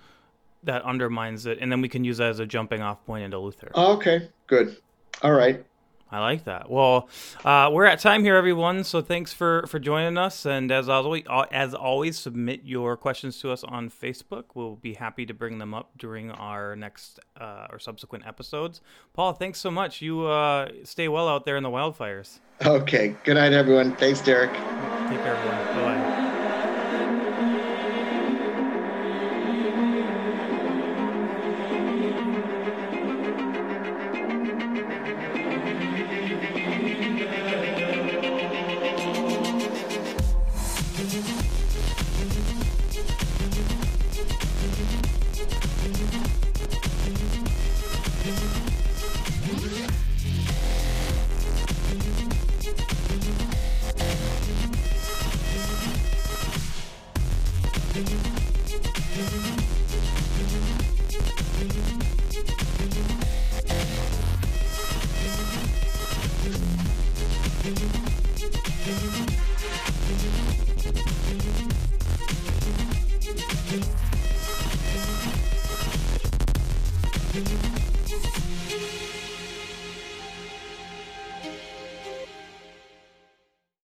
That 0.65 0.83
undermines 0.83 1.47
it, 1.47 1.59
and 1.61 1.71
then 1.71 1.81
we 1.81 1.89
can 1.89 2.05
use 2.05 2.19
that 2.19 2.31
as 2.31 2.39
a 2.39 2.47
jumping 2.47 2.83
off 2.83 3.05
point 3.07 3.25
into 3.25 3.39
Luther. 3.39 3.71
Okay. 3.75 4.29
Good. 4.47 4.77
All 5.23 5.33
right. 5.33 5.65
I 6.13 6.19
like 6.19 6.45
that. 6.45 6.69
Well, 6.69 7.09
uh, 7.45 7.71
we're 7.73 7.85
at 7.85 8.01
time 8.01 8.25
here, 8.25 8.35
everyone. 8.35 8.83
So 8.83 9.01
thanks 9.01 9.33
for 9.33 9.65
for 9.69 9.79
joining 9.79 10.19
us. 10.19 10.45
And 10.45 10.73
as 10.73 10.89
always, 10.89 11.23
as 11.53 11.73
always, 11.73 12.19
submit 12.19 12.63
your 12.65 12.97
questions 12.97 13.39
to 13.41 13.53
us 13.53 13.63
on 13.63 13.91
Facebook. 13.91 14.47
We'll 14.55 14.75
be 14.75 14.95
happy 14.95 15.25
to 15.27 15.35
bring 15.35 15.59
them 15.59 15.73
up 15.73 15.91
during 15.97 16.33
our 16.33 16.75
next 16.75 17.21
uh, 17.41 17.69
or 17.71 17.79
subsequent 17.79 18.27
episodes. 18.27 18.81
Paul, 19.13 19.35
thanks 19.35 19.61
so 19.61 19.71
much. 19.71 20.03
You 20.03 20.27
uh, 20.27 20.71
stay 20.83 21.07
well 21.07 21.29
out 21.29 21.45
there 21.45 21.57
in 21.57 21.63
the 21.63 21.71
wildfires. 21.71 22.41
Okay. 22.65 23.15
Good 23.25 23.35
night, 23.35 23.53
everyone. 23.53 23.95
Thanks, 23.95 24.21
Derek. 24.21 24.51